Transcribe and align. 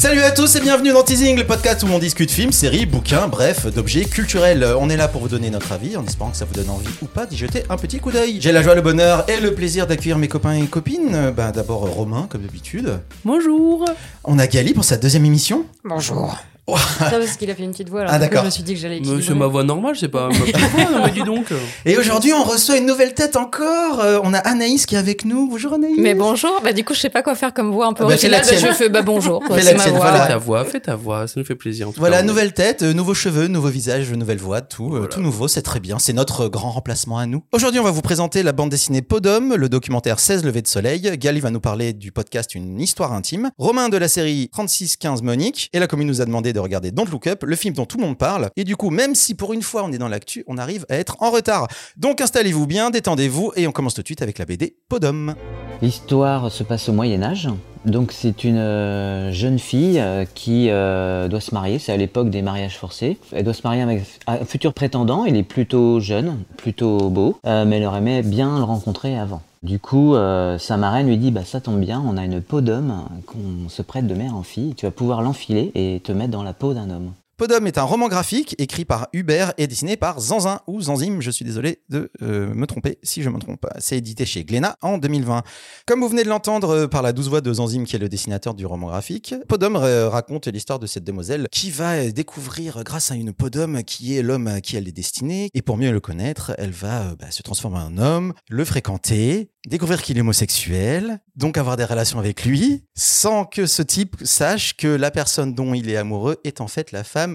Salut 0.00 0.22
à 0.22 0.30
tous 0.30 0.56
et 0.56 0.60
bienvenue 0.60 0.94
dans 0.94 1.02
Teasing, 1.02 1.36
le 1.36 1.46
podcast 1.46 1.82
où 1.82 1.86
on 1.88 1.98
discute 1.98 2.30
films, 2.30 2.52
séries, 2.52 2.86
bouquins, 2.86 3.28
bref, 3.28 3.66
d'objets 3.66 4.06
culturels. 4.06 4.66
On 4.80 4.88
est 4.88 4.96
là 4.96 5.08
pour 5.08 5.20
vous 5.20 5.28
donner 5.28 5.50
notre 5.50 5.72
avis 5.72 5.94
en 5.98 6.06
espérant 6.06 6.30
que 6.30 6.38
ça 6.38 6.46
vous 6.46 6.54
donne 6.54 6.70
envie 6.70 6.88
ou 7.02 7.04
pas 7.04 7.26
d'y 7.26 7.36
jeter 7.36 7.64
un 7.68 7.76
petit 7.76 8.00
coup 8.00 8.10
d'œil. 8.10 8.38
J'ai 8.40 8.50
la 8.50 8.62
joie, 8.62 8.74
le 8.74 8.80
bonheur 8.80 9.28
et 9.28 9.38
le 9.40 9.52
plaisir 9.52 9.86
d'accueillir 9.86 10.16
mes 10.16 10.26
copains 10.26 10.54
et 10.54 10.64
copines. 10.64 11.34
Bah, 11.36 11.52
d'abord 11.52 11.80
Romain, 11.80 12.28
comme 12.30 12.40
d'habitude. 12.40 12.98
Bonjour. 13.26 13.84
On 14.24 14.38
a 14.38 14.46
Gali 14.46 14.72
pour 14.72 14.84
sa 14.84 14.96
deuxième 14.96 15.26
émission. 15.26 15.66
Bonjour. 15.84 16.34
Ça 16.68 17.10
parce 17.10 17.36
qu'il 17.36 17.50
a 17.50 17.54
fait 17.54 17.62
une 17.64 17.72
petite 17.72 17.88
voix. 17.88 18.00
Alors 18.02 18.12
Ah, 18.14 18.18
d'accord. 18.18 18.40
Je 18.42 18.46
me 18.46 18.50
suis 18.50 18.62
dit 18.62 18.74
que 18.74 18.80
j'allais. 18.80 19.00
C'est 19.22 19.34
ma 19.34 19.46
voix 19.46 19.64
normale, 19.64 19.96
c'est 19.98 20.08
pas 20.08 20.28
ma 20.28 20.34
petite 20.38 20.56
voix, 20.56 20.84
non, 20.92 21.04
mais 21.04 21.10
dis 21.12 21.22
donc. 21.22 21.46
Et 21.84 21.96
aujourd'hui, 21.98 22.32
on 22.32 22.44
reçoit 22.44 22.76
une 22.76 22.86
nouvelle 22.86 23.14
tête 23.14 23.36
encore. 23.36 24.00
Euh, 24.00 24.18
on 24.22 24.32
a 24.34 24.38
Anaïs 24.38 24.86
qui 24.86 24.94
est 24.94 24.98
avec 24.98 25.24
nous. 25.24 25.48
Bonjour 25.48 25.72
Anaïs. 25.74 25.96
Mais 25.98 26.14
bonjour. 26.14 26.60
Bah 26.62 26.72
du 26.72 26.84
coup, 26.84 26.94
je 26.94 27.00
sais 27.00 27.10
pas 27.10 27.22
quoi 27.22 27.34
faire 27.34 27.52
comme 27.54 27.72
voix 27.72 27.86
un 27.86 27.92
peu 27.92 28.04
Ah 28.04 28.06
bah, 28.06 28.12
originale. 28.14 28.42
Bah, 28.48 28.56
je 28.56 28.66
fais 28.72 28.88
bah 28.88 29.02
bonjour. 29.02 29.40
quoi, 29.40 29.58
Fais 29.58 29.74
ma 29.74 29.82
tienne, 29.82 29.94
voix. 29.94 30.10
voilà. 30.10 30.22
Fais 30.26 30.28
ta 30.32 30.38
voix, 30.38 30.64
fais 30.64 30.80
ta 30.80 30.96
voix, 30.96 31.26
ça 31.26 31.34
nous 31.40 31.44
fait 31.46 31.54
plaisir. 31.54 31.88
En 31.88 31.92
tout 31.92 32.00
Voilà, 32.00 32.18
cas, 32.18 32.22
nouvelle 32.22 32.52
tête, 32.52 32.82
euh, 32.82 32.92
nouveaux 32.92 33.14
cheveux, 33.14 33.48
nouveau 33.48 33.68
visage, 33.68 34.10
nouvelle 34.12 34.38
voix, 34.38 34.60
tout, 34.60 34.86
euh, 34.86 34.90
Voilà. 34.98 35.06
tout 35.08 35.20
nouveau, 35.20 35.48
c'est 35.48 35.62
très 35.62 35.80
bien. 35.80 35.98
C'est 35.98 36.12
notre 36.12 36.48
grand 36.48 36.70
remplacement 36.70 37.18
à 37.18 37.26
nous. 37.26 37.42
Aujourd'hui, 37.52 37.80
on 37.80 37.84
va 37.84 37.90
vous 37.90 38.02
présenter 38.02 38.42
la 38.42 38.52
bande 38.52 38.70
dessinée 38.70 39.02
Podum, 39.02 39.54
le 39.54 39.68
documentaire 39.68 40.20
16 40.20 40.44
levées 40.44 40.62
de 40.62 40.68
soleil. 40.68 41.10
Gali 41.18 41.40
va 41.40 41.50
nous 41.50 41.60
parler 41.60 41.92
du 41.92 42.12
podcast 42.12 42.54
Une 42.54 42.80
histoire 42.80 43.12
intime. 43.12 43.50
Romain 43.58 43.88
de 43.88 43.96
la 43.96 44.08
série 44.08 44.48
3615 44.52 45.22
Monique. 45.22 45.68
Et 45.72 45.78
la 45.78 45.86
commune 45.86 46.06
nous 46.08 46.20
a 46.20 46.24
demandé 46.26 46.49
de 46.52 46.60
regarder 46.60 46.90
Don't 46.90 47.08
Look 47.10 47.26
Up, 47.26 47.42
le 47.42 47.56
film 47.56 47.74
dont 47.74 47.86
tout 47.86 47.98
le 47.98 48.04
monde 48.04 48.18
parle. 48.18 48.50
Et 48.56 48.64
du 48.64 48.76
coup, 48.76 48.90
même 48.90 49.14
si 49.14 49.34
pour 49.34 49.52
une 49.52 49.62
fois 49.62 49.84
on 49.84 49.92
est 49.92 49.98
dans 49.98 50.08
l'actu, 50.08 50.44
on 50.46 50.58
arrive 50.58 50.86
à 50.88 50.96
être 50.96 51.16
en 51.20 51.30
retard. 51.30 51.68
Donc 51.96 52.20
installez-vous 52.20 52.66
bien, 52.66 52.90
détendez-vous 52.90 53.52
et 53.56 53.66
on 53.66 53.72
commence 53.72 53.94
tout 53.94 54.02
de 54.02 54.06
suite 54.06 54.22
avec 54.22 54.38
la 54.38 54.44
BD 54.44 54.76
Podum. 54.88 55.34
L'histoire 55.82 56.50
se 56.50 56.62
passe 56.62 56.88
au 56.88 56.92
Moyen 56.92 57.22
Âge. 57.22 57.48
Donc 57.86 58.12
c'est 58.12 58.44
une 58.44 58.58
euh, 58.58 59.32
jeune 59.32 59.58
fille 59.58 59.98
euh, 59.98 60.26
qui 60.34 60.68
euh, 60.68 61.28
doit 61.28 61.40
se 61.40 61.54
marier. 61.54 61.78
C'est 61.78 61.92
à 61.92 61.96
l'époque 61.96 62.28
des 62.28 62.42
mariages 62.42 62.76
forcés. 62.76 63.18
Elle 63.32 63.44
doit 63.44 63.54
se 63.54 63.62
marier 63.64 63.80
avec 63.82 64.02
un 64.26 64.44
futur 64.44 64.74
prétendant. 64.74 65.24
Il 65.24 65.36
est 65.36 65.42
plutôt 65.42 66.00
jeune, 66.00 66.38
plutôt 66.58 67.08
beau, 67.08 67.38
mais 67.44 67.78
elle 67.78 67.86
aurait 67.86 67.98
aimé 67.98 68.22
bien 68.22 68.58
le 68.58 68.64
rencontrer 68.64 69.18
avant. 69.18 69.42
Du 69.62 69.78
coup, 69.78 70.14
euh, 70.14 70.56
sa 70.56 70.78
marraine 70.78 71.06
lui 71.06 71.18
dit 71.18 71.30
bah 71.30 71.44
ça 71.44 71.60
tombe 71.60 71.80
bien, 71.80 72.02
on 72.06 72.16
a 72.16 72.24
une 72.24 72.40
peau 72.40 72.62
d'homme 72.62 73.06
qu'on 73.26 73.68
se 73.68 73.82
prête 73.82 74.06
de 74.06 74.14
mère 74.14 74.34
en 74.34 74.42
fille. 74.42 74.74
Tu 74.74 74.86
vas 74.86 74.90
pouvoir 74.90 75.20
l'enfiler 75.20 75.70
et 75.74 76.00
te 76.00 76.12
mettre 76.12 76.30
dans 76.30 76.42
la 76.42 76.54
peau 76.54 76.72
d'un 76.72 76.88
homme. 76.88 77.12
Podum 77.40 77.66
est 77.66 77.78
un 77.78 77.84
roman 77.84 78.08
graphique 78.08 78.54
écrit 78.58 78.84
par 78.84 79.08
Hubert 79.14 79.54
et 79.56 79.66
dessiné 79.66 79.96
par 79.96 80.20
Zanzin 80.20 80.60
ou 80.66 80.82
Zanzim. 80.82 81.22
Je 81.22 81.30
suis 81.30 81.42
désolé 81.42 81.80
de 81.88 82.10
euh, 82.20 82.52
me 82.52 82.66
tromper 82.66 82.98
si 83.02 83.22
je 83.22 83.30
me 83.30 83.38
trompe. 83.38 83.66
C'est 83.78 83.96
édité 83.96 84.26
chez 84.26 84.44
Glénat 84.44 84.76
en 84.82 84.98
2020. 84.98 85.42
Comme 85.86 86.00
vous 86.02 86.08
venez 86.10 86.22
de 86.22 86.28
l'entendre 86.28 86.68
euh, 86.68 86.86
par 86.86 87.00
la 87.00 87.14
douce 87.14 87.28
voix 87.28 87.40
de 87.40 87.50
Zanzim 87.50 87.84
qui 87.84 87.96
est 87.96 87.98
le 87.98 88.10
dessinateur 88.10 88.52
du 88.52 88.66
roman 88.66 88.88
graphique, 88.88 89.34
Podum 89.48 89.76
euh, 89.76 90.10
raconte 90.10 90.48
l'histoire 90.48 90.78
de 90.78 90.86
cette 90.86 91.04
demoiselle 91.04 91.46
qui 91.50 91.70
va 91.70 92.10
découvrir 92.10 92.84
grâce 92.84 93.10
à 93.10 93.14
une 93.14 93.32
Podum 93.32 93.84
qui 93.84 94.18
est 94.18 94.22
l'homme 94.22 94.46
à 94.46 94.60
qui 94.60 94.76
elle 94.76 94.86
est 94.86 94.92
destinée. 94.92 95.48
Et 95.54 95.62
pour 95.62 95.78
mieux 95.78 95.92
le 95.92 96.00
connaître, 96.00 96.52
elle 96.58 96.72
va 96.72 97.14
bah, 97.18 97.30
se 97.30 97.40
transformer 97.40 97.78
en 97.78 97.96
homme, 97.96 98.34
le 98.50 98.66
fréquenter, 98.66 99.48
découvrir 99.66 100.02
qu'il 100.02 100.18
est 100.18 100.20
homosexuel, 100.20 101.20
donc 101.36 101.58
avoir 101.58 101.76
des 101.76 101.84
relations 101.84 102.18
avec 102.18 102.44
lui, 102.44 102.84
sans 102.94 103.44
que 103.44 103.66
ce 103.66 103.82
type 103.82 104.16
sache 104.24 104.76
que 104.76 104.88
la 104.88 105.10
personne 105.10 105.54
dont 105.54 105.74
il 105.74 105.88
est 105.90 105.96
amoureux 105.96 106.36
est 106.44 106.60
en 106.60 106.68
fait 106.68 106.92
la 106.92 107.04
femme 107.04 107.29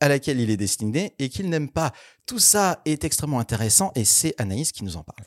à 0.00 0.08
laquelle 0.08 0.40
il 0.40 0.50
est 0.50 0.56
destiné 0.56 1.14
et 1.18 1.28
qu'il 1.28 1.48
n'aime 1.48 1.70
pas. 1.70 1.92
Tout 2.26 2.38
ça 2.38 2.80
est 2.84 3.04
extrêmement 3.04 3.38
intéressant 3.40 3.92
et 3.94 4.04
c'est 4.04 4.34
Anaïs 4.38 4.72
qui 4.72 4.84
nous 4.84 4.96
en 4.96 5.02
parle. 5.02 5.26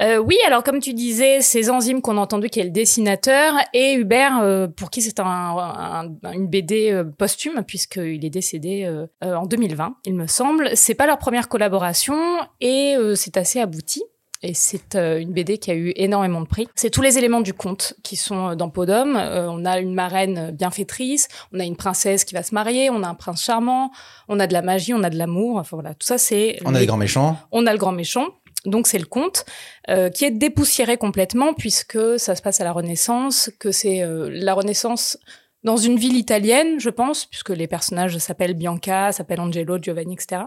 Euh, 0.00 0.18
oui, 0.18 0.36
alors 0.46 0.62
comme 0.62 0.78
tu 0.78 0.94
disais, 0.94 1.40
c'est 1.40 1.68
Enzyme 1.70 2.00
qu'on 2.02 2.18
a 2.18 2.20
entendu 2.20 2.48
qui 2.50 2.60
est 2.60 2.64
le 2.64 2.70
dessinateur 2.70 3.54
et 3.74 3.94
Hubert 3.94 4.38
euh, 4.40 4.68
pour 4.68 4.90
qui 4.90 5.02
c'est 5.02 5.18
un, 5.18 5.24
un- 5.26 6.32
une 6.32 6.46
BD 6.46 6.90
euh, 6.92 7.02
posthume 7.02 7.64
puisqu'il 7.66 8.24
est 8.24 8.30
décédé 8.30 8.88
en 9.22 9.44
2020, 9.46 9.96
il 10.04 10.14
me 10.14 10.28
semble. 10.28 10.70
C'est 10.76 10.94
pas 10.94 11.06
leur 11.06 11.18
première 11.18 11.48
collaboration 11.48 12.16
et 12.60 12.94
c'est 13.16 13.36
assez 13.36 13.58
abouti. 13.60 14.02
Et 14.42 14.54
c'est 14.54 14.94
euh, 14.94 15.18
une 15.18 15.32
BD 15.32 15.58
qui 15.58 15.70
a 15.70 15.74
eu 15.74 15.92
énormément 15.96 16.40
de 16.40 16.46
prix. 16.46 16.68
C'est 16.76 16.90
tous 16.90 17.02
les 17.02 17.18
éléments 17.18 17.40
du 17.40 17.52
conte 17.54 17.94
qui 18.04 18.14
sont 18.16 18.50
euh, 18.50 18.54
dans 18.54 18.70
Podum. 18.70 19.16
Euh, 19.16 19.48
on 19.50 19.64
a 19.64 19.80
une 19.80 19.94
marraine 19.94 20.52
bienfaitrice, 20.52 21.26
on 21.52 21.58
a 21.58 21.64
une 21.64 21.74
princesse 21.76 22.24
qui 22.24 22.34
va 22.34 22.44
se 22.44 22.54
marier, 22.54 22.88
on 22.90 23.02
a 23.02 23.08
un 23.08 23.14
prince 23.14 23.42
charmant, 23.42 23.90
on 24.28 24.38
a 24.38 24.46
de 24.46 24.52
la 24.52 24.62
magie, 24.62 24.94
on 24.94 25.02
a 25.02 25.10
de 25.10 25.16
l'amour. 25.18 25.56
Enfin 25.56 25.76
voilà, 25.76 25.94
tout 25.94 26.06
ça 26.06 26.18
c'est. 26.18 26.58
On 26.64 26.74
a 26.74 26.80
les- 26.80 26.86
grands 26.86 26.96
méchants. 26.96 27.36
on 27.50 27.66
a 27.66 27.72
le 27.72 27.78
grand 27.78 27.92
méchant. 27.92 28.26
Donc 28.64 28.86
c'est 28.86 28.98
le 28.98 29.06
conte 29.06 29.44
euh, 29.88 30.08
qui 30.10 30.24
est 30.24 30.30
dépoussiéré 30.30 30.96
complètement 30.98 31.52
puisque 31.54 31.98
ça 32.18 32.34
se 32.36 32.42
passe 32.42 32.60
à 32.60 32.64
la 32.64 32.72
Renaissance, 32.72 33.50
que 33.58 33.72
c'est 33.72 34.02
la 34.30 34.54
Renaissance 34.54 35.18
dans 35.64 35.76
une 35.76 35.96
ville 35.96 36.16
italienne, 36.16 36.78
je 36.78 36.90
pense, 36.90 37.24
puisque 37.26 37.50
les 37.50 37.66
personnages 37.66 38.16
s'appellent 38.18 38.54
Bianca, 38.54 39.10
s'appellent 39.12 39.40
Angelo, 39.40 39.78
Giovanni, 39.80 40.14
etc. 40.14 40.42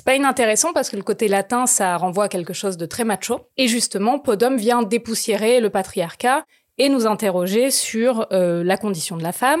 C'est 0.00 0.06
pas 0.06 0.14
inintéressant 0.14 0.72
parce 0.72 0.88
que 0.88 0.96
le 0.96 1.02
côté 1.02 1.28
latin, 1.28 1.66
ça 1.66 1.94
renvoie 1.98 2.24
à 2.24 2.28
quelque 2.30 2.54
chose 2.54 2.78
de 2.78 2.86
très 2.86 3.04
macho. 3.04 3.40
Et 3.58 3.68
justement, 3.68 4.18
Podum 4.18 4.56
vient 4.56 4.82
dépoussiérer 4.82 5.60
le 5.60 5.68
patriarcat 5.68 6.46
et 6.78 6.88
nous 6.88 7.06
interroger 7.06 7.70
sur 7.70 8.26
euh, 8.32 8.64
la 8.64 8.78
condition 8.78 9.18
de 9.18 9.22
la 9.22 9.32
femme, 9.32 9.60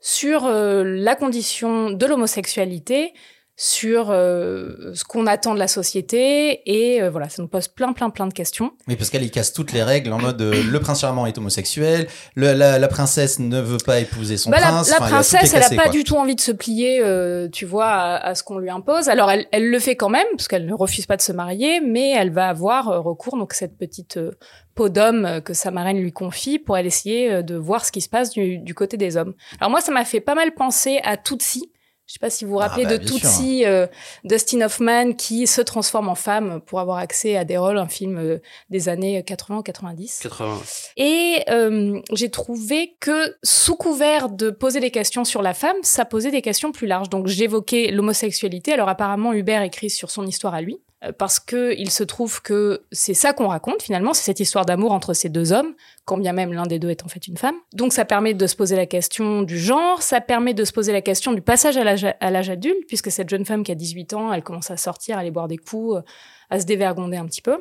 sur 0.00 0.46
euh, 0.46 0.82
la 0.82 1.14
condition 1.14 1.90
de 1.90 2.06
l'homosexualité, 2.06 3.12
sur 3.60 4.10
euh, 4.12 4.92
ce 4.94 5.02
qu'on 5.02 5.26
attend 5.26 5.52
de 5.52 5.58
la 5.58 5.66
société 5.66 6.62
et 6.64 7.02
euh, 7.02 7.10
voilà, 7.10 7.28
ça 7.28 7.42
nous 7.42 7.48
pose 7.48 7.66
plein 7.66 7.92
plein 7.92 8.08
plein 8.08 8.28
de 8.28 8.32
questions. 8.32 8.70
Oui, 8.86 8.94
parce 8.94 9.10
qu'elle 9.10 9.24
y 9.24 9.32
casse 9.32 9.52
toutes 9.52 9.72
les 9.72 9.82
règles 9.82 10.12
en 10.12 10.18
mode 10.20 10.40
euh, 10.40 10.62
le 10.62 10.78
prince 10.78 11.00
charmant 11.00 11.26
est 11.26 11.36
homosexuel, 11.38 12.06
le- 12.36 12.52
la, 12.52 12.78
la 12.78 12.86
princesse 12.88 13.40
ne 13.40 13.60
veut 13.60 13.78
pas 13.84 13.98
épouser 13.98 14.36
son 14.36 14.50
Bah, 14.50 14.58
prince. 14.60 14.88
la 14.90 14.96
Enfin, 14.98 15.06
il 15.06 15.08
a 15.08 15.14
princesse, 15.16 15.52
elle 15.54 15.58
a 15.58 15.62
cassé, 15.62 15.76
pas 15.76 15.82
quoi. 15.84 15.92
du 15.92 16.04
tout 16.04 16.14
envie 16.14 16.36
de 16.36 16.40
se 16.40 16.52
plier, 16.52 17.00
euh, 17.02 17.48
tu 17.48 17.64
vois, 17.66 17.86
à, 17.88 18.16
à 18.28 18.34
ce 18.36 18.44
qu'on 18.44 18.58
lui 18.58 18.70
impose. 18.70 19.08
Alors 19.08 19.28
elle, 19.28 19.46
elle 19.50 19.68
le 19.68 19.78
fait 19.80 19.96
quand 19.96 20.08
même 20.08 20.26
parce 20.36 20.46
qu'elle 20.46 20.64
ne 20.66 20.74
refuse 20.74 21.06
pas 21.06 21.16
de 21.16 21.22
se 21.22 21.32
marier, 21.32 21.80
mais 21.80 22.12
elle 22.12 22.30
va 22.30 22.48
avoir 22.48 22.88
euh, 22.88 23.00
recours 23.00 23.36
donc 23.36 23.54
à 23.54 23.56
cette 23.56 23.76
petite 23.76 24.18
euh, 24.18 24.30
peau 24.76 24.88
d'homme 24.88 25.40
que 25.44 25.52
sa 25.52 25.72
marraine 25.72 25.98
lui 25.98 26.12
confie 26.12 26.60
pour 26.60 26.78
elle 26.78 26.86
essayer 26.86 27.42
de 27.42 27.56
voir 27.56 27.84
ce 27.84 27.90
qui 27.90 28.00
se 28.02 28.08
passe 28.08 28.30
du, 28.30 28.58
du 28.58 28.74
côté 28.74 28.96
des 28.96 29.16
hommes. 29.16 29.34
Alors 29.60 29.68
moi, 29.72 29.80
ça 29.80 29.90
m'a 29.90 30.04
fait 30.04 30.20
pas 30.20 30.36
mal 30.36 30.54
penser 30.54 31.00
à 31.02 31.16
Tootsie. 31.16 31.72
Je 32.08 32.14
sais 32.14 32.18
pas 32.20 32.30
si 32.30 32.46
vous 32.46 32.52
vous 32.52 32.60
Ah 32.60 32.68
rappelez 32.68 32.86
bah, 32.86 32.96
de. 32.96 33.06
Tootsie, 33.06 33.66
euh, 33.66 33.86
Dustin 34.24 34.62
Hoffman 34.62 35.12
qui 35.12 35.46
se 35.46 35.60
transforme 35.60 36.08
en 36.08 36.14
femme 36.14 36.62
pour 36.64 36.80
avoir 36.80 36.96
accès 36.96 37.36
à 37.36 37.44
des 37.44 37.58
rôles, 37.58 37.76
un 37.76 37.86
film 37.86 38.16
euh, 38.16 38.38
des 38.70 38.88
années 38.88 39.22
80 39.22 39.58
ou 39.58 39.62
90. 39.62 40.20
80. 40.22 40.58
Et 40.96 41.42
euh, 41.50 42.00
j'ai 42.14 42.30
trouvé 42.30 42.96
que 42.98 43.36
sous 43.42 43.76
couvert 43.76 44.30
de 44.30 44.48
poser 44.48 44.80
des 44.80 44.90
questions 44.90 45.26
sur 45.26 45.42
la 45.42 45.52
femme, 45.52 45.76
ça 45.82 46.06
posait 46.06 46.30
des 46.30 46.40
questions 46.40 46.72
plus 46.72 46.86
larges. 46.86 47.10
Donc 47.10 47.26
j'évoquais 47.26 47.90
l'homosexualité. 47.90 48.72
Alors 48.72 48.88
apparemment 48.88 49.34
Hubert 49.34 49.60
écrit 49.60 49.90
sur 49.90 50.10
son 50.10 50.26
histoire 50.26 50.54
à 50.54 50.62
lui 50.62 50.74
euh, 50.74 50.87
parce 51.16 51.38
que 51.38 51.74
il 51.78 51.90
se 51.90 52.02
trouve 52.02 52.42
que 52.42 52.82
c'est 52.90 53.14
ça 53.14 53.32
qu'on 53.32 53.48
raconte 53.48 53.82
finalement, 53.82 54.14
c'est 54.14 54.24
cette 54.24 54.40
histoire 54.40 54.66
d'amour 54.66 54.92
entre 54.92 55.14
ces 55.14 55.28
deux 55.28 55.52
hommes, 55.52 55.74
quand 56.04 56.18
bien 56.18 56.32
même 56.32 56.52
l'un 56.52 56.66
des 56.66 56.78
deux 56.78 56.90
est 56.90 57.04
en 57.04 57.08
fait 57.08 57.26
une 57.28 57.36
femme. 57.36 57.54
Donc 57.72 57.92
ça 57.92 58.04
permet 58.04 58.34
de 58.34 58.46
se 58.46 58.56
poser 58.56 58.74
la 58.76 58.86
question 58.86 59.42
du 59.42 59.58
genre, 59.58 60.02
ça 60.02 60.20
permet 60.20 60.54
de 60.54 60.64
se 60.64 60.72
poser 60.72 60.92
la 60.92 61.02
question 61.02 61.32
du 61.32 61.40
passage 61.40 61.76
à 61.76 61.84
l'âge 62.30 62.50
adulte, 62.50 62.86
puisque 62.88 63.10
cette 63.10 63.28
jeune 63.28 63.44
femme 63.44 63.62
qui 63.62 63.72
a 63.72 63.76
18 63.76 64.14
ans, 64.14 64.32
elle 64.32 64.42
commence 64.42 64.70
à 64.70 64.76
sortir, 64.76 65.16
à 65.16 65.20
aller 65.20 65.30
boire 65.30 65.48
des 65.48 65.58
coups, 65.58 65.98
euh, 65.98 66.02
à 66.50 66.58
se 66.58 66.66
dévergonder 66.66 67.16
un 67.16 67.26
petit 67.26 67.42
peu, 67.42 67.58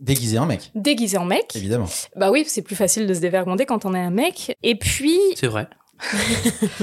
Déguisé 0.00 0.38
en 0.38 0.46
mec, 0.46 0.70
déguisée 0.74 1.18
en 1.18 1.26
mec. 1.26 1.54
évidemment. 1.54 1.84
Bah 2.16 2.30
oui, 2.30 2.44
c'est 2.46 2.62
plus 2.62 2.74
facile 2.74 3.06
de 3.06 3.12
se 3.12 3.20
dévergonder 3.20 3.66
quand 3.66 3.84
on 3.84 3.94
est 3.94 4.00
un 4.00 4.10
mec. 4.10 4.56
Et 4.62 4.74
puis, 4.74 5.18
C'est 5.36 5.46
vrai. 5.46 5.68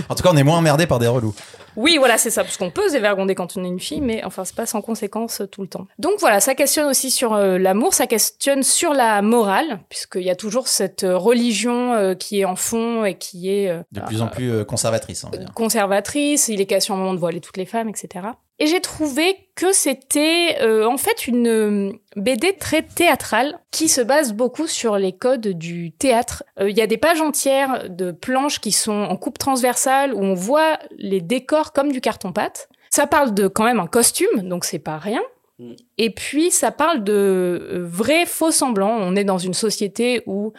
En 0.10 0.16
tout 0.16 0.24
cas, 0.24 0.30
on 0.32 0.38
est 0.38 0.44
moins 0.44 0.58
emmerdé 0.58 0.88
par 0.88 1.00
des 1.00 1.08
relous. 1.08 1.34
oui, 1.76 1.98
voilà, 1.98 2.18
c'est 2.18 2.30
ça, 2.30 2.44
parce 2.44 2.58
qu'on 2.58 2.72
peut 2.72 2.88
se 2.88 2.94
dévergonder 2.94 3.36
quand 3.36 3.58
on 3.58 3.64
est 3.64 3.68
une 3.68 3.80
fille, 3.80 4.02
mais 4.02 4.24
enfin, 4.24 4.46
c'est 4.46 4.56
pas 4.56 4.66
sans 4.66 4.82
conséquence 4.82 5.42
euh, 5.42 5.48
tout 5.48 5.62
le 5.62 5.68
temps. 5.68 5.88
Donc 6.00 6.14
voilà, 6.20 6.40
ça 6.40 6.56
questionne 6.56 6.88
aussi 6.88 7.12
sur 7.12 7.34
euh, 7.34 7.58
l'amour, 7.58 7.94
ça 7.94 8.08
questionne 8.08 8.64
sur 8.64 8.94
la 8.94 9.22
morale, 9.22 9.80
puisqu'il 9.90 10.24
y 10.24 10.30
a 10.30 10.36
toujours 10.36 10.68
cette 10.68 11.04
euh, 11.04 11.18
religion 11.18 11.94
euh, 11.94 12.14
qui 12.16 12.40
est 12.40 12.46
en 12.46 12.56
fond 12.56 13.06
et 13.06 13.16
qui 13.16 13.50
est 13.52 13.70
euh, 13.70 13.82
De 13.92 14.02
plus 14.02 14.22
en 14.22 14.28
plus 14.28 14.66
conservatrice. 14.66 15.24
on 15.24 15.30
va 15.30 15.38
dire. 15.38 15.54
conservatrice, 15.54 16.48
il 16.48 16.62
est 16.62 16.66
question 16.66 16.96
à 16.96 16.98
un 16.98 17.00
moment 17.00 17.14
de 17.14 17.20
voiler 17.20 17.42
toutes 17.42 17.58
les 17.58 17.66
femmes, 17.66 17.90
etc. 17.90 18.28
Et 18.60 18.66
j'ai 18.66 18.82
trouvé 18.82 19.50
que 19.56 19.72
c'était 19.72 20.58
euh, 20.62 20.88
en 20.88 20.98
fait 20.98 21.28
une 21.28 21.48
euh, 21.48 21.92
BD 22.16 22.54
très 22.54 22.82
théâtrale 22.82 23.60
qui 23.70 23.88
se 23.88 24.02
base 24.02 24.34
beaucoup 24.34 24.66
sur 24.66 24.98
les 24.98 25.14
codes 25.14 25.48
du 25.48 25.92
théâtre. 25.92 26.44
Euh, 26.60 26.70
Il 26.70 26.78
y 26.78 26.82
a 26.82 26.88
des 26.88 26.98
pages 26.98 27.22
entières 27.22 27.88
de 27.90 28.12
planches 28.12 28.60
qui 28.60 28.72
sont 28.72 28.92
en 28.92 29.16
coupe 29.16 29.38
transversale 29.38 30.14
où 30.14 30.24
on 30.24 30.34
voit 30.34 30.80
les 30.98 31.22
décors 31.22 31.72
comme 31.72 31.92
du 31.92 32.02
carton-pâte. 32.02 32.70
Ça 32.90 33.06
parle 33.06 33.34
de 33.34 33.48
quand 33.48 33.64
même 33.64 33.80
un 33.80 33.88
costume, 33.88 34.42
donc 34.42 34.66
c'est 34.66 34.80
pas 34.80 34.98
rien. 34.98 35.22
Mm. 35.60 35.74
Et 35.98 36.10
puis 36.10 36.52
ça 36.52 36.72
parle 36.72 37.04
de 37.04 37.14
euh, 37.14 37.86
vrais 37.86 38.26
faux 38.26 38.52
semblants. 38.52 38.98
On 39.00 39.16
est 39.16 39.24
dans 39.24 39.38
une 39.38 39.54
société 39.54 40.22
où 40.26 40.54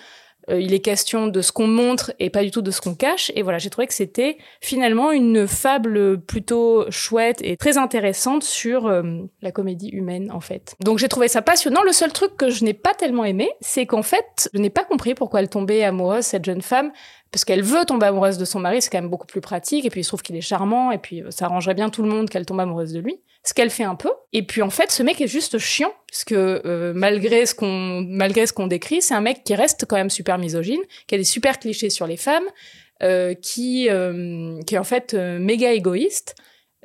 euh, 0.50 0.60
il 0.60 0.74
est 0.74 0.80
question 0.80 1.26
de 1.26 1.40
ce 1.40 1.52
qu'on 1.52 1.66
montre 1.66 2.12
et 2.18 2.30
pas 2.30 2.42
du 2.42 2.50
tout 2.50 2.62
de 2.62 2.70
ce 2.70 2.80
qu'on 2.80 2.94
cache. 2.94 3.30
Et 3.34 3.42
voilà, 3.42 3.58
j'ai 3.58 3.70
trouvé 3.70 3.86
que 3.86 3.94
c'était 3.94 4.38
finalement 4.60 5.12
une 5.12 5.46
fable 5.46 6.20
plutôt 6.20 6.90
chouette 6.90 7.40
et 7.42 7.56
très 7.56 7.78
intéressante 7.78 8.42
sur 8.42 8.86
euh, 8.86 9.02
la 9.42 9.52
comédie 9.52 9.88
humaine, 9.88 10.30
en 10.32 10.40
fait. 10.40 10.74
Donc 10.82 10.98
j'ai 10.98 11.08
trouvé 11.08 11.28
ça 11.28 11.42
passionnant. 11.42 11.82
Le 11.82 11.92
seul 11.92 12.12
truc 12.12 12.36
que 12.36 12.50
je 12.50 12.64
n'ai 12.64 12.74
pas 12.74 12.94
tellement 12.94 13.24
aimé, 13.24 13.50
c'est 13.60 13.86
qu'en 13.86 14.02
fait, 14.02 14.48
je 14.54 14.58
n'ai 14.58 14.70
pas 14.70 14.84
compris 14.84 15.14
pourquoi 15.14 15.40
elle 15.40 15.48
tombait 15.48 15.84
amoureuse, 15.84 16.24
cette 16.24 16.44
jeune 16.44 16.62
femme, 16.62 16.92
parce 17.30 17.44
qu'elle 17.44 17.62
veut 17.62 17.84
tomber 17.84 18.06
amoureuse 18.06 18.38
de 18.38 18.44
son 18.44 18.60
mari, 18.60 18.80
c'est 18.80 18.90
quand 18.90 19.00
même 19.00 19.10
beaucoup 19.10 19.26
plus 19.26 19.40
pratique, 19.40 19.84
et 19.84 19.90
puis 19.90 20.00
il 20.00 20.04
se 20.04 20.08
trouve 20.08 20.22
qu'il 20.22 20.36
est 20.36 20.40
charmant, 20.40 20.90
et 20.90 20.98
puis 20.98 21.22
euh, 21.22 21.30
ça 21.30 21.46
arrangerait 21.46 21.74
bien 21.74 21.90
tout 21.90 22.02
le 22.02 22.08
monde 22.08 22.30
qu'elle 22.30 22.46
tombe 22.46 22.60
amoureuse 22.60 22.92
de 22.92 23.00
lui. 23.00 23.20
Ce 23.44 23.54
qu'elle 23.54 23.70
fait 23.70 23.84
un 23.84 23.94
peu. 23.94 24.10
Et 24.32 24.42
puis 24.42 24.62
en 24.62 24.70
fait, 24.70 24.90
ce 24.90 25.02
mec 25.02 25.20
est 25.20 25.28
juste 25.28 25.58
chiant, 25.58 25.92
parce 26.10 26.24
que 26.24 26.62
euh, 26.64 26.92
malgré 26.94 27.46
ce 27.46 27.54
qu'on 27.54 28.02
ce 28.04 28.68
décrit, 28.68 29.02
c'est 29.02 29.14
un 29.14 29.20
mec 29.20 29.44
qui 29.44 29.54
reste 29.54 29.86
quand 29.86 29.96
même 29.96 30.10
super 30.10 30.38
misogyne, 30.38 30.80
qui 31.06 31.14
a 31.14 31.18
des 31.18 31.24
super 31.24 31.58
clichés 31.58 31.90
sur 31.90 32.06
les 32.06 32.16
femmes, 32.16 32.46
euh, 33.02 33.34
qui 33.34 33.88
qui 34.66 34.74
est 34.74 34.78
en 34.78 34.84
fait 34.84 35.14
méga 35.14 35.72
égoïste. 35.72 36.34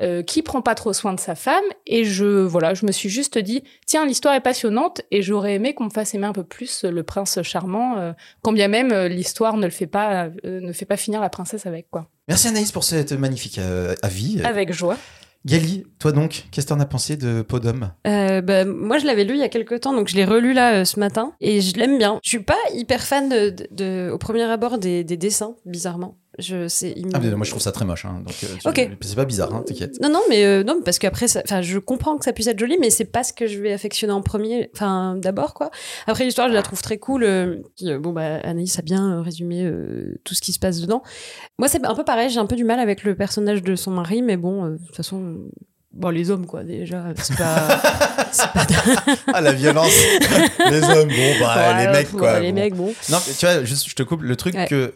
Euh, 0.01 0.23
qui 0.23 0.41
prend 0.41 0.63
pas 0.63 0.73
trop 0.73 0.91
soin 0.91 1.13
de 1.13 1.19
sa 1.19 1.35
femme 1.35 1.63
et 1.85 2.03
je 2.03 2.25
voilà 2.25 2.73
je 2.73 2.83
me 2.83 2.91
suis 2.91 3.09
juste 3.09 3.37
dit 3.37 3.61
tiens 3.85 4.07
l'histoire 4.07 4.33
est 4.33 4.41
passionnante 4.41 5.01
et 5.11 5.21
j'aurais 5.21 5.53
aimé 5.53 5.75
qu'on 5.75 5.83
me 5.83 5.89
fasse 5.91 6.15
aimer 6.15 6.25
un 6.25 6.31
peu 6.33 6.43
plus 6.43 6.83
le 6.83 7.03
prince 7.03 7.39
charmant 7.43 7.99
euh, 7.99 8.11
quand 8.41 8.53
bien 8.53 8.67
même 8.69 8.91
euh, 8.91 9.07
l'histoire 9.07 9.55
ne 9.55 9.65
le 9.65 9.71
fait 9.71 9.85
pas 9.85 10.29
euh, 10.45 10.59
ne 10.61 10.73
fait 10.73 10.85
pas 10.85 10.97
finir 10.97 11.21
la 11.21 11.29
princesse 11.29 11.67
avec 11.67 11.91
quoi 11.91 12.07
Merci 12.27 12.47
Anaïs 12.47 12.71
pour 12.71 12.83
cette 12.83 13.11
magnifique 13.11 13.59
euh, 13.59 13.93
avis. 14.01 14.41
avec 14.43 14.73
joie 14.73 14.97
Gali, 15.45 15.83
toi 15.99 16.11
donc, 16.11 16.45
qu'est-ce 16.51 16.65
que 16.67 16.73
t'en 16.73 16.79
as 16.79 16.85
pensé 16.85 17.15
de 17.17 17.41
Podum? 17.43 17.91
Euh, 18.07 18.39
bah, 18.41 18.63
moi, 18.63 18.97
je 18.97 19.05
l'avais 19.05 19.25
lu 19.25 19.33
il 19.33 19.41
y 19.41 19.43
a 19.43 19.49
quelques 19.49 19.81
temps, 19.81 19.91
donc 19.91 20.07
je 20.07 20.15
l'ai 20.15 20.23
relu 20.23 20.53
là 20.53 20.73
euh, 20.75 20.85
ce 20.85 20.97
matin 21.01 21.33
et 21.41 21.59
je 21.59 21.75
l'aime 21.75 21.97
bien. 21.97 22.17
Je 22.23 22.29
suis 22.29 22.39
pas 22.43 22.55
hyper 22.73 23.01
fan 23.03 23.27
de, 23.27 23.49
de- 23.49 23.67
de- 23.71 24.09
au 24.09 24.17
premier 24.17 24.43
abord 24.43 24.77
des, 24.77 25.03
des 25.03 25.17
dessins, 25.17 25.57
bizarrement. 25.65 26.15
Je 26.39 26.67
Ah, 27.13 27.19
moi 27.35 27.45
je 27.45 27.49
trouve 27.51 27.61
ça 27.61 27.71
très 27.71 27.85
moche, 27.85 28.05
hein, 28.05 28.21
donc 28.25 28.35
euh, 28.43 28.87
c'est 29.01 29.15
pas 29.15 29.25
bizarre, 29.25 29.53
hein, 29.53 29.63
t'inquiète. 29.67 29.99
Non, 30.01 30.09
non, 30.09 30.21
mais 30.29 30.43
euh, 30.43 30.63
non, 30.63 30.81
parce 30.83 30.97
qu'après, 30.97 31.27
enfin, 31.37 31.61
je 31.61 31.77
comprends 31.77 32.17
que 32.17 32.25
ça 32.25 32.33
puisse 32.33 32.47
être 32.47 32.57
joli, 32.57 32.77
mais 32.79 32.89
c'est 32.89 33.05
pas 33.05 33.23
ce 33.23 33.33
que 33.33 33.45
je 33.45 33.59
vais 33.59 33.71
affectionner 33.71 34.13
en 34.13 34.21
premier, 34.23 34.71
enfin, 34.73 35.15
d'abord, 35.15 35.53
quoi. 35.53 35.69
Après, 36.07 36.23
l'histoire, 36.25 36.49
je 36.49 36.53
la 36.55 36.63
trouve 36.63 36.81
très 36.81 36.97
cool. 36.97 37.23
euh, 37.23 37.57
euh, 37.83 37.99
bon, 37.99 38.13
bah, 38.13 38.37
Anaïs 38.43 38.79
a 38.79 38.81
bien 38.81 39.21
résumé 39.21 39.71
tout 40.23 40.33
ce 40.33 40.41
qui 40.41 40.53
se 40.53 40.59
passe 40.59 40.81
dedans. 40.81 41.03
Moi, 41.59 41.67
c'est 41.67 41.85
un 41.85 41.93
peu 41.95 42.03
pareil, 42.03 42.29
j'ai 42.31 42.39
un 42.39 42.47
peu 42.47 42.55
du 42.55 42.63
mal 42.63 42.79
avec 42.79 43.03
le 43.03 43.13
personnage 43.15 43.61
de 43.61 43.75
son 43.75 43.91
mari, 43.91 44.23
mais 44.23 44.37
bon, 44.37 44.69
de 44.71 44.77
toute 44.87 44.95
façon, 44.95 45.37
bon, 45.91 46.09
les 46.09 46.31
hommes, 46.31 46.47
quoi, 46.47 46.63
déjà, 46.63 47.05
c'est 47.21 47.37
pas. 47.37 47.79
Ah 49.31 49.41
la 49.41 49.51
violence 49.51 49.93
Les 50.71 50.81
hommes, 50.83 51.09
bon 51.09 51.33
bah 51.39 51.55
Ouais, 51.75 51.85
les 51.85 51.91
mecs 51.91 52.11
quoi. 52.11 52.39
Les 52.39 52.51
bon. 52.51 52.55
mecs, 52.59 52.73
bon. 52.75 52.93
Non, 53.09 53.19
tu 53.37 53.45
vois, 53.45 53.63
juste 53.63 53.87
je 53.87 53.93
te 53.95 54.01
coupe 54.01 54.23
le 54.23 54.35
truc 54.35 54.55
Ouais. 54.55 54.65
que 54.67 54.95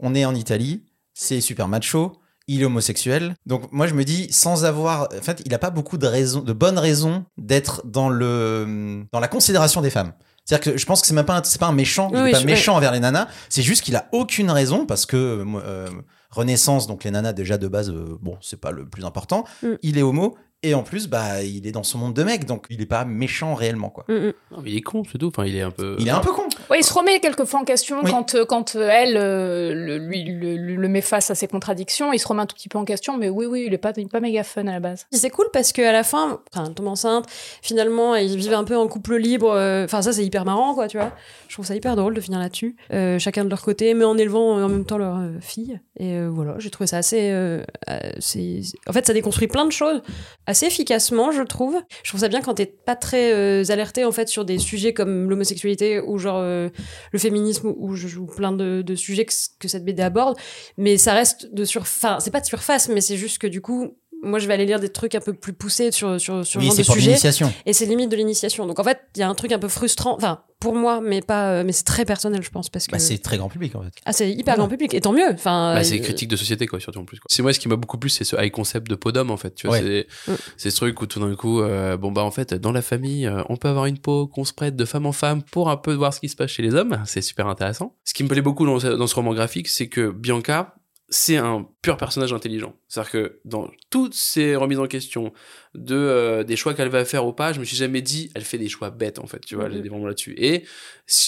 on 0.00 0.14
est 0.14 0.24
en 0.24 0.34
Italie, 0.34 0.84
c'est 1.14 1.40
super 1.40 1.68
macho, 1.68 2.12
il 2.46 2.62
est 2.62 2.64
homosexuel. 2.64 3.34
Donc 3.46 3.70
moi 3.72 3.86
je 3.86 3.94
me 3.94 4.04
dis 4.04 4.28
sans 4.32 4.64
avoir 4.64 5.08
en 5.16 5.22
fait, 5.22 5.42
il 5.44 5.52
a 5.54 5.58
pas 5.58 5.70
beaucoup 5.70 5.98
de 5.98 6.06
raisons 6.06 6.40
de 6.40 6.52
bonnes 6.52 6.78
raisons 6.78 7.24
d'être 7.36 7.82
dans 7.86 8.08
le 8.08 9.04
dans 9.12 9.20
la 9.20 9.28
considération 9.28 9.80
des 9.80 9.90
femmes. 9.90 10.12
C'est-à-dire 10.44 10.72
que 10.72 10.78
je 10.78 10.86
pense 10.86 11.02
que 11.02 11.06
c'est 11.06 11.12
même 11.14 11.26
pas 11.26 11.36
un, 11.36 11.42
c'est 11.44 11.60
pas 11.60 11.66
un 11.66 11.72
méchant, 11.72 12.10
il 12.10 12.16
est 12.28 12.32
pas 12.32 12.42
méchant 12.44 12.74
envers 12.76 12.92
les 12.92 13.00
nanas, 13.00 13.28
c'est 13.50 13.60
juste 13.60 13.82
qu'il 13.82 13.96
a 13.96 14.08
aucune 14.12 14.50
raison 14.50 14.86
parce 14.86 15.04
que 15.04 15.44
euh, 15.46 15.88
Renaissance 16.30 16.86
donc 16.86 17.04
les 17.04 17.10
nanas 17.10 17.34
déjà 17.34 17.58
de 17.58 17.68
base 17.68 17.90
euh, 17.90 18.16
bon, 18.22 18.38
c'est 18.40 18.58
pas 18.58 18.70
le 18.70 18.88
plus 18.88 19.04
important, 19.04 19.44
Mm. 19.62 19.66
il 19.82 19.98
est 19.98 20.02
homo 20.02 20.36
et 20.62 20.74
en 20.74 20.82
plus 20.82 21.08
bah 21.08 21.42
il 21.42 21.66
est 21.66 21.72
dans 21.72 21.82
son 21.82 21.98
monde 21.98 22.14
de 22.14 22.24
mec 22.24 22.44
donc 22.44 22.66
il 22.70 22.80
est 22.82 22.86
pas 22.86 23.04
méchant 23.04 23.54
réellement 23.54 23.90
quoi. 23.90 24.04
Mm, 24.08 24.14
mm. 24.14 24.32
Non, 24.50 24.58
mais 24.62 24.70
il 24.70 24.76
est 24.76 24.82
con, 24.82 25.02
c'est 25.10 25.18
tout. 25.18 25.28
Enfin, 25.28 25.44
il 25.44 25.54
est 25.56 25.62
un 25.62 25.70
peu. 25.70 25.96
Il 25.98 26.08
est 26.08 26.10
un 26.10 26.20
peu 26.20 26.32
con. 26.32 26.44
Ouais, 26.70 26.80
il 26.80 26.84
se 26.84 26.92
remet 26.92 27.20
quelquefois 27.20 27.60
en 27.60 27.64
question 27.64 27.98
Oui. 28.02 28.10
quand, 28.10 28.34
euh, 28.34 28.44
quand 28.44 28.76
euh, 28.76 28.88
elle 28.90 29.16
euh, 29.16 29.74
le, 29.74 29.98
lui, 29.98 30.24
le, 30.24 30.88
met 30.88 31.00
face 31.02 31.30
à 31.30 31.34
ses 31.34 31.46
contradictions. 31.48 32.12
Il 32.12 32.18
se 32.18 32.26
remet 32.26 32.42
un 32.42 32.46
tout 32.46 32.56
petit 32.56 32.68
peu 32.68 32.78
en 32.78 32.84
question, 32.84 33.18
mais 33.18 33.28
oui, 33.28 33.46
oui, 33.46 33.64
il 33.66 33.74
est 33.74 33.78
pas, 33.78 33.92
il 33.96 34.04
est 34.04 34.10
pas 34.10 34.20
méga 34.20 34.42
fun 34.42 34.66
à 34.66 34.72
la 34.72 34.80
base. 34.80 35.06
C'est 35.12 35.30
cool 35.30 35.46
parce 35.52 35.72
qu'à 35.72 35.92
la 35.92 36.02
fin, 36.02 36.40
enfin, 36.52 36.64
elle 36.66 36.74
tombe 36.74 36.88
enceinte, 36.88 37.26
finalement, 37.62 38.14
ils 38.16 38.36
vivent 38.36 38.54
un 38.54 38.64
peu 38.64 38.76
en 38.76 38.88
couple 38.88 39.16
libre. 39.16 39.50
Enfin, 39.84 40.02
ça, 40.02 40.12
c'est 40.12 40.24
hyper 40.24 40.44
marrant, 40.44 40.74
quoi, 40.74 40.88
tu 40.88 40.96
vois. 40.98 41.12
Je 41.48 41.54
trouve 41.54 41.66
ça 41.66 41.74
hyper 41.74 41.94
drôle 41.96 42.14
de 42.14 42.20
finir 42.20 42.38
là-dessus. 42.38 42.76
Euh, 42.92 43.18
chacun 43.18 43.44
de 43.44 43.50
leur 43.50 43.62
côté, 43.62 43.94
mais 43.94 44.04
en 44.04 44.16
élevant 44.16 44.56
en 44.62 44.68
même 44.68 44.84
temps 44.84 44.98
leur 44.98 45.18
fille. 45.40 45.78
Et 45.98 46.14
euh, 46.14 46.28
voilà, 46.30 46.54
j'ai 46.58 46.70
trouvé 46.70 46.86
ça 46.86 46.98
assez, 46.98 47.30
euh, 47.30 47.62
assez- 47.86 48.62
En 48.88 48.92
fait, 48.92 49.06
ça 49.06 49.12
déconstruit 49.12 49.48
plein 49.48 49.66
de 49.66 49.72
choses 49.72 50.02
assez 50.48 50.64
efficacement, 50.64 51.30
je 51.30 51.42
trouve. 51.42 51.78
Je 52.02 52.10
trouve 52.10 52.20
ça 52.20 52.28
bien 52.28 52.40
quand 52.40 52.54
t'es 52.54 52.66
pas 52.66 52.96
très 52.96 53.32
euh, 53.32 53.62
alerté, 53.68 54.04
en 54.06 54.12
fait, 54.12 54.28
sur 54.28 54.46
des 54.46 54.58
sujets 54.58 54.94
comme 54.94 55.28
l'homosexualité 55.28 56.00
ou 56.00 56.16
genre 56.16 56.38
euh, 56.38 56.70
le 57.12 57.18
féminisme 57.18 57.68
ou, 57.68 57.94
ou 57.94 58.26
plein 58.26 58.52
de, 58.52 58.82
de 58.82 58.94
sujets 58.94 59.26
que, 59.26 59.68
cette 59.68 59.84
BD 59.84 60.02
aborde. 60.02 60.38
Mais 60.78 60.96
ça 60.96 61.12
reste 61.12 61.52
de 61.52 61.64
surface. 61.64 61.98
Enfin, 62.02 62.20
c'est 62.20 62.30
pas 62.30 62.40
de 62.40 62.46
surface, 62.46 62.88
mais 62.88 63.02
c'est 63.02 63.18
juste 63.18 63.38
que 63.38 63.46
du 63.46 63.60
coup, 63.60 63.94
moi, 64.22 64.38
je 64.38 64.46
vais 64.48 64.54
aller 64.54 64.66
lire 64.66 64.80
des 64.80 64.88
trucs 64.88 65.14
un 65.14 65.20
peu 65.20 65.32
plus 65.32 65.52
poussés 65.52 65.92
sur, 65.92 66.20
sur, 66.20 66.44
sur 66.46 66.60
Oui, 66.60 66.66
genre 66.68 66.76
de 66.76 66.82
sujet. 66.82 67.00
l'initiation. 67.10 67.52
Et 67.66 67.72
c'est 67.72 67.86
limite 67.86 68.10
de 68.10 68.16
l'initiation. 68.16 68.66
Donc, 68.66 68.78
en 68.80 68.84
fait, 68.84 68.98
il 69.16 69.20
y 69.20 69.22
a 69.22 69.28
un 69.28 69.34
truc 69.34 69.52
un 69.52 69.58
peu 69.58 69.68
frustrant. 69.68 70.14
Enfin, 70.16 70.42
pour 70.60 70.74
moi, 70.74 71.00
mais 71.00 71.20
pas, 71.22 71.50
euh, 71.52 71.62
mais 71.64 71.70
c'est 71.70 71.84
très 71.84 72.04
personnel, 72.04 72.42
je 72.42 72.50
pense, 72.50 72.68
parce 72.68 72.86
que. 72.88 72.92
Bah, 72.92 72.98
c'est 72.98 73.18
très 73.18 73.36
grand 73.38 73.48
public 73.48 73.76
en 73.76 73.82
fait. 73.82 73.92
ah, 74.04 74.12
c'est 74.12 74.28
hyper 74.32 74.56
grand 74.56 74.66
public. 74.68 74.92
Et 74.92 75.00
tant 75.00 75.12
mieux. 75.12 75.30
Enfin. 75.32 75.74
Bah, 75.76 75.84
c'est 75.84 76.00
euh, 76.00 76.02
critique 76.02 76.28
de 76.28 76.34
société, 76.36 76.66
quoi, 76.66 76.80
surtout 76.80 76.98
en 76.98 77.04
plus. 77.04 77.20
C'est 77.28 77.42
moi, 77.42 77.52
ce 77.52 77.60
qui 77.60 77.68
m'a 77.68 77.76
beaucoup 77.76 77.96
plu, 77.96 78.10
c'est 78.10 78.24
ce 78.24 78.34
high 78.36 78.50
concept 78.50 78.90
de 78.90 78.96
Podum, 78.96 79.30
en 79.30 79.36
fait. 79.36 79.54
Tu 79.54 79.68
vois, 79.68 79.76
Ouais. 79.78 80.06
c'est, 80.26 80.32
Mm. 80.32 80.36
c'est 80.56 80.70
ce 80.70 80.76
truc 80.76 81.00
où 81.00 81.06
tout 81.06 81.20
d'un 81.20 81.34
coup, 81.36 81.60
euh, 81.60 81.96
bon, 81.96 82.10
bah, 82.10 82.22
en 82.24 82.32
fait, 82.32 82.54
dans 82.54 82.72
la 82.72 82.82
famille, 82.82 83.26
euh, 83.26 83.42
on 83.48 83.56
peut 83.56 83.68
avoir 83.68 83.86
une 83.86 83.98
peau 83.98 84.26
qu'on 84.26 84.44
se 84.44 84.52
prête 84.52 84.74
de 84.74 84.84
femme 84.84 85.06
en 85.06 85.12
femme 85.12 85.42
pour 85.42 85.70
un 85.70 85.76
peu 85.76 85.92
voir 85.94 86.12
ce 86.12 86.18
qui 86.18 86.28
se 86.28 86.34
passe 86.34 86.50
chez 86.50 86.62
les 86.62 86.74
hommes. 86.74 87.00
C'est 87.06 87.22
super 87.22 87.46
intéressant. 87.46 87.94
Ce 88.04 88.14
qui 88.14 88.24
me 88.24 88.28
plaît 88.28 88.42
beaucoup 88.42 88.66
dans 88.66 88.80
ce 88.80 89.14
roman 89.14 89.32
graphique, 89.34 89.68
c'est 89.68 89.88
que 89.88 90.10
Bianca, 90.10 90.74
c'est 91.10 91.36
un 91.38 91.66
pur 91.82 91.96
personnage 91.96 92.32
intelligent. 92.32 92.74
C'est-à-dire 92.86 93.10
que 93.12 93.40
dans 93.44 93.70
toutes 93.90 94.14
ces 94.14 94.56
remises 94.56 94.78
en 94.78 94.86
question 94.86 95.32
de 95.74 95.94
euh, 95.96 96.44
des 96.44 96.54
choix 96.56 96.74
qu'elle 96.74 96.90
va 96.90 97.04
faire 97.04 97.26
ou 97.26 97.32
pas, 97.32 97.52
je 97.52 97.60
me 97.60 97.64
suis 97.64 97.76
jamais 97.76 98.02
dit 98.02 98.30
elle 98.34 98.44
fait 98.44 98.58
des 98.58 98.68
choix 98.68 98.90
bêtes 98.90 99.18
en 99.18 99.26
fait, 99.26 99.40
tu 99.40 99.54
vois, 99.54 99.68
Mhm. 99.68 99.72
elle 99.78 99.86
est 99.86 99.88
vraiment 99.88 100.06
là-dessus. 100.06 100.34
Et 100.36 100.64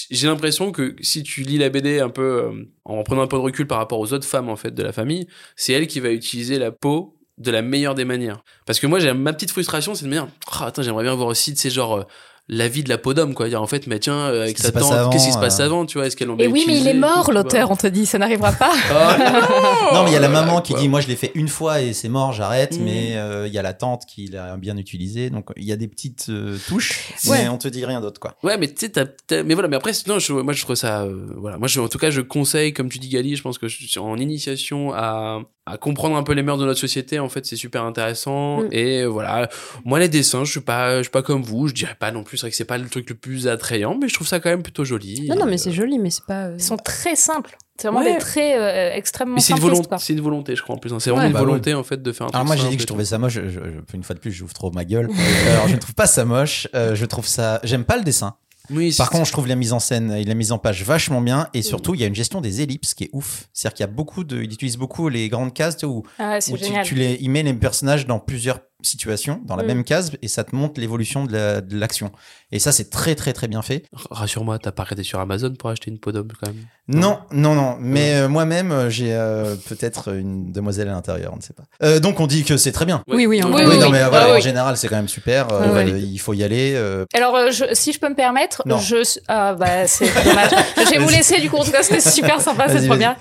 j'ai 0.09 0.27
l'impression 0.27 0.71
que 0.71 0.95
si 1.01 1.23
tu 1.23 1.41
lis 1.41 1.57
la 1.57 1.69
BD 1.69 1.99
un 1.99 2.09
peu 2.09 2.21
euh, 2.21 2.63
en 2.85 3.01
prenant 3.03 3.21
un 3.23 3.27
peu 3.27 3.37
de 3.37 3.41
recul 3.41 3.65
par 3.67 3.79
rapport 3.79 3.99
aux 3.99 4.13
autres 4.13 4.27
femmes 4.27 4.49
en 4.49 4.55
fait 4.55 4.71
de 4.71 4.83
la 4.83 4.91
famille, 4.91 5.27
c'est 5.55 5.73
elle 5.73 5.87
qui 5.87 5.99
va 5.99 6.11
utiliser 6.11 6.59
la 6.59 6.71
peau 6.71 7.17
de 7.37 7.49
la 7.49 7.63
meilleure 7.63 7.95
des 7.95 8.05
manières. 8.05 8.43
Parce 8.67 8.79
que 8.79 8.85
moi 8.85 8.99
j'ai 8.99 9.11
ma 9.13 9.33
petite 9.33 9.49
frustration, 9.51 9.95
c'est 9.95 10.05
de 10.05 10.09
me 10.09 10.13
dire 10.13 10.27
ah 10.51 10.67
attends, 10.67 10.83
j'aimerais 10.83 11.05
bien 11.05 11.15
voir 11.15 11.27
aussi 11.27 11.53
de 11.53 11.57
ces 11.57 11.71
genre 11.71 11.93
euh, 11.97 12.03
la 12.53 12.67
vie 12.67 12.83
de 12.83 12.89
la 12.89 12.97
peau 12.97 13.13
d'homme 13.13 13.33
quoi 13.33 13.47
dire 13.47 13.61
en 13.61 13.65
fait 13.65 13.87
mais 13.87 13.97
tiens 13.97 14.13
euh, 14.27 14.43
avec 14.43 14.57
qui 14.57 14.61
sa 14.61 14.73
tante 14.73 15.09
qu'est-ce 15.11 15.25
qui 15.27 15.31
se 15.31 15.37
passe 15.39 15.61
euh. 15.61 15.65
avant 15.65 15.85
tu 15.85 15.97
vois 15.97 16.05
est-ce 16.07 16.17
qu'elle 16.17 16.27
l'ont 16.27 16.37
Et 16.37 16.47
oui, 16.47 16.65
mais 16.67 16.77
il 16.77 16.85
est 16.87 16.93
mort, 16.93 17.31
l'auteur, 17.31 17.71
on 17.71 17.77
te 17.77 17.87
dit, 17.87 18.05
ça 18.05 18.17
n'arrivera 18.17 18.51
pas. 18.51 18.71
Ah, 18.91 19.89
Non, 19.93 20.03
mais 20.03 20.09
il 20.11 20.13
y 20.13 20.17
a 20.17 20.19
la 20.19 20.27
maman 20.29 20.59
qui 20.61 20.73
quoi. 20.73 20.81
dit 20.81 20.89
moi 20.89 20.99
je 21.01 21.07
l'ai 21.07 21.15
fait 21.15 21.31
une 21.35 21.47
fois 21.47 21.81
et 21.81 21.93
c'est 21.93 22.09
mort, 22.09 22.33
j'arrête. 22.33 22.77
Mm. 22.77 22.83
Mais 22.83 23.15
euh, 23.15 23.47
il 23.47 23.53
y 23.53 23.57
a 23.57 23.61
la 23.61 23.73
tante 23.73 24.03
qui 24.05 24.27
l'a 24.27 24.57
bien 24.57 24.75
utilisé, 24.77 25.29
donc 25.29 25.49
il 25.55 25.63
y 25.63 25.71
a 25.71 25.75
des 25.77 25.87
petites 25.87 26.27
euh, 26.29 26.57
touches, 26.67 27.13
Ouais. 27.27 27.43
mais 27.43 27.49
on 27.49 27.57
te 27.57 27.67
dit 27.69 27.85
rien 27.85 28.01
d'autre 28.01 28.19
quoi. 28.19 28.35
Ouais, 28.43 28.57
mais 28.57 28.67
tu 28.67 28.73
sais, 28.79 28.89
t'as- 28.89 29.05
t'as- 29.05 29.43
mais 29.43 29.53
voilà, 29.53 29.69
mais 29.69 29.77
après, 29.77 29.91
non, 30.07 30.19
je, 30.19 30.33
moi, 30.33 30.53
je 30.53 30.61
trouve 30.61 30.75
ça, 30.75 31.03
euh, 31.03 31.27
voilà. 31.37 31.57
Moi, 31.57 31.67
je, 31.69 31.79
en 31.79 31.87
tout 31.87 31.97
cas, 31.99 32.09
je 32.09 32.19
conseille, 32.21 32.73
comme 32.73 32.89
tu 32.89 32.99
dis, 32.99 33.07
Gali, 33.09 33.35
je 33.37 33.41
pense 33.43 33.57
que 33.57 33.67
je 33.69 33.77
suis 33.85 33.99
en 33.99 34.17
initiation 34.17 34.93
à, 34.93 35.39
à 35.71 35.77
comprendre 35.77 36.15
un 36.17 36.23
peu 36.23 36.33
les 36.33 36.43
mœurs 36.43 36.57
de 36.57 36.65
notre 36.65 36.79
société, 36.79 37.19
en 37.19 37.29
fait, 37.29 37.45
c'est 37.45 37.55
super 37.55 37.83
intéressant. 37.83 38.61
Mm. 38.61 38.67
Et 38.71 39.01
euh, 39.01 39.05
voilà. 39.07 39.49
Moi, 39.85 39.99
les 39.99 40.09
dessins, 40.09 40.43
je 40.43 40.51
suis 40.51 40.59
pas, 40.61 40.97
je 40.97 41.03
suis 41.03 41.11
pas 41.11 41.21
comme 41.23 41.41
vous, 41.43 41.67
je 41.67 41.73
dirais 41.73 41.95
pas 41.99 42.11
non 42.11 42.23
plus, 42.23 42.37
c'est 42.37 42.41
vrai 42.43 42.51
que 42.51 42.55
c'est 42.57 42.65
pas 42.65 42.77
le 42.77 42.87
truc 42.89 43.09
le 43.09 43.15
plus 43.15 43.47
attrayant, 43.47 43.97
mais 43.99 44.07
je 44.07 44.13
trouve 44.13 44.27
ça 44.27 44.39
quand 44.39 44.49
même 44.49 44.63
plutôt 44.63 44.83
joli. 44.83 45.27
Non, 45.29 45.35
non, 45.35 45.45
mais 45.45 45.53
Euh, 45.53 45.57
c'est 45.57 45.71
joli, 45.71 45.97
mais 45.99 46.09
c'est 46.09 46.25
pas. 46.25 46.45
euh, 46.47 46.55
Ils 46.57 46.63
sont 46.63 46.77
très 46.77 47.15
simples. 47.15 47.57
C'est 47.77 47.87
vraiment 47.87 48.05
Ouais. 48.05 48.13
des 48.13 48.19
traits 48.19 48.57
euh, 48.59 48.91
extrêmement 48.93 49.35
Mais 49.35 49.41
c'est 49.41 49.53
une, 49.53 49.59
volonté, 49.59 49.87
c'est 49.97 50.13
une 50.13 50.21
volonté, 50.21 50.55
je 50.55 50.61
crois, 50.61 50.75
en 50.75 50.77
plus. 50.77 50.93
hein. 50.93 50.99
C'est 50.99 51.09
vraiment 51.09 51.23
Ouais. 51.23 51.27
une 51.29 51.33
Bah 51.33 51.39
volonté, 51.39 51.73
en 51.73 51.83
fait, 51.83 51.99
de 52.03 52.11
faire 52.11 52.27
un 52.27 52.29
Alors 52.29 52.41
truc 52.41 52.47
moi 52.47 52.55
j'ai 52.55 52.61
simple 52.61 52.71
dit 52.71 52.77
que 52.77 52.81
je 52.83 52.87
trouvais 52.87 53.05
ça 53.05 53.17
moche. 53.17 53.33
Je, 53.33 53.49
je- 53.49 53.59
une 53.95 54.03
fois 54.03 54.13
de 54.13 54.19
plus, 54.19 54.31
j'ouvre 54.31 54.53
trop 54.53 54.69
ma 54.71 54.85
gueule. 54.85 55.09
Alors 55.51 55.67
je 55.67 55.73
ne 55.75 55.79
trouve 55.79 55.95
pas 55.95 56.05
ça 56.05 56.23
moche. 56.23 56.67
euh, 56.75 56.93
je 56.93 57.05
trouve 57.05 57.25
ça. 57.25 57.59
J'aime 57.63 57.83
pas 57.85 57.97
le 57.97 58.03
dessin. 58.03 58.35
Oui, 58.71 58.93
Par 58.97 59.09
contre, 59.09 59.25
je 59.25 59.31
trouve 59.31 59.47
la 59.47 59.55
mise 59.55 59.73
en 59.73 59.79
scène 59.79 60.11
et 60.11 60.23
la 60.23 60.33
mise 60.33 60.51
en 60.51 60.57
page 60.57 60.83
vachement 60.83 61.21
bien. 61.21 61.47
Et 61.53 61.61
surtout, 61.61 61.93
il 61.93 62.01
y 62.01 62.03
a 62.03 62.07
une 62.07 62.15
gestion 62.15 62.41
des 62.41 62.61
ellipses 62.61 62.93
qui 62.93 63.05
est 63.05 63.09
ouf. 63.13 63.49
C'est-à-dire 63.53 63.75
qu'il 63.75 63.83
y 63.83 63.89
a 63.89 63.91
beaucoup 63.91 64.23
de. 64.23 64.41
Il 64.41 64.53
utilise 64.53 64.77
beaucoup 64.77 65.09
les 65.09 65.29
grandes 65.29 65.53
cases 65.53 65.83
où, 65.83 66.03
Ah, 66.19 66.39
où 66.49 66.57
tu 66.83 66.95
les, 66.95 67.17
il 67.21 67.29
met 67.29 67.43
les 67.43 67.53
personnages 67.53 68.07
dans 68.07 68.19
plusieurs 68.19 68.59
situations, 68.83 69.41
dans 69.45 69.55
la 69.55 69.63
Mm. 69.63 69.67
même 69.67 69.83
case, 69.83 70.11
et 70.21 70.27
ça 70.27 70.43
te 70.43 70.55
montre 70.55 70.79
l'évolution 70.79 71.25
de 71.25 71.33
la- 71.33 71.61
de 71.61 71.77
l'action. 71.77 72.11
et 72.53 72.59
ça, 72.59 72.73
c'est 72.73 72.89
très 72.89 73.15
très 73.15 73.31
très 73.31 73.47
bien 73.47 73.61
fait. 73.61 73.83
Rassure-moi, 73.93 74.59
t'as 74.59 74.71
pas 74.73 74.83
arrêté 74.83 75.03
sur 75.03 75.19
Amazon 75.21 75.53
pour 75.57 75.69
acheter 75.69 75.89
une 75.89 75.99
peau 75.99 76.11
d'homme, 76.11 76.27
quand 76.37 76.47
même? 76.47 76.65
Non, 76.89 77.19
non, 77.31 77.55
non. 77.55 77.77
Mais 77.79 78.15
euh, 78.15 78.27
moi-même, 78.27 78.73
euh, 78.73 78.89
j'ai 78.89 79.13
euh, 79.13 79.55
peut-être 79.69 80.13
une 80.13 80.51
demoiselle 80.51 80.89
à 80.89 80.91
l'intérieur, 80.91 81.31
on 81.33 81.37
ne 81.37 81.41
sait 81.41 81.53
pas. 81.53 81.63
Euh, 81.81 81.99
donc 82.01 82.19
on 82.19 82.27
dit 82.27 82.43
que 82.43 82.57
c'est 82.57 82.73
très 82.73 82.83
bien. 82.85 83.03
Oui, 83.07 83.25
oui, 83.25 83.39
Non, 83.39 83.47
on- 83.47 83.53
Oui, 83.53 83.61
Oui, 83.61 83.67
oui, 83.69 83.77
non, 83.79 83.85
oui. 83.85 83.91
mais 83.93 84.01
Ah, 84.01 84.09
voilà, 84.09 84.35
en 84.35 84.39
général, 84.41 84.75
c'est 84.75 84.89
quand 84.89 84.97
même 84.97 85.07
super. 85.07 85.47
Il 85.87 86.19
faut 86.19 86.33
y 86.33 86.43
aller. 86.43 86.73
euh, 86.75 87.05
Alors, 87.13 87.51
je- 87.51 87.73
si 87.73 87.93
je 87.93 87.99
peux 87.99 88.09
me 88.09 88.15
permettre, 88.15 88.63
Non. 88.65 88.77
je 88.79 88.97
ah 89.29 89.53
bah 89.53 89.87
c'est 89.87 90.11
dommage. 90.23 90.51
je 90.77 90.89
vais 90.91 90.97
vous 90.97 91.09
laisser 91.09 91.39
du 91.39 91.49
coup. 91.49 91.55
En 91.57 91.63
tout 91.63 91.71
cas, 91.71 91.83
c'était 91.83 92.01
super 92.01 92.41
sympa 92.41 92.67
cette 92.67 92.87
première. 92.87 93.15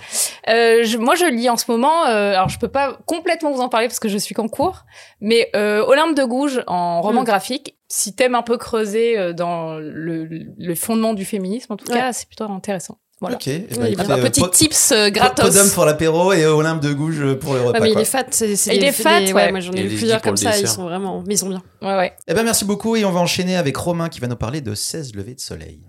Euh, 0.48 0.82
je- 0.84 0.98
moi, 0.98 1.14
je 1.14 1.26
lis 1.26 1.48
en 1.48 1.56
ce 1.56 1.70
moment. 1.70 2.06
euh, 2.08 2.32
alors, 2.32 2.48
je 2.48 2.58
peux 2.58 2.68
pas 2.68 2.98
complètement 3.06 3.52
vous 3.52 3.60
en 3.60 3.68
parler 3.68 3.86
parce 3.86 4.00
que 4.00 4.08
je 4.08 4.18
suis 4.18 4.34
qu'en 4.34 4.48
cours, 4.48 4.84
mais 5.20 5.49
euh, 5.56 5.84
Olympe 5.86 6.16
de 6.16 6.24
Gouges 6.24 6.62
en 6.66 7.00
roman 7.02 7.22
Mm. 7.22 7.24
graphique. 7.26 7.76
Si 7.88 8.14
t'aimes 8.14 8.34
un 8.34 8.42
peu 8.42 8.56
creuser 8.56 9.18
euh, 9.18 9.32
dans 9.32 9.78
le, 9.78 10.28
le 10.56 10.74
fondement 10.74 11.12
du 11.14 11.24
féminisme, 11.24 11.72
en 11.72 11.76
tout 11.76 11.90
Ouais. 11.90 11.98
cas, 11.98 12.12
c'est 12.12 12.26
plutôt 12.26 12.44
intéressant. 12.44 12.98
Voilà. 13.20 13.36
Ok. 13.36 13.48
eh 13.48 13.58
ben, 13.58 13.82
Oui, 13.82 13.88
écoutez, 13.92 14.12
Un 14.12 14.18
euh, 14.18 14.22
petit 14.22 14.40
po- 14.40 14.48
tips 14.48 14.92
euh, 14.92 15.10
gratos. 15.10 15.44
Podum 15.44 15.70
pour 15.74 15.84
l'apéro 15.84 16.32
et 16.32 16.46
Olympe 16.46 16.80
de 16.80 16.92
Gouges 16.94 17.34
pour 17.34 17.52
le 17.52 17.60
repas. 17.60 17.78
Ouais, 17.78 17.88
mais 17.88 17.92
il 17.92 17.98
est 18.00 18.04
fat. 18.06 18.24
c'est- 18.30 18.56
c'est 18.56 18.74
Il 18.74 18.82
est 18.84 18.92
fat, 18.92 19.20
des- 19.20 19.32
ouais. 19.34 19.50
Moi, 19.50 19.60
j'en 19.60 19.72
ai 19.72 19.82
vu 19.82 19.96
plusieurs 19.98 20.22
comme 20.22 20.36
ça. 20.38 20.56
Ils 20.58 20.66
sont 20.66 20.84
vraiment. 20.84 21.22
Mais 21.26 21.34
ils 21.34 21.38
sont 21.38 21.48
bien. 21.50 21.62
Ouais, 21.82 21.96
ouais. 21.98 22.12
Eh 22.28 22.32
ben 22.34 22.44
merci 22.44 22.64
beaucoup 22.64 22.96
et 22.96 23.04
on 23.04 23.10
va 23.10 23.20
enchaîner 23.20 23.56
avec 23.56 23.76
Romain 23.76 24.08
qui 24.08 24.20
va 24.20 24.26
nous 24.26 24.36
parler 24.36 24.62
de 24.62 24.74
16 24.74 25.14
levées 25.14 25.34
de 25.34 25.40
soleil. 25.40 25.80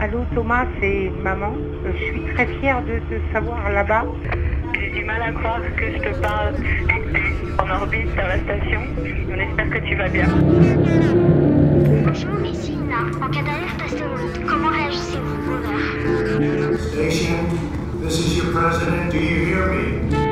Allô 0.00 0.24
Thomas, 0.34 0.66
c'est 0.80 1.10
maman. 1.22 1.52
Euh, 1.86 1.92
Je 1.94 2.04
suis 2.06 2.34
très 2.34 2.46
fière 2.58 2.82
de 2.82 2.98
te 3.08 3.32
savoir 3.32 3.70
là-bas. 3.70 4.04
J'ai 4.74 4.90
du 4.98 5.04
mal 5.04 5.22
à 5.22 5.30
croire 5.32 5.60
que 5.76 5.92
je 5.92 5.98
te 5.98 6.20
parle 6.20 6.54
en 7.58 7.70
orbite 7.70 8.12
sur 8.14 8.22
la 8.22 8.38
station. 8.38 8.80
On 9.30 9.38
espère 9.40 9.70
que 9.70 9.78
tu 9.88 9.96
vas 9.96 10.08
bien. 10.08 10.28
Bonjour, 12.04 12.46
ici 12.46 12.72
Ina. 12.72 13.24
En 13.24 13.30
cas 13.30 13.42
d'alerte 13.42 13.82
astéroïde, 13.84 14.46
comment 14.46 14.70
réagissez-vous 14.70 15.52
Over. 15.52 16.78
Station, 16.78 17.38
this 18.02 18.18
is 18.18 18.36
your 18.36 18.52
president. 18.52 19.10
Do 19.10 19.18
you 19.18 19.44
hear 19.46 19.66
me? 19.68 20.31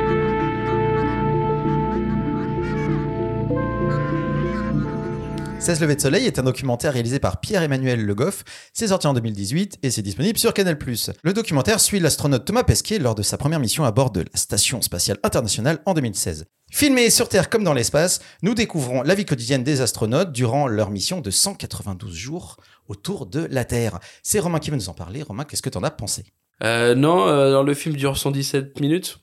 16 5.61 5.79
levées 5.79 5.95
de 5.95 6.01
soleil 6.01 6.25
est 6.25 6.39
un 6.39 6.43
documentaire 6.43 6.91
réalisé 6.91 7.19
par 7.19 7.39
Pierre-Emmanuel 7.39 8.03
Le 8.03 8.15
Goff. 8.15 8.43
C'est 8.73 8.87
sorti 8.87 9.05
en 9.05 9.13
2018 9.13 9.77
et 9.83 9.91
c'est 9.91 10.01
disponible 10.01 10.39
sur 10.39 10.55
Canal+. 10.55 10.75
Le 11.21 11.33
documentaire 11.33 11.79
suit 11.79 11.99
l'astronaute 11.99 12.45
Thomas 12.45 12.63
Pesquet 12.63 12.97
lors 12.97 13.13
de 13.13 13.21
sa 13.21 13.37
première 13.37 13.59
mission 13.59 13.83
à 13.83 13.91
bord 13.91 14.09
de 14.09 14.21
la 14.21 14.25
Station 14.33 14.81
Spatiale 14.81 15.19
Internationale 15.21 15.77
en 15.85 15.93
2016. 15.93 16.45
Filmé 16.71 17.11
sur 17.11 17.29
Terre 17.29 17.47
comme 17.47 17.63
dans 17.63 17.75
l'espace, 17.75 18.21
nous 18.41 18.55
découvrons 18.55 19.03
la 19.03 19.13
vie 19.13 19.25
quotidienne 19.25 19.63
des 19.63 19.81
astronautes 19.81 20.31
durant 20.31 20.65
leur 20.65 20.89
mission 20.89 21.21
de 21.21 21.29
192 21.29 22.11
jours 22.11 22.57
autour 22.87 23.27
de 23.27 23.47
la 23.51 23.63
Terre. 23.63 23.99
C'est 24.23 24.39
Romain 24.39 24.57
qui 24.57 24.71
va 24.71 24.77
nous 24.77 24.89
en 24.89 24.95
parler. 24.95 25.21
Romain, 25.21 25.43
qu'est-ce 25.43 25.61
que 25.61 25.69
t'en 25.69 25.83
as 25.83 25.91
pensé? 25.91 26.23
Euh, 26.63 26.95
non, 26.95 27.27
euh, 27.27 27.61
le 27.61 27.73
film 27.75 27.95
dure 27.95 28.17
117 28.17 28.79
minutes. 28.79 29.19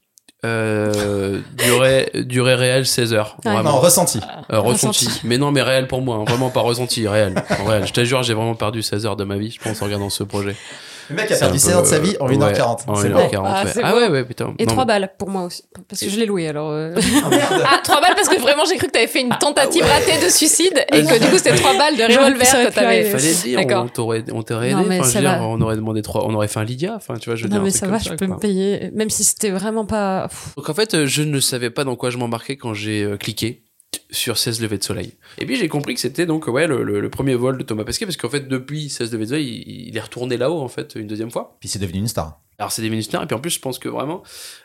Euh, 0.47 1.41
durée, 1.57 2.11
durée 2.15 2.55
réelle 2.55 2.87
16 2.87 3.13
heures. 3.13 3.37
Ouais. 3.45 3.53
Vraiment. 3.53 3.71
Non, 3.73 3.79
ressenti. 3.81 4.21
Euh, 4.53 4.61
ressenti. 4.61 5.05
Ressenti. 5.07 5.21
Mais 5.25 5.37
non, 5.37 5.51
mais 5.51 5.63
réel 5.63 5.89
pour 5.89 6.01
moi. 6.01 6.17
hein. 6.17 6.25
Vraiment 6.29 6.51
pas 6.51 6.61
ressenti, 6.61 7.09
réel. 7.09 7.35
Réel. 7.67 7.87
Je 7.87 7.93
te 7.93 8.05
jure, 8.05 8.23
j'ai 8.23 8.35
vraiment 8.35 8.55
perdu 8.55 8.83
16 8.83 9.05
heures 9.07 9.17
de 9.17 9.25
ma 9.25 9.37
vie, 9.37 9.51
je 9.51 9.61
pense, 9.61 9.83
en 9.83 9.87
regardant 9.87 10.11
ce 10.11 10.23
projet. 10.23 10.55
Le 11.11 11.17
mec 11.17 11.31
a 11.33 11.37
perdu 11.37 11.53
peu, 11.55 11.59
16 11.59 11.75
heures 11.75 11.83
de 11.83 11.87
sa 11.87 11.99
vie 11.99 12.17
en 12.21 12.27
ouais, 12.29 12.37
1h40. 12.37 12.79
En 12.87 12.95
C'est 12.97 13.09
1h40, 13.09 13.31
bon. 13.37 13.43
Ah, 13.45 13.65
ouais. 13.65 13.71
Ah 13.83 13.95
ouais, 13.97 14.09
ouais, 14.09 14.25
putain. 14.25 14.55
Et 14.59 14.65
Non, 14.67 14.73
3 14.73 14.85
mais- 14.85 14.89
balles 14.89 15.11
pour 15.19 15.31
moi 15.31 15.43
aussi. 15.45 15.65
Parce 15.89 16.01
que 16.03 16.09
je 16.11 16.19
l'ai 16.19 16.27
loué 16.27 16.49
alors. 16.49 16.71
euh. 16.71 16.95
Ah, 16.97 17.29
merde. 17.31 17.63
Ah, 17.67 17.81
3 17.83 18.01
balles 18.01 18.15
parce 18.15 18.29
que 18.29 18.41
vraiment 18.41 18.65
j'ai 18.69 18.77
cru 18.77 18.87
que 18.89 18.93
t'avais 18.93 19.07
fait 19.07 19.21
une 19.21 19.31
tentative 19.41 19.85
Ah 19.89 19.95
ratée 19.99 20.25
de 20.25 20.31
suicide 20.31 20.85
et 20.93 21.03
que 21.03 21.19
du 21.19 21.27
coup 21.31 21.37
c'était 21.39 21.55
3 21.57 21.77
balles 21.79 21.97
de 21.97 22.03
revolver 22.03 22.41
que 22.47 22.75
t'avais. 22.75 23.05
Fallait 23.05 23.35
dire, 23.35 23.59
D'accord. 23.61 23.85
on 23.85 23.89
t'aurait, 23.89 24.25
on 24.33 24.43
t'aurait 24.43 24.71
Non, 24.73 24.81
aidé. 24.81 24.89
mais 24.89 24.99
Enfin, 25.01 25.09
je 25.09 25.13
ça 25.13 25.19
veux 25.21 25.27
dire, 25.29 25.39
va. 25.39 25.45
on 25.47 25.61
aurait 25.61 25.77
demandé 25.77 26.03
trois, 26.03 26.25
on 26.27 26.35
aurait 26.35 26.49
fait 26.49 26.61
un 26.61 26.65
Lydia. 26.65 26.95
Enfin, 26.97 27.15
tu 27.17 27.31
vois, 27.31 27.37
je 27.37 27.45
veux 27.45 27.49
Non 27.51 27.61
mais 27.63 27.71
ça 27.71 27.87
va, 27.87 27.99
je 27.99 28.11
peux 28.11 28.27
me 28.27 28.37
payer. 28.39 28.91
Même 28.95 29.11
si 29.11 29.25
c'était 29.25 29.51
vraiment 29.51 29.85
pas. 29.87 30.29
Donc 30.57 30.69
en 30.69 30.75
fait, 30.75 30.95
euh, 30.95 31.07
je 31.07 31.23
ne 31.23 31.41
savais 31.41 31.71
pas 31.71 31.85
dans 31.85 31.97
quoi 31.97 32.11
je 32.11 32.19
m'embarquais 32.19 32.57
quand 32.57 32.75
j'ai 32.75 33.03
euh, 33.03 33.17
cliqué 33.17 33.63
sur 34.11 34.39
16 34.39 34.61
levées 34.63 34.79
de 34.79 34.85
soleil. 34.85 35.13
Et 35.39 35.45
puis 35.47 35.57
j'ai 35.57 35.69
compris 35.69 35.95
que 35.95 36.01
c'était 36.01 36.25
donc 36.27 36.47
ouais 36.49 36.67
le, 36.67 36.83
le- 36.83 37.01
le 37.01 37.11
premier 37.11 37.35
vol 37.35 37.59
de 37.59 37.63
Thomas 37.63 37.85
Pesquet 37.85 38.07
parce 38.07 38.17
qu'en 38.17 38.31
fait 38.31 38.49
depuis 38.49 38.89
16 38.89 39.13
levées 39.13 39.25
de 39.25 39.29
soleil, 39.31 39.65
il, 39.67 39.89
il 39.89 39.97
est 39.97 40.01
retourné 40.01 40.37
là-haut 40.37 40.61
en 40.61 40.69
fait 40.69 40.95
une 40.97 41.07
deuxième 41.07 41.31
fois. 41.31 41.57
Puis 41.61 41.69
c'est 41.69 41.79
devenu 41.79 41.99
une 41.99 42.09
star. 42.09 42.41
Alors 42.61 42.73
c'est 42.73 42.83
des 42.83 42.91
ministères 42.91 43.23
et 43.23 43.27
puis 43.29 43.37
en 43.37 43.39
plus 43.41 43.51
je 43.51 43.61
pense 43.61 43.79
que 43.79 43.89
vraiment 43.89 44.25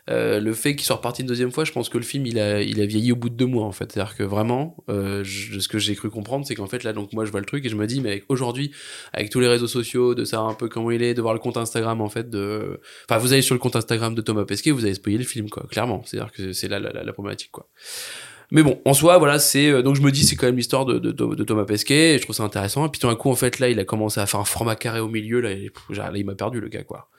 euh, 0.10 0.40
le 0.40 0.54
fait 0.56 0.76
qu'il 0.76 0.84
soit 0.84 0.96
reparti 0.96 1.22
une 1.22 1.28
deuxième 1.28 1.52
fois, 1.52 1.64
je 1.64 1.72
pense 1.72 1.90
que 1.90 2.00
le 2.00 2.04
film 2.04 2.26
il 2.26 2.40
a 2.40 2.60
il 2.64 2.82
a 2.82 2.88
vieilli 2.88 3.12
au 3.12 3.16
bout 3.16 3.30
de 3.30 3.36
deux 3.36 3.46
mois 3.46 3.66
en 3.66 3.72
fait. 3.72 3.92
C'est-à-dire 3.92 4.16
que 4.16 4.24
vraiment 4.24 4.78
euh, 4.90 5.24
je- 5.24 5.60
ce 5.60 5.68
que 5.68 5.78
j'ai 5.78 5.94
cru 5.94 6.10
comprendre 6.10 6.44
c'est 6.48 6.56
qu'en 6.56 6.66
fait 6.66 6.84
là 6.84 6.92
donc 6.94 7.14
moi 7.14 7.24
je 7.26 7.30
vois 7.30 7.40
le 7.40 7.46
truc 7.46 7.64
et 7.66 7.70
je 7.70 7.76
me 7.76 7.86
dis 7.86 8.02
mais 8.02 8.24
aujourd'hui 8.30 8.72
avec 9.12 9.30
tous 9.30 9.40
les 9.42 9.48
réseaux 9.48 9.68
sociaux 9.68 10.16
de 10.16 10.26
savoir 10.26 10.50
un 10.50 10.56
peu 10.56 10.70
comment 10.70 10.90
il 10.90 11.04
est, 11.04 11.14
de 11.14 11.22
voir 11.22 11.36
le 11.36 11.40
compte 11.40 11.56
Instagram 11.58 12.02
en 12.02 12.10
fait 12.10 12.32
de 12.32 12.80
enfin 13.08 13.20
vous 13.20 13.32
allez 13.32 13.44
sur 13.44 13.54
le 13.54 13.60
compte 13.60 13.76
Instagram 13.76 14.16
de 14.16 14.22
Thomas 14.22 14.46
Pesquet, 14.46 14.72
vous 14.72 14.86
allez 14.86 14.96
spoiler 14.96 15.20
le 15.20 15.24
film 15.26 15.50
quoi, 15.52 15.68
clairement. 15.70 16.02
C'est-à-dire 16.06 16.32
que 16.32 16.52
c'est 16.52 16.70
là 16.70 16.80
la, 16.80 16.92
la, 16.94 17.04
la 17.04 17.14
problématique 17.14 17.52
quoi. 17.52 17.70
Mais 18.52 18.64
bon, 18.64 18.80
en 18.86 18.94
soi, 18.94 19.18
voilà, 19.18 19.40
c'est 19.40 19.68
euh, 19.70 19.82
donc 19.82 19.96
je 19.96 20.02
me 20.02 20.12
dis 20.12 20.24
c'est 20.24 20.36
quand 20.36 20.46
même 20.48 20.58
l'histoire 20.58 20.86
de, 20.86 21.00
de, 21.00 21.12
de 21.12 21.44
Thomas 21.44 21.66
Pesquet, 21.66 22.16
et 22.16 22.18
je 22.18 22.24
trouve 22.24 22.36
ça 22.36 22.44
intéressant. 22.44 22.86
Et 22.86 22.90
puis 22.90 23.00
tout 23.00 23.08
d'un 23.08 23.16
coup, 23.16 23.30
en 23.32 23.36
fait, 23.36 23.60
là, 23.60 23.70
il 23.70 23.80
a 23.80 23.86
commencé 23.86 24.20
à 24.20 24.26
faire 24.26 24.40
un 24.40 24.46
format 24.46 24.76
carré 24.76 25.00
au 25.00 25.08
milieu, 25.08 25.40
là, 25.42 25.52
et, 25.52 25.70
pff, 25.70 25.84
genre, 25.96 26.12
là 26.12 26.18
il 26.18 26.26
m'a 26.26 26.36
perdu 26.36 26.60
le 26.60 26.68
gars, 26.70 26.84
quoi. 26.84 27.10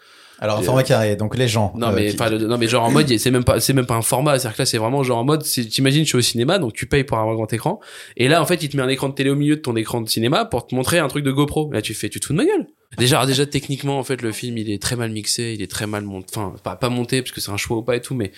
Alors, 0.40 0.58
un 0.58 0.62
format 0.62 0.82
carré, 0.82 1.14
donc 1.14 1.36
les 1.36 1.46
gens. 1.46 1.72
Non 1.76 1.88
euh, 1.88 1.92
mais 1.94 2.10
qui- 2.12 2.16
le- 2.30 2.38
non 2.48 2.58
mais 2.58 2.66
genre 2.66 2.82
en 2.84 2.90
mode 2.90 3.16
c'est 3.18 3.30
même 3.30 3.44
pas 3.44 3.60
c'est 3.60 3.72
même 3.72 3.86
pas 3.86 3.94
un 3.94 4.02
format 4.02 4.36
c'est-à-dire 4.36 4.56
que 4.56 4.62
là 4.62 4.66
c'est 4.66 4.78
vraiment 4.78 5.04
genre 5.04 5.18
en 5.18 5.24
mode 5.24 5.44
t'imagines 5.44 6.02
je 6.02 6.08
suis 6.08 6.18
au 6.18 6.22
cinéma 6.22 6.58
donc 6.58 6.72
tu 6.72 6.86
payes 6.86 7.04
pour 7.04 7.18
avoir 7.18 7.32
un 7.32 7.36
grand 7.36 7.52
écran 7.52 7.78
et 8.16 8.26
là 8.26 8.42
en 8.42 8.44
fait 8.44 8.60
il 8.60 8.68
te 8.68 8.76
met 8.76 8.82
un 8.82 8.88
écran 8.88 9.08
de 9.10 9.14
télé 9.14 9.30
au 9.30 9.36
milieu 9.36 9.54
de 9.54 9.60
ton 9.60 9.76
écran 9.76 10.00
de 10.00 10.08
cinéma 10.08 10.44
pour 10.44 10.66
te 10.66 10.74
montrer 10.74 10.98
un 10.98 11.06
truc 11.06 11.24
de 11.24 11.30
GoPro 11.30 11.70
là 11.72 11.80
tu 11.82 11.94
fais 11.94 12.08
tu 12.08 12.18
te 12.18 12.26
fous 12.26 12.32
de 12.32 12.38
ma 12.38 12.44
gueule 12.46 12.66
déjà 12.96 13.24
déjà 13.26 13.46
techniquement 13.46 13.98
en 13.98 14.04
fait 14.04 14.22
le 14.22 14.32
film 14.32 14.58
il 14.58 14.70
est 14.70 14.80
très 14.80 14.96
mal 14.96 15.10
mixé 15.10 15.54
il 15.54 15.62
est 15.62 15.70
très 15.70 15.86
mal 15.86 16.04
monté 16.04 16.28
enfin 16.36 16.54
pas, 16.62 16.76
pas 16.76 16.88
monté 16.88 17.22
parce 17.22 17.32
que 17.32 17.40
c'est 17.40 17.50
un 17.50 17.56
choix 17.56 17.78
ou 17.78 17.82
pas 17.82 17.96
et 17.96 18.00
tout 18.00 18.14
mais 18.14 18.30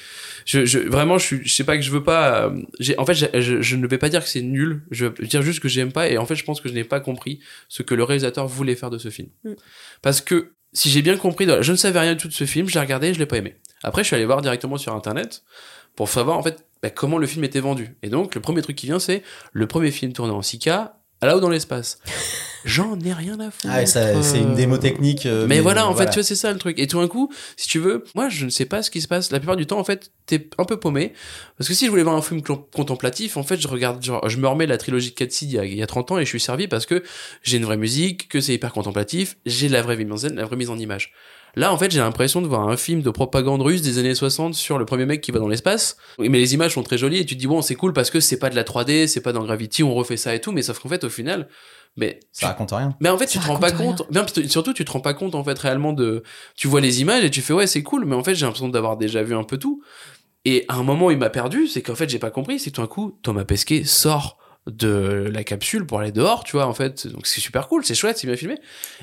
je, 0.45 0.65
je 0.65 0.79
vraiment 0.79 1.19
je 1.19 1.27
suis 1.27 1.41
je 1.45 1.55
sais 1.55 1.65
pas 1.65 1.77
que 1.77 1.83
je 1.83 1.91
veux 1.91 2.03
pas 2.03 2.47
euh, 2.47 2.63
j'ai 2.81 2.99
en 2.99 3.05
fait 3.05 3.15
je, 3.15 3.61
je 3.61 3.77
ne 3.77 3.87
vais 3.87 3.99
pas 3.99 4.09
dire 4.09 4.23
que 4.23 4.29
c'est 4.29 4.43
nul 4.43 4.83
je 4.91 5.07
veux 5.07 5.27
dire 5.27 5.43
juste 5.43 5.61
que 5.61 5.69
j'aime 5.69 5.93
pas 5.93 6.09
et 6.09 6.19
en 6.19 6.27
fait 6.27 6.37
je 6.37 6.45
pense 6.45 6.61
que 6.61 6.69
je 6.69 6.75
n'ai 6.75 6.85
pas 6.85 7.01
compris 7.01 7.41
ce 7.69 7.83
que 7.83 7.95
le 7.95 8.03
réalisateur 8.03 8.47
voulait 8.47 8.77
faire 8.77 8.91
de 8.91 8.99
ce 8.99 9.11
film 9.11 9.27
Mm. 9.45 9.55
parce 10.03 10.21
que 10.21 10.53
si 10.73 10.91
j'ai 10.91 11.01
bien 11.03 11.17
compris, 11.17 11.47
je 11.61 11.73
ne 11.73 11.77
savais 11.77 12.01
rien 12.01 12.15
du 12.15 12.21
tout 12.21 12.29
de 12.29 12.33
ce 12.33 12.45
film, 12.45 12.69
je 12.69 12.75
l'ai 12.75 12.81
regardé 12.81 13.09
et 13.09 13.15
je 13.15 13.19
l'ai 13.19 13.27
pas 13.27 13.39
aimé. 13.39 13.57
Après, 13.83 14.03
je 14.03 14.09
suis 14.09 14.17
allé 14.17 14.27
voir 14.27 14.43
directement 14.43 14.77
sur 14.77 14.95
internet 14.95 15.43
pour 15.95 16.09
savoir 16.09 16.37
en 16.37 16.43
fait 16.43 16.67
bah, 16.83 16.91
comment 16.91 17.17
le 17.17 17.27
film 17.27 17.45
était 17.45 17.61
vendu. 17.61 17.97
Et 18.03 18.11
donc, 18.11 18.35
le 18.35 18.43
premier 18.43 18.61
truc 18.61 18.77
qui 18.77 18.87
vient, 18.87 18.99
c'est 18.99 19.23
le 19.53 19.67
premier 19.67 19.91
film 19.91 20.13
tourné 20.13 20.33
en 20.33 20.41
6K, 20.41 20.71
à 20.71 20.96
là-haut 21.23 21.41
dans 21.41 21.49
l'espace. 21.51 21.99
J'en 22.65 22.99
ai 23.01 23.13
rien 23.13 23.39
à 23.39 23.51
foutre. 23.53 23.69
Ah, 23.71 23.77
ouais, 23.79 23.87
ça- 23.87 24.21
c'est 24.23 24.41
une 24.41 24.55
démo 24.55 24.77
technique. 24.77 25.25
euh, 25.27 25.47
Mais, 25.49 25.61
voilà, 25.61 25.87
en 25.87 25.93
voilà. 25.93 26.07
fait, 26.07 26.15
tu 26.15 26.19
vois, 26.21 26.25
c'est 26.25 26.35
ça 26.35 26.53
le 26.53 26.59
truc. 26.59 26.79
Et 26.81 26.89
tout 26.89 26.99
d'un 27.01 27.07
coup, 27.07 27.33
si 27.57 27.69
tu 27.69 27.79
veux, 27.79 28.03
moi, 28.17 28.29
je 28.29 28.45
ne 28.47 28.51
sais 28.51 28.65
pas 28.65 28.83
ce 28.83 28.91
qui 28.91 29.01
se 29.01 29.07
passe. 29.07 29.31
La 29.31 29.39
plupart 29.39 29.55
du 29.57 29.67
temps, 29.67 29.79
en 29.79 29.85
fait, 29.85 30.11
t'es 30.27 30.49
un 30.59 30.65
peu 30.65 30.79
paumé. 30.81 31.13
Parce 31.59 31.69
que 31.69 31.75
si 31.75 31.87
je 31.87 31.91
voulais 31.91 32.03
voir 32.03 32.17
un 32.17 32.23
film 32.23 32.43
contemplatif, 32.43 33.37
en 33.37 33.45
fait, 33.45 33.61
je 33.61 33.69
regarde, 33.69 34.03
genre, 34.05 34.29
je 34.29 34.37
me 34.39 34.49
remets 34.49 34.67
la 34.67 34.79
trilogie 34.79 35.15
de 35.17 35.31
Seed 35.31 35.53
il 35.53 35.55
y, 35.55 35.59
a, 35.61 35.65
il 35.65 35.77
y 35.77 35.83
a 35.83 35.87
30 35.87 36.11
ans 36.11 36.19
et 36.19 36.25
je 36.25 36.29
suis 36.29 36.41
servi 36.41 36.67
parce 36.67 36.87
que 36.87 37.05
j'ai 37.43 37.59
une 37.59 37.65
vraie 37.65 37.77
musique, 37.77 38.29
que 38.29 38.41
c'est 38.41 38.55
hyper 38.55 38.73
contemplatif, 38.73 39.37
j'ai 39.47 39.69
la 39.69 39.83
vraie 39.83 39.97
mise 39.97 40.11
en 40.11 40.17
scène, 40.17 40.35
la 40.35 40.45
vraie 40.45 40.57
mise 40.57 40.71
en 40.71 40.79
image. 40.79 41.13
Là, 41.57 41.73
en 41.73 41.79
fait, 41.79 41.91
j'ai 41.91 42.01
l'impression 42.01 42.43
de 42.43 42.47
voir 42.47 42.69
un 42.69 42.77
film 42.77 43.01
de 43.03 43.11
propagande 43.11 43.63
russe 43.63 43.81
des 43.81 43.99
années 43.99 44.15
60 44.15 44.55
sur 44.55 44.79
le 44.79 44.85
premier 44.85 45.07
mec 45.07 45.23
qui 45.23 45.31
va 45.33 45.39
dans 45.39 45.49
l'espace. 45.49 45.97
Mais 46.19 46.29
les 46.29 46.53
images 46.55 46.75
sont 46.75 46.83
très 46.83 46.99
jolies 46.99 47.19
et 47.19 47.25
tu 47.25 47.35
te 47.35 47.41
dis, 47.41 47.47
bon, 47.47 47.63
c'est 47.63 47.75
cool 47.77 47.93
parce 47.95 48.11
que 48.11 48.21
c'est 48.21 48.39
pas 48.39 48.51
de 48.51 48.57
la 48.57 48.63
3D, 48.63 49.07
c'est 49.07 49.23
pas 49.23 49.33
dans 49.33 49.43
Gravity, 49.43 49.83
on 49.83 49.95
refait 49.95 50.19
ça 50.19 50.35
et 50.35 50.41
tout, 50.41 50.53
mais 50.53 50.61
sauf 50.63 50.79
qu'en 50.79 50.91
fait, 50.91 51.03
au 51.05 51.09
final, 51.09 51.49
mais 51.97 52.21
Ça 52.31 52.49
raconte 52.49 52.73
rien. 52.73 52.95
mais 53.01 53.09
en 53.09 53.17
fait, 53.17 53.27
Ça 53.27 53.33
tu 53.33 53.39
te 53.39 53.47
rends 53.47 53.59
pas 53.59 53.69
rien. 53.69 53.77
compte. 53.77 54.03
Non, 54.13 54.23
puis 54.25 54.49
surtout, 54.51 54.75
tu 54.75 54.85
te 54.85 54.93
rends 54.93 55.01
pas 55.01 55.15
compte 55.15 55.35
en 55.35 55.43
fait 55.43 55.59
réellement 55.59 55.95
de. 55.95 56.23
Tu 56.57 56.69
vois 56.69 56.83
les 56.83 57.01
images 57.01 57.25
et 57.25 57.31
tu 57.31 57.41
fais 57.41 57.55
ouais, 57.55 57.67
c'est 57.67 57.83
cool, 57.83 58.05
mais 58.05 58.15
en 58.17 58.23
fait, 58.23 58.35
j'ai 58.35 58.45
l'impression 58.45 58.69
d'avoir 58.69 58.99
déjà 58.99 59.23
vu 59.23 59.35
un 59.35 59.45
peu 59.45 59.57
tout. 59.57 59.83
Et 60.45 60.67
à 60.69 60.75
un 60.77 60.83
moment, 60.83 61.11
il 61.11 61.17
m'a 61.17 61.31
perdu, 61.31 61.67
c'est 61.69 61.81
qu'en 61.81 61.95
fait, 61.95 62.09
j'ai 62.11 62.19
pas 62.19 62.31
compris. 62.31 62.59
C'est 62.61 62.71
que 62.71 62.77
tout 62.77 62.83
d'un 62.83 62.87
coup, 62.87 63.19
Thomas 63.23 63.45
Pesquet 63.45 63.85
sort 63.85 64.37
de 64.67 65.31
la 65.33 65.45
capsule 65.45 65.87
pour 65.87 66.01
aller 66.01 66.13
dehors, 66.13 66.45
tu 66.45 66.53
vois, 66.53 66.67
en 66.67 66.75
fait. 66.75 67.07
Donc 67.07 67.27
c'est 67.27 67.41
super 67.41 67.69
cool, 67.69 67.85
c'est 67.85 67.95
chouette, 67.95 68.19
c'est 68.19 68.27
bien 68.27 68.37
filmé. 68.37 68.59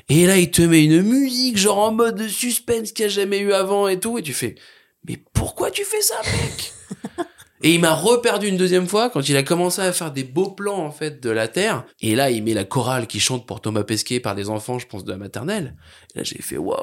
Et 0.08 0.26
là, 0.26 0.36
il 0.36 0.50
te 0.50 0.62
met 0.62 0.84
une 0.84 1.02
musique 1.02 1.56
genre 1.56 1.78
en 1.78 1.92
mode 1.92 2.16
de 2.16 2.28
suspense 2.28 2.92
qu'il 2.92 3.06
n'y 3.06 3.12
a 3.12 3.14
jamais 3.14 3.38
eu 3.38 3.52
avant 3.52 3.88
et 3.88 3.98
tout, 3.98 4.18
et 4.18 4.22
tu 4.22 4.32
fais, 4.32 4.54
mais 5.08 5.18
pourquoi 5.32 5.70
tu 5.70 5.84
fais 5.84 6.02
ça, 6.02 6.20
mec? 6.24 6.72
Et 7.64 7.72
il 7.72 7.80
m'a 7.80 7.94
reperdu 7.94 8.46
une 8.46 8.58
deuxième 8.58 8.86
fois 8.86 9.08
quand 9.08 9.26
il 9.26 9.38
a 9.38 9.42
commencé 9.42 9.80
à 9.80 9.90
faire 9.94 10.12
des 10.12 10.22
beaux 10.22 10.50
plans 10.50 10.84
en 10.84 10.90
fait 10.90 11.22
de 11.22 11.30
la 11.30 11.48
Terre. 11.48 11.86
Et 12.02 12.14
là, 12.14 12.30
il 12.30 12.44
met 12.44 12.52
la 12.52 12.64
chorale 12.64 13.06
qui 13.06 13.20
chante 13.20 13.46
pour 13.46 13.62
Thomas 13.62 13.84
Pesquet 13.84 14.20
par 14.20 14.34
des 14.34 14.50
enfants, 14.50 14.78
je 14.78 14.86
pense 14.86 15.02
de 15.02 15.10
la 15.10 15.16
maternelle. 15.16 15.74
Et 16.14 16.18
là, 16.18 16.24
j'ai 16.24 16.42
fait 16.42 16.58
wow. 16.58 16.76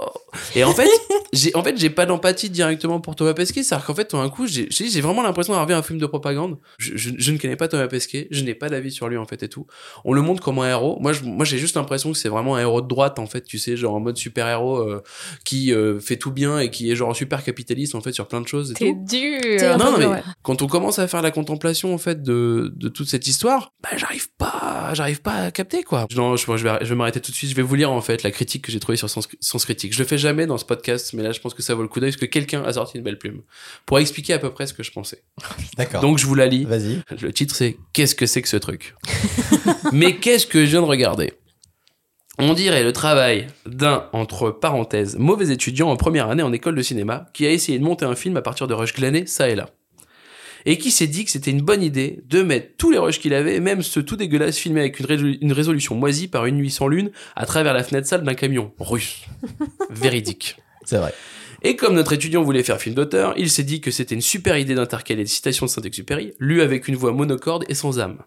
Et 0.55 0.63
en 0.63 0.73
fait, 0.73 0.89
j'ai 1.33 1.55
en 1.55 1.63
fait 1.63 1.77
j'ai 1.77 1.91
pas 1.91 2.07
d'empathie 2.07 2.49
directement 2.49 2.99
pour 2.99 3.15
Thomas 3.15 3.35
Pesquet. 3.35 3.61
C'est-à-dire 3.61 3.85
qu'en 3.85 3.93
fait, 3.93 4.05
tout 4.05 4.17
d'un 4.17 4.29
coup, 4.29 4.47
j'ai 4.47 4.69
j'ai 4.71 5.01
vraiment 5.01 5.21
l'impression 5.21 5.53
d'avoir 5.53 5.67
vu 5.67 5.75
un 5.75 5.83
film 5.83 5.99
de 5.99 6.05
propagande. 6.07 6.57
Je, 6.79 6.97
je, 6.97 7.11
je 7.15 7.31
ne 7.31 7.37
connais 7.37 7.55
pas 7.55 7.67
Thomas 7.67 7.87
Pesquet, 7.87 8.27
je 8.31 8.43
n'ai 8.43 8.55
pas 8.55 8.67
d'avis 8.69 8.91
sur 8.91 9.07
lui 9.07 9.17
en 9.17 9.25
fait 9.25 9.43
et 9.43 9.49
tout. 9.49 9.67
On 10.03 10.13
le 10.13 10.23
montre 10.23 10.41
comme 10.41 10.57
un 10.57 10.67
héros. 10.67 10.97
Moi, 10.99 11.13
je, 11.13 11.21
moi, 11.23 11.45
j'ai 11.45 11.59
juste 11.59 11.75
l'impression 11.75 12.11
que 12.11 12.17
c'est 12.17 12.29
vraiment 12.29 12.55
un 12.55 12.59
héros 12.59 12.81
de 12.81 12.87
droite 12.87 13.19
en 13.19 13.27
fait. 13.27 13.41
Tu 13.41 13.59
sais, 13.59 13.77
genre 13.77 13.93
en 13.93 13.99
mode 13.99 14.17
super 14.17 14.47
héros 14.47 14.77
euh, 14.77 15.03
qui 15.45 15.71
euh, 15.73 15.99
fait 15.99 16.17
tout 16.17 16.31
bien 16.31 16.57
et 16.57 16.71
qui 16.71 16.91
est 16.91 16.95
genre 16.95 17.15
super 17.15 17.43
capitaliste 17.43 17.93
en 17.93 18.01
fait 18.01 18.13
sur 18.13 18.27
plein 18.27 18.41
de 18.41 18.47
choses 18.47 18.71
et 18.71 18.73
T'es 18.73 18.93
dur. 18.93 19.77
Non, 19.77 19.93
peu 19.93 19.99
mais 19.99 20.05
ouais. 20.07 20.23
quand 20.41 20.63
on 20.63 20.70
commence 20.71 20.97
à 20.97 21.07
faire 21.07 21.21
la 21.21 21.29
contemplation 21.29 21.93
en 21.93 21.99
fait 21.99 22.23
de, 22.23 22.73
de 22.75 22.89
toute 22.89 23.07
cette 23.07 23.27
histoire, 23.27 23.73
bah 23.83 23.89
j'arrive 23.95 24.29
pas, 24.37 24.89
j'arrive 24.93 25.21
pas 25.21 25.33
à 25.33 25.51
capter 25.51 25.83
quoi. 25.83 26.07
Non, 26.15 26.35
je, 26.35 26.45
je 26.57 26.63
vais, 26.63 26.77
je 26.81 26.89
vais 26.89 26.95
m'arrêter 26.95 27.19
tout 27.19 27.31
de 27.31 27.35
suite. 27.35 27.51
Je 27.51 27.55
vais 27.55 27.61
vous 27.61 27.75
lire 27.75 27.91
en 27.91 28.01
fait 28.01 28.23
la 28.23 28.31
critique 28.31 28.63
que 28.63 28.71
j'ai 28.71 28.79
trouvée 28.79 28.97
sur 28.97 29.09
Sens, 29.09 29.27
Sens 29.39 29.65
Critique. 29.65 29.93
Je 29.93 29.99
le 29.99 30.05
fais 30.05 30.17
jamais 30.17 30.47
dans 30.47 30.57
ce 30.57 30.65
podcast, 30.65 31.13
mais 31.13 31.21
là 31.21 31.31
je 31.31 31.39
pense 31.39 31.53
que 31.53 31.61
ça 31.61 31.75
vaut 31.75 31.83
le 31.83 31.87
coup 31.87 31.99
d'œil 31.99 32.11
parce 32.11 32.19
que 32.21 32.25
quelqu'un 32.25 32.63
a 32.63 32.73
sorti 32.73 32.97
une 32.97 33.03
belle 33.03 33.19
plume 33.19 33.41
pour 33.85 33.99
expliquer 33.99 34.33
à 34.33 34.39
peu 34.39 34.49
près 34.49 34.65
ce 34.65 34.73
que 34.73 34.81
je 34.81 34.91
pensais. 34.91 35.23
D'accord. 35.77 36.01
Donc 36.01 36.17
je 36.17 36.25
vous 36.25 36.35
la 36.35 36.47
lis. 36.47 36.65
Vas-y. 36.65 37.01
Le 37.21 37.31
titre 37.31 37.55
c'est 37.55 37.77
Qu'est-ce 37.93 38.15
que 38.15 38.25
c'est 38.25 38.41
que 38.41 38.49
ce 38.49 38.57
truc? 38.57 38.95
Mais 39.91 40.15
qu'est-ce 40.15 40.47
que 40.47 40.65
je 40.65 40.71
viens 40.71 40.81
de 40.81 40.87
regarder? 40.87 41.33
On 42.39 42.53
dirait 42.53 42.83
le 42.83 42.93
travail 42.93 43.47
d'un, 43.65 44.09
entre 44.13 44.49
parenthèses, 44.49 45.17
mauvais 45.17 45.51
étudiant 45.51 45.89
en 45.89 45.97
première 45.97 46.29
année 46.29 46.41
en 46.41 46.53
école 46.53 46.75
de 46.75 46.81
cinéma 46.81 47.25
qui 47.33 47.45
a 47.45 47.51
essayé 47.51 47.77
de 47.77 47.83
monter 47.83 48.05
un 48.05 48.15
film 48.15 48.37
à 48.37 48.41
partir 48.41 48.67
de 48.67 48.73
rushs 48.73 48.95
glanés 48.95 49.27
ça 49.27 49.49
et 49.49 49.55
là. 49.55 49.69
Et 50.65 50.77
qui 50.77 50.91
s'est 50.91 51.07
dit 51.07 51.25
que 51.25 51.31
c'était 51.31 51.51
une 51.51 51.61
bonne 51.61 51.83
idée 51.83 52.21
de 52.27 52.41
mettre 52.41 52.75
tous 52.77 52.91
les 52.91 52.97
rushs 52.97 53.19
qu'il 53.19 53.33
avait, 53.33 53.59
même 53.59 53.81
ceux 53.81 54.03
tout 54.03 54.15
dégueulasses 54.15 54.57
filmés 54.57 54.81
avec 54.81 54.99
une, 54.99 55.05
résolu- 55.05 55.37
une 55.41 55.53
résolution 55.53 55.95
moisie 55.95 56.27
par 56.27 56.45
une 56.45 56.55
nuit 56.55 56.71
sans 56.71 56.87
lune, 56.87 57.11
à 57.35 57.45
travers 57.45 57.73
la 57.73 57.83
fenêtre 57.83 58.07
sale 58.07 58.23
d'un 58.23 58.33
camion 58.33 58.73
russe. 58.79 59.25
Véridique. 59.89 60.57
C'est 60.85 60.97
vrai. 60.97 61.13
Et 61.63 61.75
comme 61.75 61.93
notre 61.93 62.13
étudiant 62.13 62.41
voulait 62.43 62.63
faire 62.63 62.81
film 62.81 62.95
d'auteur, 62.95 63.33
il 63.37 63.49
s'est 63.49 63.63
dit 63.63 63.81
que 63.81 63.91
c'était 63.91 64.15
une 64.15 64.21
super 64.21 64.57
idée 64.57 64.73
d'intercaler 64.73 65.23
des 65.23 65.29
citations 65.29 65.67
de 65.67 65.71
Saint-Exupéry, 65.71 66.33
lues 66.39 66.61
avec 66.61 66.87
une 66.87 66.95
voix 66.95 67.11
monocorde 67.11 67.65
et 67.69 67.75
sans 67.75 67.99
âme. 67.99 68.23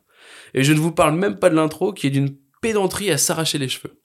Et 0.54 0.62
je 0.62 0.72
ne 0.72 0.78
vous 0.78 0.92
parle 0.92 1.16
même 1.16 1.38
pas 1.38 1.50
de 1.50 1.56
l'intro 1.56 1.92
qui 1.92 2.06
est 2.06 2.10
d'une 2.10 2.36
pédanterie 2.62 3.10
à 3.10 3.18
s'arracher 3.18 3.58
les 3.58 3.68
cheveux. 3.68 4.00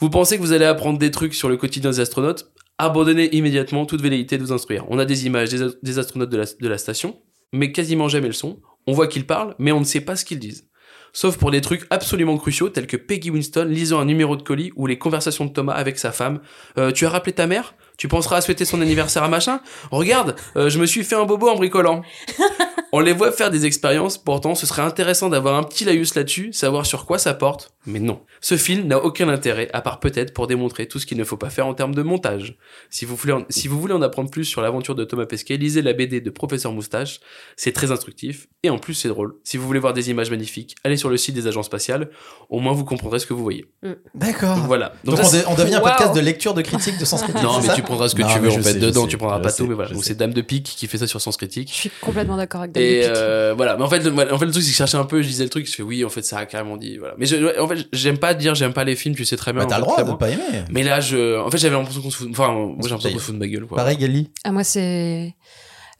Vous 0.00 0.10
pensez 0.10 0.36
que 0.36 0.42
vous 0.42 0.52
allez 0.52 0.64
apprendre 0.64 0.98
des 0.98 1.10
trucs 1.10 1.34
sur 1.34 1.48
le 1.48 1.56
quotidien 1.56 1.90
des 1.90 2.00
astronautes? 2.00 2.50
Abandonnez 2.78 3.34
immédiatement 3.36 3.86
toute 3.86 4.02
velléité 4.02 4.36
de 4.36 4.42
vous 4.42 4.52
instruire. 4.52 4.84
On 4.88 4.98
a 4.98 5.04
des 5.04 5.26
images 5.26 5.50
des, 5.50 5.98
astronautes 5.98 6.30
de 6.30 6.36
la, 6.36 6.44
de 6.44 6.68
la 6.68 6.78
station, 6.78 7.20
mais 7.52 7.70
quasiment 7.70 8.08
jamais 8.08 8.26
le 8.26 8.32
son. 8.32 8.60
On 8.86 8.92
voit 8.92 9.06
qu'ils 9.06 9.26
parlent, 9.26 9.54
mais 9.58 9.72
on 9.72 9.80
ne 9.80 9.84
sait 9.84 10.00
pas 10.00 10.16
ce 10.16 10.24
qu'ils 10.24 10.40
disent. 10.40 10.68
Sauf 11.12 11.38
pour 11.38 11.52
des 11.52 11.60
trucs 11.60 11.86
absolument 11.90 12.36
cruciaux 12.36 12.70
tels 12.70 12.88
que 12.88 12.96
Peggy 12.96 13.30
Winston 13.30 13.68
lisant 13.70 14.00
un 14.00 14.04
numéro 14.04 14.36
de 14.36 14.42
colis 14.42 14.72
ou 14.74 14.88
les 14.88 14.98
conversations 14.98 15.44
de 15.44 15.52
Thomas 15.52 15.74
avec 15.74 15.96
sa 15.96 16.10
femme. 16.10 16.40
Euh, 16.76 16.90
tu 16.90 17.06
as 17.06 17.10
rappelé 17.10 17.32
ta 17.32 17.46
mère? 17.46 17.76
Tu 17.96 18.08
penseras 18.08 18.38
à 18.38 18.40
souhaiter 18.40 18.64
son 18.64 18.80
anniversaire 18.80 19.22
à 19.22 19.28
machin? 19.28 19.60
Regarde, 19.92 20.34
euh, 20.56 20.68
je 20.68 20.80
me 20.80 20.86
suis 20.86 21.04
fait 21.04 21.14
un 21.14 21.24
bobo 21.24 21.48
en 21.48 21.54
bricolant. 21.54 22.02
On 22.96 23.00
les 23.00 23.12
voit 23.12 23.32
faire 23.32 23.50
des 23.50 23.66
expériences, 23.66 24.18
pourtant 24.18 24.54
ce 24.54 24.66
serait 24.66 24.82
intéressant 24.82 25.28
d'avoir 25.28 25.56
un 25.56 25.64
petit 25.64 25.84
laïus 25.84 26.14
là-dessus, 26.14 26.52
savoir 26.52 26.86
sur 26.86 27.06
quoi 27.06 27.18
ça 27.18 27.34
porte. 27.34 27.72
Mais 27.86 27.98
non. 27.98 28.20
Ce 28.40 28.56
film 28.56 28.86
n'a 28.86 28.98
aucun 29.04 29.28
intérêt, 29.28 29.68
à 29.72 29.80
part 29.80 29.98
peut-être 29.98 30.32
pour 30.32 30.46
démontrer 30.46 30.86
tout 30.86 31.00
ce 31.00 31.04
qu'il 31.06 31.18
ne 31.18 31.24
faut 31.24 31.36
pas 31.36 31.50
faire 31.50 31.66
en 31.66 31.74
termes 31.74 31.92
de 31.94 32.02
montage. 32.02 32.56
Si 32.90 33.04
vous 33.04 33.16
voulez 33.16 33.32
en, 33.32 33.44
si 33.48 33.66
vous 33.66 33.80
voulez 33.80 33.94
en 33.94 34.00
apprendre 34.00 34.30
plus 34.30 34.44
sur 34.44 34.62
l'aventure 34.62 34.94
de 34.94 35.02
Thomas 35.02 35.26
Pesquet, 35.26 35.56
lisez 35.56 35.82
la 35.82 35.92
BD 35.92 36.20
de 36.20 36.30
Professeur 36.30 36.70
Moustache. 36.72 37.18
C'est 37.56 37.72
très 37.72 37.90
instructif, 37.90 38.46
et 38.62 38.70
en 38.70 38.78
plus 38.78 38.94
c'est 38.94 39.08
drôle. 39.08 39.34
Si 39.42 39.56
vous 39.56 39.66
voulez 39.66 39.80
voir 39.80 39.92
des 39.92 40.10
images 40.10 40.30
magnifiques, 40.30 40.76
allez 40.84 40.96
sur 40.96 41.10
le 41.10 41.16
site 41.16 41.34
des 41.34 41.48
agences 41.48 41.66
spatiales, 41.66 42.10
au 42.48 42.60
moins 42.60 42.74
vous 42.74 42.84
comprendrez 42.84 43.18
ce 43.18 43.26
que 43.26 43.34
vous 43.34 43.42
voyez. 43.42 43.66
D'accord. 44.14 44.54
Donc 44.56 44.66
voilà. 44.66 44.92
Donc, 45.02 45.16
ça, 45.16 45.22
on, 45.24 45.26
c'est- 45.26 45.42
de- 45.42 45.48
on 45.48 45.54
devient 45.56 45.74
un 45.74 45.80
Wow. 45.80 45.88
podcast 45.88 46.14
de 46.14 46.20
lecture 46.20 46.54
de 46.54 46.62
critique 46.62 46.96
de 46.98 47.04
sens 47.04 47.22
critique. 47.24 47.42
non, 47.42 47.60
mais 47.60 47.74
tu 47.74 47.82
prendras 47.82 48.08
ce 48.08 48.14
que 48.14 48.22
Non, 48.22 48.28
tu 48.32 48.38
veux 48.38 48.50
en 48.50 48.54
fait 48.54 48.62
sais, 48.62 48.78
dedans, 48.78 49.02
sais, 49.02 49.08
tu 49.08 49.18
prendras 49.18 49.40
pas 49.40 49.48
sais, 49.48 49.62
tout, 49.64 49.66
mais 49.68 49.74
voilà. 49.74 49.90
Donc 49.90 50.04
c'est 50.04 50.14
Dame 50.14 50.32
de 50.32 50.42
Pique 50.42 50.64
qui 50.76 50.86
fait 50.86 50.98
ça 50.98 51.08
sur 51.08 51.20
Sens 51.20 51.36
Critique. 51.36 51.70
Je 51.72 51.74
suis 51.74 51.90
complètement 52.00 52.36
d'accord 52.36 52.60
avec 52.60 52.72
David 52.72 52.83
Et 52.84 53.02
euh, 53.04 53.54
voilà, 53.56 53.76
mais 53.76 53.82
en 53.82 53.88
fait, 53.88 54.00
le, 54.00 54.10
en 54.32 54.38
fait, 54.38 54.46
le 54.46 54.50
truc, 54.52 54.62
c'est 54.62 54.68
que 54.68 54.72
je 54.72 54.76
cherchais 54.76 54.96
un 54.96 55.04
peu, 55.04 55.22
je 55.22 55.28
disais 55.28 55.44
le 55.44 55.50
truc, 55.50 55.66
je 55.66 55.72
fais 55.74 55.82
oui, 55.82 56.04
en 56.04 56.08
fait, 56.08 56.22
ça 56.22 56.38
a 56.38 56.46
carrément 56.46 56.76
dit, 56.76 56.98
voilà. 56.98 57.14
Mais 57.18 57.26
je, 57.26 57.58
en 57.60 57.68
fait, 57.68 57.86
j'aime 57.92 58.18
pas 58.18 58.34
dire, 58.34 58.54
j'aime 58.54 58.72
pas 58.72 58.84
les 58.84 58.96
films, 58.96 59.14
tu 59.14 59.24
sais 59.24 59.36
très 59.36 59.52
bien. 59.52 59.62
Bah, 59.62 59.68
t'as 59.70 59.76
le 59.78 59.82
droit 59.84 60.02
de 60.02 60.12
pas 60.12 60.30
aimer. 60.30 60.42
Mais 60.70 60.82
là, 60.82 61.00
je, 61.00 61.38
en 61.40 61.50
fait, 61.50 61.58
j'avais 61.58 61.76
l'impression 61.76 62.02
qu'on 62.02 62.10
se 62.10 62.16
fout, 62.16 62.28
enfin, 62.30 62.52
moi, 62.52 62.76
j'ai 62.82 62.88
l'impression 62.90 63.12
qu'on 63.12 63.18
se 63.18 63.24
fout 63.24 63.34
de 63.34 63.40
ma 63.40 63.46
gueule, 63.48 63.66
quoi. 63.66 63.76
Pareil, 63.76 63.96
Gali. 63.96 64.30
Ah, 64.44 64.52
moi, 64.52 64.64
c'est. 64.64 65.34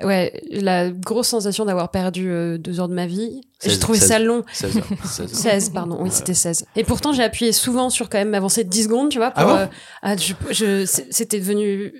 Ouais, 0.02 0.42
la 0.50 0.90
grosse 0.90 1.28
sensation 1.28 1.64
d'avoir 1.64 1.92
perdu 1.92 2.28
euh, 2.28 2.58
deux 2.58 2.80
heures 2.80 2.88
de 2.88 2.94
ma 2.94 3.06
vie. 3.06 3.42
J'ai 3.62 3.70
16, 3.70 3.78
trouvé 3.78 3.98
16. 4.00 4.08
ça 4.08 4.18
long. 4.18 4.42
16 4.52 4.76
heures. 4.78 4.84
16 5.04 5.20
heures. 5.20 5.28
16, 5.28 5.70
pardon, 5.70 5.96
oui, 5.98 6.04
Ouais. 6.04 6.10
c'était 6.10 6.34
16. 6.34 6.66
Et 6.74 6.82
pourtant, 6.82 7.12
j'ai 7.12 7.22
appuyé 7.22 7.52
souvent 7.52 7.90
sur 7.90 8.08
quand 8.10 8.18
même 8.18 8.30
m'avancer 8.30 8.64
de 8.64 8.68
10 8.68 8.82
secondes, 8.84 9.10
tu 9.10 9.18
vois. 9.18 9.30
Pour, 9.30 9.42
Ah 9.42 9.46
bon 9.46 9.56
euh, 9.56 9.66
ah, 10.02 10.16
je, 10.16 10.32
je- 10.50 10.84
c'est- 10.84 11.06
c'était 11.10 11.38
devenu 11.38 11.94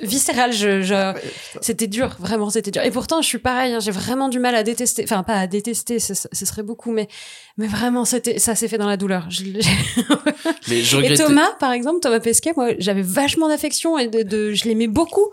viscéral. 0.00 0.52
Je, 0.52 0.82
je, 0.82 1.12
c'était 1.60 1.86
dur, 1.86 2.16
vraiment, 2.18 2.50
c'était 2.50 2.70
dur. 2.70 2.82
Et 2.82 2.90
pourtant, 2.90 3.22
je 3.22 3.26
suis 3.28 3.38
pareil, 3.38 3.72
hein, 3.74 3.80
j'ai 3.80 3.90
vraiment 3.90 4.28
du 4.28 4.38
mal 4.38 4.54
à 4.54 4.62
détester. 4.62 5.02
Enfin, 5.04 5.22
pas 5.22 5.34
à 5.34 5.46
détester, 5.46 5.98
ce, 5.98 6.14
ce 6.14 6.46
serait 6.46 6.62
beaucoup, 6.62 6.90
mais, 6.92 7.08
mais 7.56 7.66
vraiment, 7.66 8.04
c'était, 8.04 8.38
ça 8.38 8.54
s'est 8.54 8.68
fait 8.68 8.78
dans 8.78 8.88
la 8.88 8.96
douleur. 8.96 9.26
Je- 9.30 9.44
Mais 10.68 10.82
je 10.82 10.98
et. 10.98 11.14
Thomas, 11.14 11.48
par 11.58 11.72
exemple, 11.72 12.00
Thomas 12.00 12.20
Pesquet, 12.20 12.52
moi, 12.56 12.70
j'avais 12.78 13.02
vachement 13.02 13.48
d'affection 13.48 13.98
et 13.98 14.08
de, 14.08 14.22
de- 14.22 14.52
je 14.52 14.64
l'aimais 14.64 14.86
beaucoup. 14.88 15.26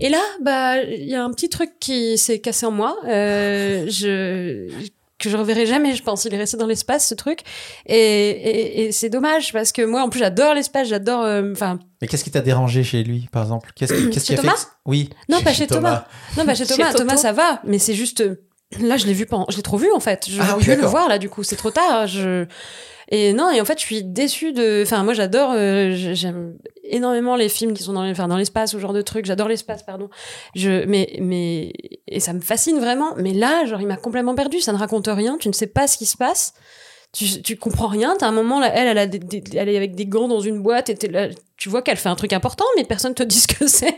Et 0.00 0.08
là, 0.08 0.20
bah, 0.40 0.82
il 0.82 1.08
y 1.08 1.14
a 1.14 1.22
un 1.24 1.30
petit 1.30 1.48
truc 1.48 1.70
qui 1.80 2.16
s'est 2.18 2.38
cassé 2.40 2.66
en 2.66 2.70
moi. 2.70 2.96
Euh, 3.06 3.86
je 3.88 4.68
que 5.18 5.28
je 5.28 5.36
reverrai 5.36 5.66
jamais, 5.66 5.94
je 5.94 6.02
pense. 6.02 6.24
Il 6.24 6.32
est 6.32 6.38
resté 6.38 6.56
dans 6.56 6.66
l'espace, 6.66 7.06
ce 7.06 7.14
truc. 7.14 7.40
Et, 7.84 7.94
et, 7.94 8.84
et 8.86 8.92
c'est 8.92 9.10
dommage 9.10 9.52
parce 9.52 9.70
que 9.70 9.82
moi, 9.82 10.00
en 10.02 10.08
plus, 10.08 10.20
j'adore 10.20 10.54
l'espace, 10.54 10.88
j'adore. 10.88 11.22
euh, 11.24 11.52
Enfin, 11.52 11.78
Mais 12.00 12.08
qu'est-ce 12.08 12.24
qui 12.24 12.30
t'a 12.30 12.40
dérangé 12.40 12.82
chez 12.82 13.02
lui, 13.02 13.28
par 13.32 13.42
exemple? 13.42 13.72
Qu'est-ce 13.76 13.92
qui, 13.94 14.08
qu'est-ce 14.10 14.24
qui 14.26 14.32
Chez 14.32 14.38
a 14.38 14.42
fait 14.42 14.46
Thomas? 14.48 14.54
que- 14.58 14.70
Oui. 14.86 15.10
non, 15.28 15.40
pas 15.42 15.52
chez 15.52 15.66
Thomas. 15.66 16.04
Non, 16.36 16.44
bah 16.44 16.54
chez 16.54 16.66
Thomas. 16.66 16.92
Thomas, 16.92 17.16
ça 17.18 17.32
va, 17.32 17.60
mais 17.64 17.78
c'est 17.78 17.94
juste. 17.94 18.20
euh, 18.22 18.42
Là, 18.80 18.96
je 18.96 19.04
l'ai 19.06 19.14
vu 19.14 19.26
pendant, 19.26 19.46
je 19.50 19.56
l'ai 19.56 19.62
trop 19.64 19.76
vu 19.78 19.90
en 19.92 19.98
fait. 19.98 20.26
Je 20.30 20.40
Ah 20.40 20.54
oui, 20.56 20.62
plus 20.62 20.76
le 20.76 20.86
voir 20.86 21.08
là, 21.08 21.18
du 21.18 21.28
coup, 21.28 21.42
c'est 21.42 21.56
trop 21.56 21.72
tard. 21.72 22.06
Je 22.06 22.46
et 23.12 23.32
non, 23.32 23.50
et 23.50 23.60
en 23.60 23.64
fait, 23.64 23.80
je 23.80 23.84
suis 23.84 24.04
déçue 24.04 24.52
de. 24.52 24.84
Enfin, 24.86 25.02
moi, 25.02 25.12
j'adore. 25.12 25.50
euh, 25.56 25.90
J'aime 26.14 26.56
énormément 26.84 27.34
les 27.34 27.48
films 27.48 27.72
qui 27.74 27.82
sont 27.82 27.92
dans 27.94 28.04
les- 28.04 28.12
enfin, 28.12 28.28
dans 28.28 28.36
l'espace, 28.36 28.70
ce 28.70 28.78
genre 28.78 28.92
de 28.92 29.02
trucs. 29.02 29.26
J'adore 29.26 29.48
l'espace, 29.48 29.82
pardon. 29.82 30.08
Je, 30.54 30.84
mais, 30.86 31.16
mais 31.20 31.72
et 32.06 32.20
ça 32.20 32.32
me 32.32 32.40
fascine 32.40 32.78
vraiment. 32.78 33.14
Mais 33.16 33.32
là, 33.32 33.64
genre, 33.66 33.80
il 33.80 33.88
m'a 33.88 33.96
complètement 33.96 34.36
perdu. 34.36 34.60
Ça 34.60 34.72
ne 34.72 34.78
raconte 34.78 35.08
rien. 35.08 35.36
Tu 35.40 35.48
ne 35.48 35.52
sais 35.52 35.66
pas 35.66 35.88
ce 35.88 35.98
qui 35.98 36.06
se 36.06 36.16
passe. 36.16 36.54
Tu, 37.12 37.42
tu 37.42 37.56
comprends 37.56 37.88
rien. 37.88 38.14
T'as 38.16 38.28
un 38.28 38.32
moment 38.32 38.60
là, 38.60 38.70
elle, 38.72 38.86
elle, 38.86 38.98
a 38.98 39.06
des- 39.08 39.18
des- 39.18 39.42
elle 39.56 39.68
est 39.68 39.76
avec 39.76 39.96
des 39.96 40.06
gants 40.06 40.28
dans 40.28 40.38
une 40.40 40.62
boîte 40.62 40.90
et 40.90 40.94
t'es 40.94 41.08
là, 41.08 41.26
tu 41.60 41.68
vois 41.68 41.82
qu'elle 41.82 41.98
fait 41.98 42.08
un 42.08 42.16
truc 42.16 42.32
important, 42.32 42.64
mais 42.76 42.84
personne 42.84 43.14
te 43.14 43.22
dit 43.32 43.38
ce 43.38 43.46
que 43.46 43.68
c'est. 43.68 43.94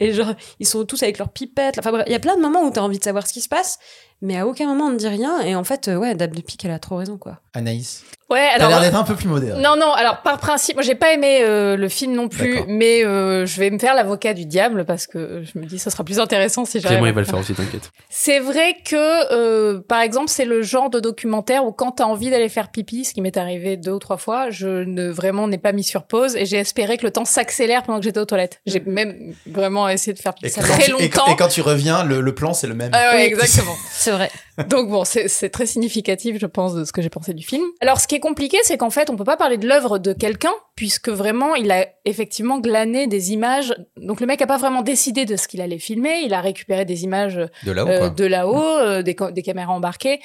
Et 0.00 0.14
genre, 0.14 0.32
ils 0.60 0.66
sont 0.66 0.84
tous 0.86 1.02
avec 1.02 1.18
leurs 1.18 1.28
pipettes. 1.28 1.78
Enfin 1.78 1.90
bref, 1.90 2.04
il 2.06 2.12
y 2.12 2.16
a 2.16 2.20
plein 2.20 2.36
de 2.36 2.40
moments 2.40 2.62
où 2.62 2.70
t'as 2.70 2.80
envie 2.80 2.98
de 2.98 3.04
savoir 3.04 3.26
ce 3.26 3.32
qui 3.32 3.40
se 3.42 3.48
passe, 3.48 3.78
mais 4.22 4.38
à 4.38 4.46
aucun 4.46 4.66
moment 4.66 4.84
on 4.86 4.90
ne 4.90 4.96
dit 4.96 5.08
rien. 5.08 5.40
Et 5.40 5.54
en 5.54 5.64
fait, 5.64 5.88
euh, 5.88 5.96
ouais, 5.96 6.14
Dab 6.14 6.34
de 6.34 6.40
Pique, 6.40 6.64
elle 6.64 6.70
a 6.70 6.78
trop 6.78 6.96
raison, 6.96 7.18
quoi. 7.18 7.40
Anaïs. 7.54 8.04
Ouais, 8.30 8.48
T'as 8.56 8.64
alors. 8.64 8.70
l'air 8.70 8.80
d'être 8.80 8.96
un 8.96 9.04
peu 9.04 9.14
plus 9.14 9.28
moderne. 9.28 9.60
Non, 9.60 9.76
non, 9.76 9.92
alors 9.92 10.22
par 10.22 10.38
principe, 10.38 10.76
moi 10.76 10.82
j'ai 10.82 10.94
pas 10.94 11.12
aimé 11.12 11.40
euh, 11.42 11.76
le 11.76 11.88
film 11.90 12.14
non 12.14 12.28
plus, 12.28 12.60
mais 12.66 13.04
euh, 13.04 13.44
je 13.44 13.60
vais 13.60 13.68
me 13.68 13.78
faire 13.78 13.94
l'avocat 13.94 14.32
du 14.32 14.46
diable 14.46 14.86
parce 14.86 15.06
que 15.06 15.42
je 15.42 15.58
me 15.58 15.66
dis 15.66 15.78
ça 15.78 15.90
sera 15.90 16.02
plus 16.02 16.18
intéressant 16.18 16.64
si 16.64 16.80
j'arrive. 16.80 16.96
Clément, 16.96 17.08
il 17.08 17.12
va 17.12 17.20
le 17.20 17.26
faire. 17.26 17.34
faire 17.34 17.40
aussi, 17.42 17.52
t'inquiète. 17.52 17.90
C'est 18.08 18.38
vrai 18.38 18.76
que, 18.86 18.96
euh, 19.34 19.80
par 19.80 20.00
exemple, 20.00 20.30
c'est 20.30 20.46
le 20.46 20.62
genre 20.62 20.88
de 20.88 20.98
documentaire 20.98 21.66
où 21.66 21.72
quand 21.72 21.92
t'as 21.92 22.04
envie 22.04 22.30
d'aller 22.30 22.48
faire 22.48 22.70
pipi, 22.70 23.04
ce 23.04 23.12
qui 23.12 23.20
m'est 23.20 23.36
arrivé 23.36 23.76
deux 23.76 23.92
ou 23.92 23.98
trois 23.98 24.16
fois, 24.16 24.48
je 24.48 24.66
ne 24.84 25.10
vraiment 25.10 25.46
n'ai 25.46 25.58
pas 25.58 25.72
mis 25.72 25.84
sur 25.84 26.04
pause 26.04 26.34
et 26.34 26.46
j'ai 26.46 26.56
espéré 26.56 26.91
que 26.96 27.04
le 27.06 27.10
temps 27.12 27.24
s'accélère 27.24 27.82
pendant 27.82 27.98
que 27.98 28.04
j'étais 28.04 28.20
aux 28.20 28.24
toilettes. 28.24 28.60
J'ai 28.66 28.80
même 28.80 29.34
vraiment 29.46 29.88
essayé 29.88 30.12
de 30.12 30.18
faire 30.18 30.34
pipi. 30.34 30.46
Et 30.46 30.50
Ça 30.50 30.60
très 30.62 30.82
tu, 30.84 30.90
longtemps. 30.92 31.26
et 31.26 31.36
quand 31.36 31.48
tu 31.48 31.60
reviens, 31.60 32.04
le, 32.04 32.20
le 32.20 32.34
plan, 32.34 32.52
c'est 32.54 32.66
le 32.66 32.74
même. 32.74 32.90
Ah 32.94 33.12
ouais, 33.12 33.16
Oui. 33.18 33.22
exactement. 33.24 33.74
C'est 33.92 34.10
vrai. 34.10 34.30
Donc 34.68 34.90
bon, 34.90 35.04
c'est 35.04 35.48
très 35.48 35.64
significatif, 35.64 36.36
je 36.38 36.44
pense, 36.46 36.74
de 36.74 36.84
ce 36.84 36.92
que 36.92 37.00
j'ai 37.00 37.08
pensé 37.08 37.32
du 37.32 37.42
film. 37.44 37.62
Alors, 37.80 38.00
ce 38.00 38.06
qui 38.06 38.14
est 38.16 38.20
compliqué, 38.20 38.58
c'est 38.64 38.76
qu'en 38.76 38.90
fait, 38.90 39.08
on 39.08 39.16
peut 39.16 39.24
pas 39.24 39.36
parler 39.38 39.56
de 39.56 39.66
l'œuvre 39.66 39.98
de 39.98 40.12
quelqu'un, 40.12 40.52
puisque 40.76 41.08
vraiment, 41.08 41.54
il 41.54 41.70
a 41.70 41.86
effectivement 42.04 42.58
glané 42.58 43.06
des 43.06 43.32
images. 43.32 43.74
Donc, 43.96 44.20
le 44.20 44.26
mec 44.26 44.42
a 44.42 44.46
pas 44.46 44.58
vraiment 44.58 44.82
décidé 44.82 45.24
de 45.24 45.36
ce 45.36 45.48
qu'il 45.48 45.60
allait 45.62 45.78
filmer. 45.78 46.20
Il 46.24 46.34
a 46.34 46.40
récupéré 46.42 46.84
des 46.84 47.04
images 47.04 47.40
De 47.64 47.72
là-haut, 47.72 47.88
euh, 47.88 48.08
de 48.10 48.24
là-haut, 48.26 48.62
euh, 48.78 49.02
des, 49.02 49.14
co- 49.14 49.30
des 49.30 49.42
caméras 49.42 49.72
embarquées. 49.72 50.20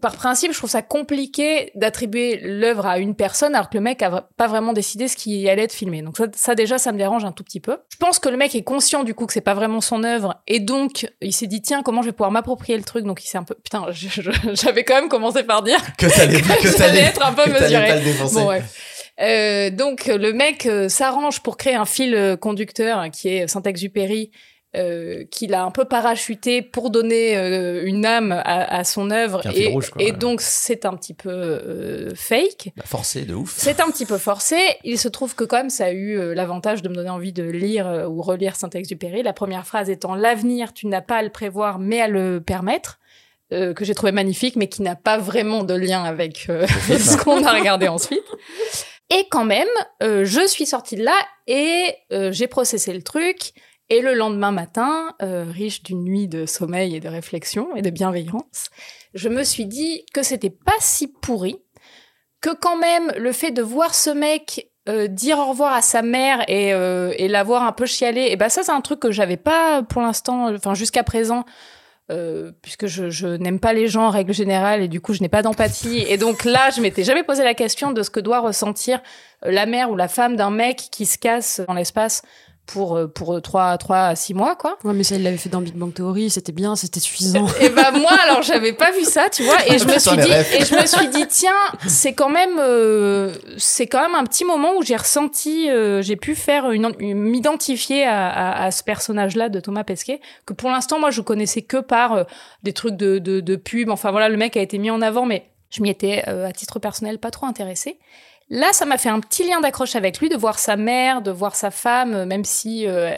Par 0.00 0.16
principe, 0.16 0.52
je 0.52 0.58
trouve 0.58 0.70
ça 0.70 0.82
compliqué 0.82 1.70
d'attribuer 1.74 2.40
l'œuvre 2.42 2.86
à 2.86 2.98
une 2.98 3.14
personne 3.14 3.54
alors 3.54 3.70
que 3.70 3.76
le 3.76 3.82
mec 3.82 4.02
a 4.02 4.28
pas 4.36 4.46
vraiment 4.46 4.72
décidé 4.72 5.08
ce 5.08 5.16
qui 5.16 5.48
allait 5.48 5.64
être 5.64 5.72
filmé. 5.72 6.02
Donc 6.02 6.16
ça, 6.16 6.26
ça 6.34 6.54
déjà, 6.54 6.78
ça 6.78 6.92
me 6.92 6.98
dérange 6.98 7.24
un 7.24 7.32
tout 7.32 7.44
petit 7.44 7.60
peu. 7.60 7.78
Je 7.90 7.96
pense 7.96 8.18
que 8.18 8.28
le 8.28 8.36
mec 8.36 8.54
est 8.54 8.62
conscient 8.62 9.04
du 9.04 9.14
coup 9.14 9.26
que 9.26 9.32
c'est 9.32 9.40
pas 9.40 9.54
vraiment 9.54 9.80
son 9.80 10.04
œuvre 10.04 10.42
et 10.46 10.60
donc 10.60 11.10
il 11.20 11.32
s'est 11.32 11.46
dit 11.46 11.62
tiens 11.62 11.82
comment 11.82 12.02
je 12.02 12.08
vais 12.08 12.12
pouvoir 12.12 12.30
m'approprier 12.30 12.76
le 12.76 12.84
truc? 12.84 13.04
Donc 13.04 13.24
il 13.24 13.28
s'est 13.28 13.38
un 13.38 13.44
peu 13.44 13.54
putain, 13.54 13.86
j'avais 14.52 14.84
quand 14.84 14.94
même 14.94 15.08
commencé 15.08 15.42
par 15.42 15.62
dire 15.62 15.80
Que 15.96 16.06
t'allais 16.06 16.40
que 16.40 16.62
que 16.62 16.76
t'allais 16.76 17.00
être 17.00 17.24
un 17.24 17.32
peu 17.32 17.50
mesuré. 17.50 18.00
Bon. 18.32 18.50
Euh, 19.20 19.70
donc 19.70 20.06
le 20.06 20.32
mec 20.32 20.66
euh, 20.66 20.88
s'arrange 20.88 21.42
pour 21.42 21.56
créer 21.56 21.74
un 21.74 21.84
fil 21.84 22.14
euh, 22.14 22.36
conducteur 22.36 22.98
hein, 22.98 23.10
qui 23.10 23.28
est 23.28 23.46
Saint-Exupéry, 23.46 24.30
euh, 24.74 25.24
qu'il 25.30 25.52
a 25.52 25.64
un 25.64 25.70
peu 25.70 25.84
parachuté 25.84 26.62
pour 26.62 26.88
donner 26.88 27.36
euh, 27.36 27.84
une 27.84 28.06
âme 28.06 28.32
à, 28.32 28.78
à 28.78 28.84
son 28.84 29.10
œuvre. 29.10 29.46
Et, 29.54 29.66
rouge, 29.66 29.90
quoi, 29.90 30.00
et 30.00 30.12
ouais. 30.12 30.16
donc 30.16 30.40
c'est 30.40 30.86
un 30.86 30.96
petit 30.96 31.12
peu 31.12 31.28
euh, 31.28 32.14
fake. 32.14 32.70
Bah, 32.74 32.84
forcé 32.86 33.26
de 33.26 33.34
ouf. 33.34 33.52
C'est 33.54 33.80
un 33.80 33.90
petit 33.90 34.06
peu 34.06 34.16
forcé. 34.16 34.56
Il 34.82 34.98
se 34.98 35.08
trouve 35.08 35.34
que 35.34 35.44
quand 35.44 35.58
même, 35.58 35.68
ça 35.68 35.84
a 35.84 35.92
eu 35.92 36.32
l'avantage 36.32 36.80
de 36.80 36.88
me 36.88 36.94
donner 36.94 37.10
envie 37.10 37.34
de 37.34 37.42
lire 37.42 38.06
ou 38.08 38.22
relire 38.22 38.56
Saint-Exupéry. 38.56 39.22
La 39.22 39.34
première 39.34 39.66
phrase 39.66 39.90
étant 39.90 40.14
l'avenir, 40.14 40.72
tu 40.72 40.86
n'as 40.86 41.02
pas 41.02 41.16
à 41.16 41.22
le 41.22 41.28
prévoir, 41.28 41.78
mais 41.78 42.00
à 42.00 42.08
le 42.08 42.40
permettre. 42.40 42.98
que 43.50 43.84
j'ai 43.84 43.94
trouvé 43.94 44.10
magnifique, 44.10 44.56
mais 44.56 44.68
qui 44.68 44.80
n'a 44.80 44.96
pas 44.96 45.18
vraiment 45.18 45.64
de 45.64 45.74
lien 45.74 46.02
avec 46.02 46.38
ce 46.48 47.22
qu'on 47.22 47.44
a 47.44 47.52
regardé 47.52 47.88
ensuite. 47.88 48.24
Et 49.10 49.26
quand 49.30 49.44
même, 49.44 49.68
je 50.00 50.46
suis 50.48 50.64
sortie 50.64 50.96
de 50.96 51.04
là 51.04 51.18
et 51.46 51.94
j'ai 52.30 52.46
processé 52.46 52.94
le 52.94 53.02
truc. 53.02 53.52
Et 53.92 54.00
le 54.00 54.14
lendemain 54.14 54.52
matin, 54.52 55.12
euh, 55.20 55.44
riche 55.46 55.82
d'une 55.82 56.02
nuit 56.02 56.26
de 56.26 56.46
sommeil 56.46 56.96
et 56.96 57.00
de 57.00 57.08
réflexion 57.10 57.76
et 57.76 57.82
de 57.82 57.90
bienveillance, 57.90 58.70
je 59.12 59.28
me 59.28 59.44
suis 59.44 59.66
dit 59.66 60.06
que 60.14 60.22
c'était 60.22 60.48
pas 60.48 60.72
si 60.80 61.08
pourri, 61.08 61.56
que 62.40 62.54
quand 62.54 62.78
même 62.78 63.12
le 63.18 63.32
fait 63.32 63.50
de 63.50 63.60
voir 63.60 63.94
ce 63.94 64.08
mec 64.08 64.70
euh, 64.88 65.08
dire 65.08 65.38
au 65.38 65.44
revoir 65.44 65.74
à 65.74 65.82
sa 65.82 66.00
mère 66.00 66.42
et, 66.48 66.72
euh, 66.72 67.12
un 67.20 67.72
peu 67.72 67.84
chialer, 67.84 68.28
et 68.30 68.36
ben 68.36 68.48
ça 68.48 68.62
c'est 68.62 68.72
un 68.72 68.80
truc 68.80 68.98
que 68.98 69.12
j'avais 69.12 69.36
pas 69.36 69.82
pour 69.82 70.00
l'instant, 70.00 70.54
enfin 70.54 70.72
jusqu'à 70.72 71.02
présent, 71.02 71.44
euh, 72.10 72.50
puisque 72.62 72.86
je, 72.86 73.10
je 73.10 73.26
n'aime 73.26 73.60
pas 73.60 73.74
les 73.74 73.88
gens 73.88 74.06
en 74.06 74.10
règle 74.10 74.32
générale 74.32 74.80
et 74.80 74.88
du 74.88 75.02
coup 75.02 75.12
je 75.12 75.20
n'ai 75.20 75.28
pas 75.28 75.42
d'empathie. 75.42 76.02
Et 76.08 76.16
donc 76.16 76.44
là, 76.44 76.70
je 76.70 76.80
m'étais 76.80 77.04
jamais 77.04 77.24
posé 77.24 77.44
la 77.44 77.52
question 77.52 77.92
de 77.92 78.02
ce 78.02 78.08
que 78.08 78.20
doit 78.20 78.40
ressentir 78.40 79.02
la 79.42 79.66
mère 79.66 79.90
ou 79.90 79.96
la 79.96 80.08
femme 80.08 80.36
d'un 80.36 80.50
mec 80.50 80.78
qui 80.90 81.04
se 81.04 81.18
casse 81.18 81.60
dans 81.68 81.74
l'espace 81.74 82.22
pour 82.66 82.96
euh, 82.96 83.06
pour 83.08 83.42
trois 83.42 83.76
trois 83.76 84.06
à 84.06 84.14
six 84.16 84.34
mois 84.34 84.54
quoi. 84.56 84.78
Ouais, 84.84 84.92
mais 84.94 85.02
ça, 85.02 85.16
il 85.16 85.22
l'avait 85.24 85.36
fait 85.36 85.48
dans 85.48 85.60
Big 85.60 85.74
Bang 85.74 85.92
Theory, 85.92 86.30
c'était 86.30 86.52
bien, 86.52 86.76
c'était 86.76 87.00
suffisant. 87.00 87.46
Et 87.60 87.68
bah 87.68 87.90
moi 87.90 88.12
alors 88.24 88.42
j'avais 88.42 88.72
pas 88.72 88.92
vu 88.92 89.04
ça, 89.04 89.28
tu 89.30 89.42
vois, 89.42 89.56
et 89.66 89.78
je 89.78 89.84
me 89.84 89.98
suis 89.98 90.16
dit 90.16 90.30
et 90.30 90.64
je 90.64 90.74
me 90.80 90.86
suis 90.86 91.08
dit 91.08 91.26
tiens, 91.28 91.50
c'est 91.86 92.12
quand 92.12 92.28
même 92.30 92.58
euh, 92.60 93.34
c'est 93.58 93.86
quand 93.88 94.00
même 94.00 94.14
un 94.14 94.24
petit 94.24 94.44
moment 94.44 94.76
où 94.78 94.82
j'ai 94.82 94.96
ressenti 94.96 95.68
euh, 95.70 96.02
j'ai 96.02 96.16
pu 96.16 96.34
faire 96.34 96.70
une, 96.70 96.90
une- 97.00 97.18
m'identifier 97.18 98.04
à, 98.04 98.28
à, 98.28 98.64
à 98.64 98.70
ce 98.70 98.84
personnage-là 98.84 99.48
de 99.48 99.58
Thomas 99.60 99.84
Pesquet 99.84 100.20
que 100.46 100.52
pour 100.52 100.70
l'instant 100.70 100.98
moi 101.00 101.10
je 101.10 101.20
connaissais 101.20 101.62
que 101.62 101.78
par 101.78 102.12
euh, 102.12 102.24
des 102.62 102.72
trucs 102.72 102.96
de 102.96 103.18
de 103.18 103.40
de 103.40 103.56
pub, 103.56 103.90
enfin 103.90 104.12
voilà, 104.12 104.28
le 104.28 104.36
mec 104.36 104.56
a 104.56 104.60
été 104.62 104.78
mis 104.78 104.90
en 104.90 105.02
avant 105.02 105.26
mais 105.26 105.46
je 105.70 105.82
m'y 105.82 105.90
étais 105.90 106.22
euh, 106.28 106.46
à 106.48 106.52
titre 106.52 106.78
personnel 106.78 107.18
pas 107.18 107.30
trop 107.30 107.46
intéressée. 107.46 107.98
Là, 108.54 108.68
ça 108.72 108.84
m'a 108.84 108.98
fait 108.98 109.08
un 109.08 109.18
petit 109.18 109.48
lien 109.48 109.62
d'accroche 109.62 109.96
avec 109.96 110.18
lui, 110.20 110.28
de 110.28 110.36
voir 110.36 110.58
sa 110.58 110.76
mère, 110.76 111.22
de 111.22 111.30
voir 111.30 111.56
sa 111.56 111.70
femme, 111.70 112.12
euh, 112.12 112.26
même 112.26 112.44
si 112.44 112.86
euh, 112.86 113.10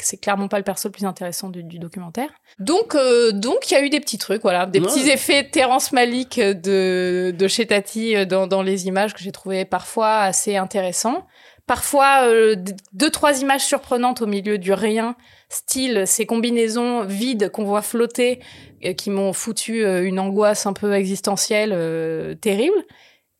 c'est 0.00 0.20
clairement 0.20 0.48
pas 0.48 0.58
le 0.58 0.64
perso 0.64 0.88
le 0.88 0.92
plus 0.92 1.06
intéressant 1.06 1.48
du, 1.48 1.62
du 1.62 1.78
documentaire. 1.78 2.28
Donc, 2.58 2.94
euh, 2.94 3.32
donc 3.32 3.70
il 3.70 3.74
y 3.74 3.76
a 3.78 3.82
eu 3.82 3.88
des 3.88 4.00
petits 4.00 4.18
trucs, 4.18 4.42
voilà, 4.42 4.66
des 4.66 4.80
Ouais. 4.80 4.86
petits 4.86 5.08
effets 5.08 5.48
Terrence 5.48 5.92
Malick 5.92 6.38
de, 6.38 7.34
de 7.36 7.48
chez 7.48 7.66
Tati 7.66 8.14
euh, 8.14 8.26
dans, 8.26 8.46
dans 8.46 8.60
les 8.62 8.86
images 8.86 9.14
que 9.14 9.20
j'ai 9.20 9.32
trouvé 9.32 9.64
parfois 9.64 10.18
assez 10.18 10.56
intéressants. 10.56 11.26
Parfois, 11.66 12.24
euh, 12.26 12.54
deux, 12.92 13.08
trois 13.10 13.40
images 13.40 13.62
surprenantes 13.64 14.20
au 14.20 14.26
milieu 14.26 14.58
du 14.58 14.74
rien, 14.74 15.16
style 15.48 16.02
ces 16.06 16.26
combinaisons 16.26 17.04
vides 17.04 17.50
qu'on 17.50 17.64
voit 17.64 17.80
flotter, 17.82 18.40
euh, 18.84 18.92
qui 18.92 19.08
m'ont 19.08 19.32
foutu 19.32 19.84
euh, 19.86 20.04
une 20.04 20.18
angoisse 20.18 20.66
un 20.66 20.74
peu 20.74 20.92
existentielle 20.92 21.70
euh, 21.72 22.34
terrible. 22.34 22.74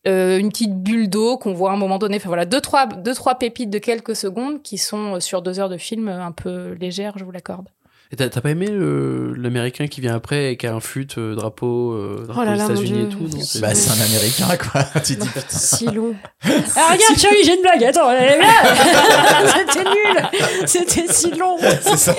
Euh, 0.05 0.37
une 0.37 0.49
petite 0.49 0.75
bulle 0.75 1.09
d'eau 1.09 1.37
qu'on 1.37 1.53
voit 1.53 1.71
à 1.71 1.73
un 1.73 1.77
moment 1.77 1.97
donné. 1.97 2.17
Enfin 2.17 2.27
voilà, 2.27 2.45
deux 2.45 2.59
trois, 2.59 2.87
deux, 2.87 3.13
trois 3.13 3.35
pépites 3.35 3.69
de 3.69 3.79
quelques 3.79 4.15
secondes 4.15 4.61
qui 4.61 4.77
sont 4.77 5.15
euh, 5.15 5.19
sur 5.21 5.41
deux 5.41 5.59
heures 5.59 5.69
de 5.69 5.77
film 5.77 6.09
euh, 6.09 6.21
un 6.21 6.33
peu 6.33 6.73
légères, 6.73 7.17
je 7.17 7.23
vous 7.23 7.31
l'accorde. 7.31 7.69
Et 8.13 8.15
t'as 8.15 8.29
pas 8.41 8.51
aimé 8.51 8.67
l'américain 8.69 9.87
qui 9.87 9.99
vient 9.99 10.13
après 10.13 10.51
et 10.51 10.57
qui 10.57 10.67
a 10.67 10.75
un 10.75 10.79
fut 10.79 11.07
euh, 11.17 11.33
drapeau, 11.33 11.93
euh, 11.93 12.25
drapeau 12.27 12.41
Oh 12.41 12.45
là 12.45 12.51
des 12.51 12.57
là, 12.59 12.67
mon 12.67 12.75
États-Unis 12.75 13.01
et 13.01 13.09
tout 13.09 13.23
non, 13.23 13.41
c'est- 13.41 13.59
Bah, 13.59 13.73
c'est 13.73 13.89
un 13.89 14.05
américain, 14.05 14.55
quoi. 14.55 14.83
tu 15.03 15.15
te 15.17 15.21
dis, 15.23 15.27
putain. 15.29 15.47
Si 15.49 15.85
long. 15.87 16.13
Ah, 16.75 16.91
regarde, 16.93 17.17
Charlie, 17.17 17.43
j'ai 17.43 17.55
une 17.55 17.61
blague. 17.63 17.83
Attends, 17.85 18.11
elle 18.11 18.33
est 18.33 18.37
là. 18.37 19.47
C'était 19.65 19.83
nul. 19.83 20.67
C'était 20.67 21.11
si 21.11 21.31
long. 21.31 21.57
C'est 21.59 21.97
ça. 21.97 22.15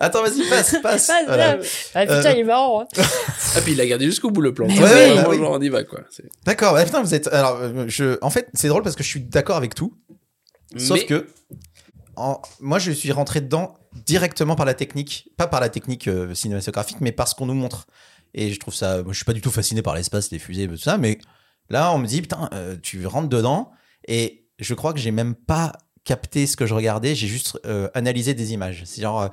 Attends, 0.00 0.22
vas-y, 0.22 0.48
passe, 0.48 0.72
passe. 0.82 1.06
Passe, 1.06 1.12
Voilà. 1.28 1.58
Ah, 1.94 2.00
putain, 2.02 2.14
Euh, 2.30 2.32
il 2.32 2.38
est 2.40 2.44
marrant. 2.44 2.80
hein. 2.82 3.02
Ah, 3.54 3.60
puis 3.62 3.72
il 3.74 3.80
a 3.80 3.86
gardé 3.86 4.06
jusqu'au 4.06 4.30
bout 4.30 4.40
le 4.40 4.52
plan. 4.52 4.66
Vraiment 4.66 5.28
oui. 5.28 5.38
genre, 5.38 5.52
on 5.52 5.60
y 5.60 5.68
va, 5.68 5.84
quoi. 5.84 6.00
D'accord, 6.44 6.72
bah, 6.74 6.84
putain, 6.84 7.02
vous 7.02 7.14
êtes. 7.14 7.28
Alors, 7.28 7.60
je... 7.86 8.18
en 8.20 8.30
fait, 8.30 8.48
c'est 8.54 8.66
drôle 8.66 8.82
parce 8.82 8.96
que 8.96 9.04
je 9.04 9.08
suis 9.08 9.20
d'accord 9.20 9.56
avec 9.56 9.76
tout. 9.76 9.94
Sauf 10.76 10.98
Mais- 10.98 11.06
que. 11.06 11.26
en- 12.16 12.42
Moi, 12.60 12.80
je 12.80 12.90
suis 12.90 13.12
rentré 13.12 13.40
dedans 13.40 13.74
directement 13.94 14.56
par 14.56 14.66
la 14.66 14.74
technique. 14.74 15.30
Pas 15.36 15.46
par 15.46 15.60
la 15.60 15.68
technique 15.68 16.08
euh, 16.08 16.34
cinématographique, 16.34 16.98
mais 17.00 17.12
par 17.12 17.28
ce 17.28 17.34
qu'on 17.34 17.46
nous 17.46 17.54
montre. 17.54 17.86
Et 18.34 18.52
je 18.52 18.58
trouve 18.58 18.74
ça. 18.74 19.02
Moi, 19.02 19.12
je 19.12 19.16
suis 19.16 19.24
pas 19.24 19.32
du 19.32 19.40
tout 19.40 19.50
fasciné 19.50 19.82
par 19.82 19.94
l'espace, 19.94 20.30
les 20.30 20.38
fusées, 20.38 20.68
tout 20.68 20.76
ça. 20.76 20.98
Mais 20.98 21.18
là, 21.68 21.92
on 21.92 21.98
me 21.98 22.06
dit, 22.06 22.22
putain, 22.22 22.48
euh, 22.52 22.76
tu 22.82 23.06
rentres 23.06 23.28
dedans. 23.28 23.72
Et 24.08 24.46
je 24.58 24.74
crois 24.74 24.92
que 24.92 24.98
j'ai 24.98 25.10
même 25.10 25.34
pas 25.34 25.72
capté 26.04 26.46
ce 26.46 26.56
que 26.56 26.66
je 26.66 26.74
regardais. 26.74 27.14
J'ai 27.14 27.28
juste 27.28 27.58
euh, 27.66 27.88
analysé 27.94 28.34
des 28.34 28.52
images. 28.52 28.82
C'est 28.84 29.02
genre. 29.02 29.30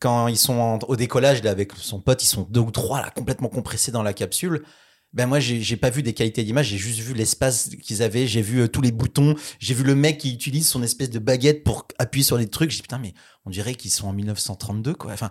quand 0.00 0.28
ils 0.28 0.38
sont 0.38 0.80
au 0.88 0.96
décollage 0.96 1.42
là, 1.42 1.50
avec 1.50 1.72
son 1.76 2.00
pote, 2.00 2.22
ils 2.22 2.28
sont 2.28 2.46
deux 2.50 2.60
ou 2.60 2.70
trois 2.70 3.00
là, 3.00 3.10
complètement 3.10 3.48
compressés 3.48 3.92
dans 3.92 4.02
la 4.02 4.12
capsule. 4.12 4.64
Ben 5.12 5.26
moi, 5.26 5.40
j'ai 5.40 5.76
pas 5.76 5.90
vu 5.90 6.02
des 6.02 6.14
qualités 6.14 6.42
d'image, 6.42 6.68
j'ai 6.68 6.78
juste 6.78 7.00
vu 7.00 7.12
l'espace 7.12 7.68
qu'ils 7.82 8.02
avaient, 8.02 8.26
j'ai 8.26 8.40
vu 8.40 8.60
euh, 8.62 8.68
tous 8.68 8.80
les 8.80 8.92
boutons, 8.92 9.34
j'ai 9.58 9.74
vu 9.74 9.84
le 9.84 9.94
mec 9.94 10.16
qui 10.18 10.32
utilise 10.32 10.66
son 10.66 10.82
espèce 10.82 11.10
de 11.10 11.18
baguette 11.18 11.64
pour 11.64 11.86
appuyer 11.98 12.24
sur 12.24 12.38
les 12.38 12.48
trucs. 12.48 12.70
J'ai 12.70 12.80
putain, 12.80 12.98
mais 12.98 13.12
on 13.44 13.50
dirait 13.50 13.74
qu'ils 13.74 13.90
sont 13.90 14.08
en 14.08 14.14
1932 14.14 14.94
quoi. 14.94 15.12
Enfin, 15.12 15.30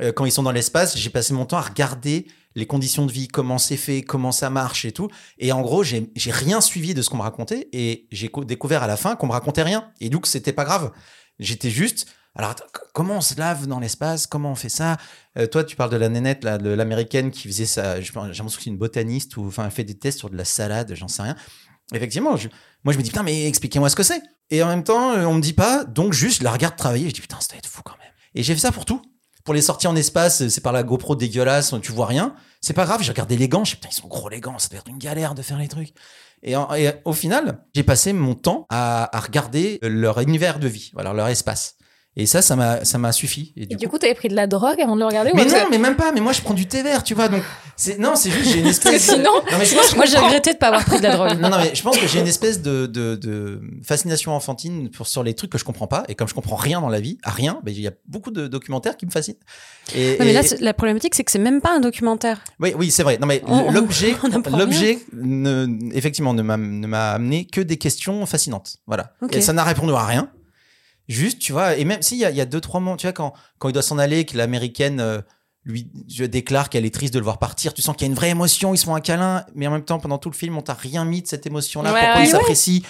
euh, 0.00 0.10
quand 0.12 0.24
ils 0.24 0.32
sont 0.32 0.42
dans 0.42 0.50
l'espace, 0.50 0.96
j'ai 0.98 1.10
passé 1.10 1.34
mon 1.34 1.46
temps 1.46 1.58
à 1.58 1.60
regarder 1.62 2.26
les 2.56 2.66
conditions 2.66 3.06
de 3.06 3.12
vie, 3.12 3.28
comment 3.28 3.58
c'est 3.58 3.76
fait, 3.76 4.02
comment 4.02 4.32
ça 4.32 4.50
marche 4.50 4.84
et 4.84 4.92
tout. 4.92 5.08
Et 5.38 5.52
en 5.52 5.62
gros, 5.62 5.82
j'ai 5.84 6.10
rien 6.26 6.60
suivi 6.60 6.92
de 6.92 7.00
ce 7.00 7.08
qu'on 7.08 7.16
me 7.18 7.22
racontait 7.22 7.68
et 7.72 8.08
j'ai 8.10 8.28
co- 8.28 8.44
découvert 8.44 8.82
à 8.82 8.86
la 8.86 8.96
fin 8.96 9.14
qu'on 9.16 9.26
me 9.28 9.32
racontait 9.32 9.62
rien. 9.62 9.90
Et 10.00 10.10
donc, 10.10 10.26
c'était 10.26 10.52
pas 10.52 10.64
grave. 10.64 10.92
J'étais 11.38 11.70
juste. 11.70 12.06
Alors, 12.34 12.54
comment 12.94 13.16
on 13.16 13.20
se 13.20 13.38
lave 13.38 13.66
dans 13.66 13.78
l'espace? 13.78 14.26
Comment 14.26 14.52
on 14.52 14.54
fait 14.54 14.70
ça? 14.70 14.96
Euh, 15.36 15.46
Toi, 15.46 15.64
tu 15.64 15.76
parles 15.76 15.90
de 15.90 15.96
la 15.96 16.08
nénette, 16.08 16.42
de 16.42 16.70
l'américaine 16.70 17.30
qui 17.30 17.46
faisait 17.48 17.66
ça. 17.66 18.00
J'ai 18.00 18.12
l'impression 18.14 18.46
que 18.46 18.52
c'est 18.52 18.66
une 18.66 18.78
botaniste 18.78 19.36
ou 19.36 19.46
enfin, 19.46 19.66
elle 19.66 19.70
fait 19.70 19.84
des 19.84 19.98
tests 19.98 20.18
sur 20.18 20.30
de 20.30 20.36
la 20.36 20.44
salade, 20.44 20.94
j'en 20.94 21.08
sais 21.08 21.22
rien. 21.22 21.36
Effectivement, 21.92 22.30
moi, 22.84 22.92
je 22.92 22.98
me 22.98 23.02
dis, 23.02 23.10
putain, 23.10 23.22
mais 23.22 23.46
expliquez-moi 23.46 23.90
ce 23.90 23.96
que 23.96 24.02
c'est. 24.02 24.22
Et 24.50 24.62
en 24.62 24.68
même 24.68 24.84
temps, 24.84 25.12
euh, 25.12 25.24
on 25.24 25.34
me 25.34 25.40
dit 25.40 25.52
pas, 25.52 25.84
donc 25.84 26.14
juste, 26.14 26.42
la 26.42 26.50
regarde 26.50 26.76
travailler. 26.76 27.08
Je 27.08 27.14
dis, 27.14 27.20
putain, 27.20 27.38
ça 27.40 27.48
doit 27.48 27.58
être 27.58 27.66
fou 27.66 27.82
quand 27.82 27.96
même. 27.98 28.12
Et 28.34 28.42
j'ai 28.42 28.54
fait 28.54 28.60
ça 28.60 28.72
pour 28.72 28.86
tout. 28.86 29.02
Pour 29.44 29.54
les 29.54 29.62
sorties 29.62 29.88
en 29.88 29.96
espace, 29.96 30.48
c'est 30.48 30.60
par 30.60 30.72
la 30.72 30.84
GoPro 30.84 31.16
dégueulasse, 31.16 31.74
tu 31.82 31.92
vois 31.92 32.06
rien. 32.06 32.34
C'est 32.60 32.74
pas 32.74 32.84
grave, 32.84 33.02
j'ai 33.02 33.10
regardé 33.10 33.36
les 33.36 33.48
gants, 33.48 33.64
je 33.64 33.72
dis, 33.72 33.76
putain, 33.76 33.88
ils 33.90 33.94
sont 33.94 34.08
gros 34.08 34.28
les 34.28 34.40
gants, 34.40 34.58
ça 34.58 34.68
doit 34.68 34.78
être 34.78 34.88
une 34.88 34.98
galère 34.98 35.34
de 35.34 35.42
faire 35.42 35.58
les 35.58 35.68
trucs. 35.68 35.92
Et, 36.44 36.54
au 37.04 37.12
final, 37.12 37.64
j'ai 37.74 37.82
passé 37.82 38.12
mon 38.12 38.34
temps 38.34 38.66
à, 38.70 39.10
regarder 39.14 39.78
leur 39.82 40.20
univers 40.20 40.58
de 40.58 40.68
vie, 40.68 40.92
leur 40.96 41.28
espace. 41.28 41.76
Et 42.14 42.26
ça, 42.26 42.42
ça 42.42 42.56
m'a, 42.56 42.84
ça 42.84 42.98
m'a 42.98 43.10
suffi. 43.10 43.54
Et 43.56 43.62
Et 43.62 43.66
du 43.66 43.86
coup, 43.86 43.92
coup, 43.92 43.98
t'avais 43.98 44.12
pris 44.14 44.28
de 44.28 44.34
la 44.34 44.46
drogue 44.46 44.78
avant 44.82 44.96
de 44.96 45.00
le 45.00 45.06
regarder 45.06 45.30
ou 45.30 45.34
mais 45.34 45.44
parce 45.46 45.54
non, 45.54 45.68
mais 45.70 45.78
même 45.78 45.96
pas. 45.96 46.12
Mais 46.12 46.20
moi, 46.20 46.32
je 46.32 46.42
prends 46.42 46.52
du 46.52 46.66
thé 46.66 46.82
vert, 46.82 47.02
tu 47.04 47.14
vois. 47.14 47.28
Donc, 47.28 47.42
c'est 47.74 47.98
non, 47.98 48.16
c'est 48.16 48.30
juste 48.30 48.50
j'ai 48.52 48.60
une 48.60 48.66
espèce. 48.74 49.06
Que 49.06 49.12
de- 49.12 49.16
sinon- 49.18 49.30
non, 49.50 49.58
mais 49.58 49.64
je 49.64 49.70
sinon, 49.70 49.80
pense- 49.80 49.96
Moi, 49.96 50.04
j'ai 50.04 50.18
regretté 50.18 50.52
de 50.52 50.58
pas 50.58 50.66
avoir 50.66 50.84
pris 50.84 50.98
de 50.98 51.02
la 51.04 51.16
drogue. 51.16 51.38
non, 51.40 51.48
non, 51.48 51.56
mais 51.56 51.74
je 51.74 51.82
pense 51.82 51.96
que 51.96 52.06
j'ai 52.06 52.20
une 52.20 52.26
espèce 52.26 52.60
de, 52.60 52.84
de, 52.84 53.16
de 53.16 53.62
fascination 53.82 54.32
enfantine 54.36 54.90
pour, 54.90 55.06
sur 55.06 55.22
les 55.22 55.32
trucs 55.32 55.50
que 55.50 55.56
je 55.56 55.64
comprends 55.64 55.86
pas. 55.86 56.04
Et 56.08 56.14
comme 56.14 56.28
je 56.28 56.34
comprends 56.34 56.56
rien 56.56 56.82
dans 56.82 56.90
la 56.90 57.00
vie, 57.00 57.16
à 57.22 57.30
rien, 57.30 57.60
ben, 57.64 57.72
il 57.74 57.80
y 57.80 57.88
a 57.88 57.92
beaucoup 58.06 58.30
de 58.30 58.46
documentaires 58.46 58.98
qui 58.98 59.06
me 59.06 59.10
fascinent. 59.10 59.36
Et, 59.96 60.16
mais 60.20 60.28
et- 60.28 60.32
là, 60.34 60.42
la 60.60 60.74
problématique, 60.74 61.14
c'est 61.14 61.24
que 61.24 61.30
c'est 61.32 61.38
même 61.38 61.62
pas 61.62 61.74
un 61.74 61.80
documentaire. 61.80 62.42
oui, 62.60 62.74
oui, 62.76 62.90
c'est 62.90 63.04
vrai. 63.04 63.16
Non, 63.18 63.26
mais 63.26 63.40
On- 63.46 63.70
l'objet, 63.72 64.14
on 64.22 64.56
l'objet, 64.58 64.98
ne, 65.14 65.66
effectivement, 65.96 66.34
ne 66.34 66.42
m'a, 66.42 66.58
ne 66.58 66.86
m'a 66.86 67.12
amené 67.12 67.46
que 67.46 67.62
des 67.62 67.78
questions 67.78 68.26
fascinantes. 68.26 68.76
Voilà. 68.86 69.14
Ok. 69.22 69.34
Et 69.34 69.40
ça 69.40 69.54
n'a 69.54 69.64
répondu 69.64 69.94
à 69.94 70.04
rien. 70.04 70.28
Juste, 71.12 71.38
tu 71.38 71.52
vois, 71.52 71.76
et 71.76 71.84
même 71.84 72.02
s'il 72.02 72.18
y 72.18 72.24
a, 72.24 72.30
y 72.30 72.40
a 72.40 72.44
deux, 72.46 72.60
trois 72.60 72.80
moments, 72.80 72.96
tu 72.96 73.06
vois, 73.06 73.12
quand, 73.12 73.32
quand 73.58 73.68
il 73.68 73.72
doit 73.72 73.82
s'en 73.82 73.98
aller, 73.98 74.24
que 74.24 74.36
l'américaine 74.36 75.00
euh, 75.00 75.20
lui 75.64 75.88
je 76.08 76.24
déclare 76.24 76.70
qu'elle 76.70 76.84
est 76.84 76.92
triste 76.94 77.14
de 77.14 77.18
le 77.18 77.24
voir 77.24 77.38
partir, 77.38 77.72
tu 77.74 77.82
sens 77.82 77.94
qu'il 77.96 78.06
y 78.06 78.08
a 78.08 78.10
une 78.10 78.16
vraie 78.16 78.30
émotion, 78.30 78.74
ils 78.74 78.78
se 78.78 78.84
font 78.84 78.94
un 78.94 79.00
câlin, 79.00 79.44
mais 79.54 79.66
en 79.66 79.70
même 79.70 79.84
temps, 79.84 79.98
pendant 79.98 80.18
tout 80.18 80.30
le 80.30 80.34
film, 80.36 80.56
on 80.56 80.62
t'a 80.62 80.74
rien 80.74 81.04
mis 81.04 81.22
de 81.22 81.26
cette 81.28 81.46
émotion-là. 81.46 81.92
Ouais, 81.92 82.00
Pourquoi 82.00 82.16
ouais, 82.20 82.26
ils 82.28 82.32
ouais. 82.32 82.38
s'apprécient 82.38 82.80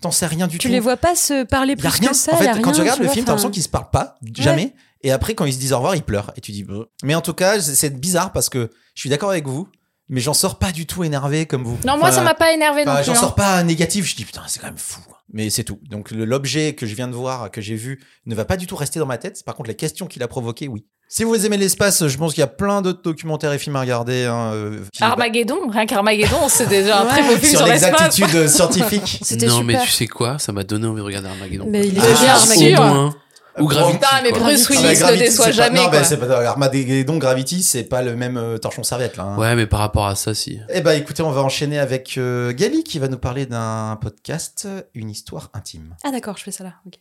T'en 0.00 0.10
sais 0.10 0.26
rien 0.26 0.46
du 0.46 0.58
Tu 0.58 0.66
tout. 0.68 0.72
les 0.72 0.80
vois 0.80 0.96
pas 0.98 1.14
se 1.14 1.44
parler 1.44 1.74
Il 1.78 1.82
y 1.84 1.86
a 1.86 1.90
plus 1.90 2.00
rien. 2.00 2.10
que 2.10 2.16
ça. 2.16 2.34
en 2.34 2.40
y 2.40 2.44
fait, 2.44 2.60
quand 2.60 2.72
tu 2.72 2.80
regardes 2.80 2.98
le 3.00 3.06
vois, 3.06 3.14
film, 3.14 3.24
t'as 3.24 3.32
l'impression 3.32 3.50
qu'ils 3.50 3.62
se 3.62 3.68
parlent 3.70 3.90
pas, 3.90 4.16
jamais. 4.36 4.74
Et 5.02 5.12
après, 5.12 5.34
quand 5.34 5.44
ils 5.44 5.52
se 5.54 5.58
disent 5.58 5.72
au 5.72 5.76
revoir, 5.76 5.96
ils 5.96 6.02
pleurent. 6.02 6.32
Et 6.36 6.40
tu 6.40 6.52
dis, 6.52 6.62
Bleh. 6.64 6.80
mais 7.02 7.14
en 7.14 7.20
tout 7.20 7.32
cas, 7.34 7.60
c'est 7.60 7.90
bizarre 7.98 8.32
parce 8.32 8.48
que 8.48 8.70
je 8.94 9.00
suis 9.00 9.10
d'accord 9.10 9.30
avec 9.30 9.46
vous, 9.46 9.68
mais 10.08 10.20
j'en 10.20 10.34
sors 10.34 10.58
pas 10.58 10.72
du 10.72 10.86
tout 10.86 11.04
énervé 11.04 11.46
comme 11.46 11.62
vous. 11.64 11.78
Non, 11.86 11.96
moi, 11.98 12.08
Enfin, 12.08 12.16
ça 12.18 12.22
m'a 12.22 12.34
pas 12.34 12.52
énervé 12.52 12.84
non 12.84 12.92
enfin, 12.92 13.00
plus. 13.00 13.06
J'en 13.06 13.12
hein. 13.12 13.20
sors 13.20 13.34
pas 13.34 13.62
négatif. 13.62 14.06
Je 14.06 14.14
dis 14.16 14.24
putain, 14.24 14.42
c'est 14.46 14.58
quand 14.60 14.66
même 14.66 14.78
fou. 14.78 15.00
Mais 15.32 15.50
c'est 15.50 15.64
tout. 15.64 15.78
Donc 15.88 16.10
l'objet 16.10 16.74
que 16.74 16.86
je 16.86 16.94
viens 16.94 17.08
de 17.08 17.14
voir, 17.14 17.50
que 17.50 17.60
j'ai 17.60 17.74
vu, 17.76 18.00
ne 18.26 18.34
va 18.34 18.44
pas 18.44 18.56
du 18.56 18.66
tout 18.66 18.76
rester 18.76 18.98
dans 18.98 19.06
ma 19.06 19.18
tête. 19.18 19.42
Par 19.44 19.54
contre, 19.54 19.68
les 19.68 19.74
questions 19.76 20.06
qu'il 20.06 20.22
a 20.22 20.28
provoquées, 20.28 20.68
oui. 20.68 20.84
Si 21.08 21.22
vous 21.22 21.46
aimez 21.46 21.56
l'espace, 21.58 22.06
je 22.08 22.16
pense 22.18 22.32
qu'il 22.32 22.40
y 22.40 22.44
a 22.44 22.48
plein 22.48 22.82
d'autres 22.82 23.02
documentaires 23.02 23.52
et 23.52 23.58
films 23.58 23.76
à 23.76 23.80
regarder. 23.82 24.24
hein, 24.24 24.52
euh, 24.54 24.80
Armageddon, 25.00 25.68
rien 25.70 25.86
qu'Armageddon, 25.86 26.48
c'est 26.48 26.68
déjà 26.68 27.02
un 27.02 27.06
très 27.06 27.22
beau 27.22 27.36
film 27.36 27.40
sur 27.50 27.58
sur 27.58 27.66
l'exactitude 27.66 28.34
euh, 28.34 28.48
scientifique. 28.48 29.20
Non, 29.46 29.62
mais 29.62 29.78
tu 29.82 29.90
sais 29.90 30.06
quoi? 30.06 30.38
Ça 30.38 30.52
m'a 30.52 30.64
donné 30.64 30.86
envie 30.86 31.00
de 31.00 31.04
regarder 31.06 31.28
Armageddon. 31.28 31.66
Mais 31.68 31.86
il 31.86 31.96
est 31.98 32.00
Ah, 32.00 32.20
bien, 32.22 32.32
Armageddon. 32.34 32.76
sûr. 32.76 32.80
Au 32.80 32.86
moins. 32.88 33.16
Ou 33.58 33.66
Gravity. 33.68 33.98
Putain, 33.98 34.22
mais. 34.22 34.32
Bruce 34.32 34.68
Willis 34.68 34.82
ne 34.82 34.94
Gravity, 34.98 35.24
déçoit 35.24 35.44
c'est 35.46 35.50
pas- 35.52 35.56
jamais. 35.56 35.76
Non, 35.78 35.88
quoi. 35.88 35.98
bah, 36.00 36.04
c'est 36.04 36.16
pas 36.16 36.48
Armageddon, 36.48 37.18
Gravity, 37.18 37.62
c'est 37.62 37.84
pas 37.84 38.02
le 38.02 38.16
même 38.16 38.36
euh, 38.36 38.58
torchon 38.58 38.82
serviette 38.82 39.16
là. 39.16 39.24
hein. 39.24 39.38
Ouais, 39.38 39.54
mais 39.54 39.66
par 39.66 39.78
rapport 39.80 40.06
à 40.06 40.16
ça, 40.16 40.34
si. 40.34 40.58
Eh 40.70 40.80
ben, 40.80 40.92
écoutez, 40.92 41.22
on 41.22 41.30
va 41.30 41.42
enchaîner 41.42 41.78
avec 41.78 42.18
euh, 42.18 42.52
Gali 42.52 42.82
qui 42.82 42.98
va 42.98 43.06
nous 43.08 43.18
parler 43.18 43.46
d'un 43.46 43.96
podcast, 44.00 44.64
euh, 44.66 44.82
une 44.94 45.08
histoire 45.10 45.50
intime. 45.54 45.94
Ah, 46.04 46.10
d'accord, 46.10 46.36
je 46.36 46.42
fais 46.42 46.50
ça 46.50 46.64
là. 46.64 46.72
ok. 46.86 46.94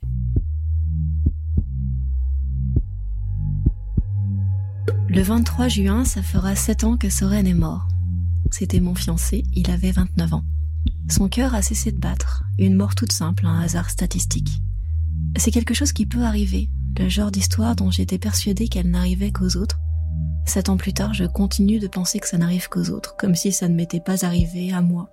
Le 5.09 5.21
23 5.21 5.67
juin, 5.67 6.05
ça 6.05 6.21
fera 6.23 6.55
7 6.55 6.83
ans 6.83 6.97
que 6.97 7.09
Soren 7.09 7.45
est 7.47 7.53
mort. 7.53 7.87
C'était 8.51 8.79
mon 8.79 8.95
fiancé, 8.95 9.43
il 9.53 9.69
avait 9.71 9.91
29 9.91 10.33
ans. 10.33 10.43
Son 11.09 11.27
cœur 11.29 11.53
a 11.55 11.61
cessé 11.61 11.91
de 11.91 11.99
battre, 11.99 12.43
une 12.57 12.75
mort 12.75 12.95
toute 12.95 13.11
simple, 13.11 13.45
un 13.45 13.59
hasard 13.61 13.89
statistique. 13.89 14.59
C'est 15.35 15.51
quelque 15.51 15.73
chose 15.73 15.93
qui 15.93 16.05
peut 16.05 16.23
arriver, 16.23 16.69
le 16.97 17.09
genre 17.09 17.31
d'histoire 17.31 17.75
dont 17.75 17.91
j'étais 17.91 18.19
persuadée 18.19 18.67
qu'elle 18.67 18.89
n'arrivait 18.89 19.31
qu'aux 19.31 19.57
autres. 19.57 19.79
Sept 20.45 20.69
ans 20.69 20.77
plus 20.77 20.93
tard, 20.93 21.13
je 21.13 21.25
continue 21.25 21.79
de 21.79 21.87
penser 21.87 22.19
que 22.19 22.27
ça 22.27 22.37
n'arrive 22.37 22.69
qu'aux 22.69 22.89
autres, 22.89 23.15
comme 23.17 23.35
si 23.35 23.51
ça 23.51 23.67
ne 23.67 23.75
m'était 23.75 23.99
pas 23.99 24.25
arrivé 24.25 24.71
à 24.71 24.81
moi. 24.81 25.09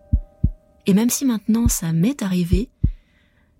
Et 0.86 0.94
même 0.94 1.10
si 1.10 1.24
maintenant 1.24 1.68
ça 1.68 1.92
m'est 1.92 2.22
arrivé, 2.22 2.68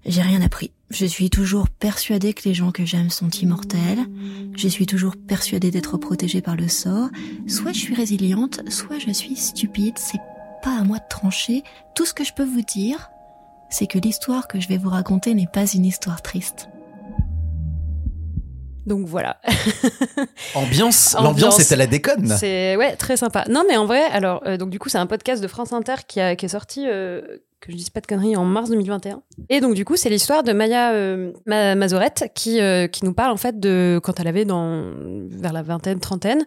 j'ai 0.05 0.23
rien 0.23 0.42
appris. 0.42 0.73
Je 0.90 1.07
suis 1.07 1.31
toujours 1.31 1.68
persuadée 1.68 2.35
que 2.35 2.49
les 2.49 2.55
gens 2.55 2.73
que 2.73 2.85
j'aime 2.85 3.11
sont 3.11 3.31
immortels. 3.31 4.07
Je 4.57 4.68
suis 4.68 4.87
toujours 4.87 5.14
persuadée 5.16 5.70
d'être 5.70 5.99
protégée 5.99 6.40
par 6.40 6.57
le 6.57 6.68
sort. 6.68 7.11
Soit 7.46 7.73
je 7.73 7.79
suis 7.79 7.94
résiliente, 7.94 8.61
soit 8.68 8.99
je 8.99 9.12
suis 9.12 9.37
stupide. 9.37 9.99
C'est 9.99 10.20
pas 10.62 10.81
à 10.81 10.85
moi 10.85 10.99
de 10.99 11.09
trancher. 11.09 11.62
Tout 11.94 12.07
ce 12.07 12.14
que 12.14 12.25
je 12.25 12.33
peux 12.33 12.44
vous 12.44 12.62
dire, 12.62 13.11
c'est 13.71 13.87
que 13.87 13.99
l'histoire 13.99 14.49
que 14.49 14.61
je 14.61 14.69
vais 14.69 14.77
vous 14.79 14.91
raconter 14.91 15.33
n'est 15.35 15.47
pas 15.53 15.65
une 15.67 15.85
histoire 15.87 16.23
triste. 16.23 16.69
Donc 18.87 19.07
voilà. 19.07 19.37
Ambiance, 20.55 21.15
Ambiance. 21.15 21.15
l'ambiance 21.15 21.61
est 21.61 21.73
à 21.73 21.77
la 21.77 21.87
déconne. 21.87 22.27
C'est 22.39 22.77
ouais, 22.77 22.97
très 22.97 23.17
sympa. 23.17 23.45
Non, 23.49 23.63
mais 23.69 23.77
en 23.77 23.87
vrai, 23.87 24.03
alors 24.05 24.43
euh, 24.47 24.57
donc 24.57 24.71
du 24.71 24.79
coup, 24.79 24.89
c'est 24.89 24.99
un 24.99 25.07
podcast 25.07 25.43
de 25.43 25.47
France 25.49 25.73
Inter 25.73 25.95
qui, 26.09 26.19
a, 26.21 26.35
qui 26.35 26.47
est 26.47 26.49
sorti, 26.49 26.87
euh, 26.89 27.21
que 27.61 27.71
je 27.71 27.77
dise 27.77 27.91
pas 27.91 28.01
de 28.01 28.07
conneries, 28.07 28.37
en 28.37 28.45
mars 28.45 28.71
2021. 28.71 29.23
Et 29.51 29.61
donc 29.61 29.75
du 29.75 29.85
coup, 29.85 29.97
c'est 29.97 30.09
l'histoire 30.09 30.43
de 30.43 30.53
Maya 30.53 30.93
euh, 30.93 31.33
Ma- 31.47 31.75
Mazorette 31.75 32.33
qui 32.35 32.61
euh, 32.61 32.89
qui 32.89 33.05
nous 33.05 33.13
parle 33.13 33.33
en 33.33 33.37
fait 33.37 33.61
de 33.61 34.01
quand 34.03 34.19
elle 34.19 34.29
avait 34.29 34.47
dans 34.47 34.83
vers 35.29 35.53
la 35.53 35.63
vingtaine, 35.63 36.01
trentaine, 36.01 36.45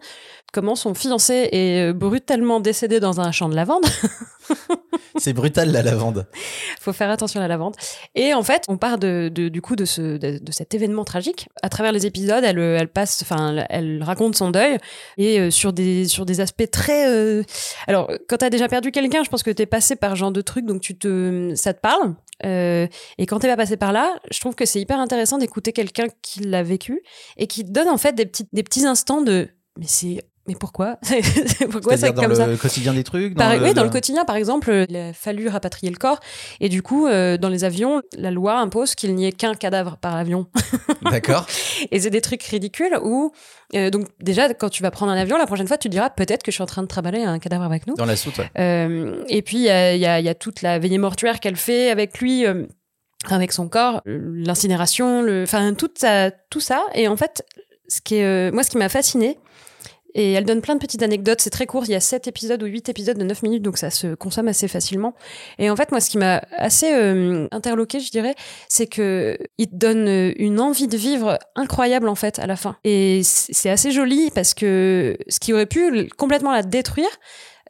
comment 0.54 0.76
son 0.76 0.94
fiancé 0.94 1.48
est 1.52 1.90
euh, 1.90 1.92
brutalement 1.92 2.60
décédé 2.60 3.00
dans 3.00 3.20
un 3.20 3.30
champ 3.32 3.48
de 3.50 3.56
lavande. 3.56 3.84
C'est 5.16 5.32
brutal 5.32 5.70
la 5.70 5.82
lavande. 5.82 6.26
faut 6.80 6.92
faire 6.92 7.08
attention 7.10 7.38
à 7.40 7.44
la 7.44 7.48
lavande. 7.48 7.74
Et 8.14 8.34
en 8.34 8.42
fait, 8.42 8.64
on 8.68 8.76
part 8.76 8.98
de, 8.98 9.30
de- 9.32 9.48
du 9.48 9.62
coup 9.62 9.76
de, 9.76 9.84
ce, 9.84 10.16
de, 10.18 10.38
de 10.42 10.52
cet 10.52 10.74
événement 10.74 11.04
tragique. 11.04 11.48
À 11.62 11.68
travers 11.68 11.92
les 11.92 12.04
épisodes, 12.06 12.42
elle, 12.44 12.58
euh, 12.58 12.76
elle 12.78 12.88
passe, 12.88 13.22
enfin, 13.22 13.64
elle, 13.70 14.02
raconte 14.02 14.34
son 14.36 14.50
deuil 14.50 14.78
et 15.16 15.38
euh, 15.40 15.50
sur 15.50 15.72
des 15.72 16.06
sur 16.08 16.26
des 16.26 16.40
aspects 16.40 16.68
très. 16.70 17.08
euh, 17.08 17.42
Alors, 17.86 18.10
quand 18.28 18.38
t'as 18.38 18.50
déjà 18.50 18.68
perdu 18.68 18.90
quelqu'un, 18.90 19.22
je 19.24 19.30
pense 19.30 19.42
que 19.42 19.50
t'es 19.50 19.66
passé 19.66 19.96
par 19.96 20.12
ce 20.12 20.16
genre 20.16 20.32
de 20.32 20.40
truc, 20.40 20.66
donc 20.66 20.80
tu 20.80 20.96
te, 20.98 21.52
ça 21.54 21.72
te 21.74 21.80
parle. 21.80 22.14
Euh, 22.44 22.86
et 23.18 23.26
quand 23.26 23.38
t'es 23.38 23.48
pas 23.48 23.56
passé 23.56 23.76
par 23.76 23.92
là, 23.92 24.12
je 24.30 24.40
trouve 24.40 24.56
que 24.56 24.66
c'est 24.66 24.80
hyper 24.80 24.98
intéressant 24.98 25.38
d'écouter 25.38 25.72
quelqu'un 25.72 26.06
qui 26.22 26.40
l'a 26.40 26.62
vécu 26.64 27.02
et 27.36 27.46
qui 27.46 27.64
te 27.64 27.70
donne 27.70 27.88
en 27.88 27.98
fait 27.98 28.12
des 28.14 28.26
petits 28.26 28.46
des 28.52 28.62
petits 28.64 28.84
instants 28.84 29.22
de. 29.22 29.48
Mais 29.78 29.86
c'est. 29.88 30.18
Mais 30.46 30.54
pourquoi? 30.54 30.98
Pourquoi 31.70 31.96
c'est 31.96 32.12
comme 32.12 32.28
le 32.28 32.34
ça 32.34 32.46
quotidien 32.56 32.92
des 32.92 33.02
trucs. 33.02 33.34
par- 33.34 33.54
oui, 33.62 33.72
dans 33.72 33.82
le 33.82 33.88
quotidien, 33.88 34.26
par 34.26 34.36
exemple, 34.36 34.70
euh, 34.70 34.84
il 34.90 34.96
a 34.96 35.12
fallu 35.14 35.48
rapatrier 35.48 35.90
le 35.90 35.96
corps. 35.96 36.20
Et 36.60 36.68
du 36.68 36.82
coup, 36.82 37.06
euh, 37.06 37.38
dans 37.38 37.48
les 37.48 37.64
avions, 37.64 38.02
la 38.18 38.30
loi 38.30 38.58
impose 38.58 38.94
qu'il 38.94 39.14
n'y 39.14 39.26
ait 39.26 39.32
qu'un 39.32 39.54
cadavre 39.54 39.96
par 39.96 40.14
avion. 40.14 40.46
D'accord. 41.10 41.46
Et 41.90 42.00
c'est 42.00 42.10
des 42.10 42.20
trucs 42.20 42.42
ridicules 42.42 42.98
où, 43.02 43.32
euh, 43.74 43.88
donc 43.88 44.06
déjà, 44.20 44.52
quand 44.52 44.68
tu 44.68 44.82
vas 44.82 44.90
prendre 44.90 45.12
un 45.12 45.16
avion, 45.16 45.38
la 45.38 45.46
prochaine 45.46 45.66
fois, 45.66 45.78
tu 45.78 45.88
diras 45.88 46.10
peut-être 46.10 46.42
que 46.42 46.50
je 46.50 46.56
suis 46.56 46.62
en 46.62 46.66
train 46.66 46.82
de 46.82 46.88
travailler 46.88 47.24
un 47.24 47.38
cadavre 47.38 47.64
avec 47.64 47.86
nous. 47.86 47.94
Dans 47.94 48.04
la 48.04 48.16
soute, 48.16 48.36
ouais. 48.36 48.50
Euh, 48.58 49.24
et 49.28 49.40
puis, 49.40 49.56
il 49.56 49.62
y 49.64 49.70
a, 49.70 50.20
y 50.20 50.24
y 50.28 50.34
toute 50.34 50.60
la 50.60 50.78
veillée 50.78 50.98
mortuaire 50.98 51.40
qu'elle 51.40 51.56
fait 51.56 51.90
avec 51.90 52.18
lui. 52.20 52.44
avec 53.30 53.52
son 53.52 53.68
corps, 53.68 54.02
l'incinération, 54.04 55.22
le, 55.22 55.44
enfin 55.44 55.72
tout 55.72 55.88
ça, 55.96 56.30
tout 56.50 56.60
ça. 56.60 56.84
Et 56.94 57.08
en 57.08 57.16
fait, 57.16 57.42
ce 57.88 58.00
qui 58.00 58.16
est, 58.16 58.24
euh, 58.24 58.52
moi, 58.52 58.62
ce 58.62 58.70
qui 58.70 58.78
m'a 58.78 58.88
fasciné, 58.88 59.38
et 60.14 60.32
elle 60.32 60.44
donne 60.44 60.60
plein 60.60 60.74
de 60.74 60.80
petites 60.80 61.02
anecdotes. 61.02 61.40
C'est 61.40 61.50
très 61.50 61.66
court. 61.66 61.84
Il 61.86 61.90
y 61.90 61.94
a 61.94 62.00
7 62.00 62.28
épisodes 62.28 62.62
ou 62.62 62.66
8 62.66 62.88
épisodes 62.88 63.18
de 63.18 63.24
9 63.24 63.42
minutes, 63.42 63.62
donc 63.62 63.78
ça 63.78 63.90
se 63.90 64.14
consomme 64.14 64.48
assez 64.48 64.68
facilement. 64.68 65.14
Et 65.58 65.70
en 65.70 65.76
fait, 65.76 65.90
moi, 65.90 66.00
ce 66.00 66.10
qui 66.10 66.18
m'a 66.18 66.42
assez 66.56 66.92
euh, 66.92 67.48
interloqué, 67.50 68.00
je 68.00 68.10
dirais, 68.10 68.34
c'est 68.68 68.86
que 68.86 69.36
il 69.58 69.68
te 69.68 69.76
donne 69.76 70.08
euh, 70.08 70.32
une 70.36 70.60
envie 70.60 70.88
de 70.88 70.96
vivre 70.96 71.38
incroyable, 71.56 72.08
en 72.08 72.14
fait, 72.14 72.38
à 72.38 72.46
la 72.46 72.56
fin. 72.56 72.76
Et 72.84 73.22
c'est 73.24 73.70
assez 73.70 73.90
joli 73.90 74.30
parce 74.34 74.54
que 74.54 75.16
ce 75.28 75.40
qui 75.40 75.52
aurait 75.52 75.66
pu 75.66 76.08
complètement 76.16 76.52
la 76.52 76.62
détruire, 76.62 77.10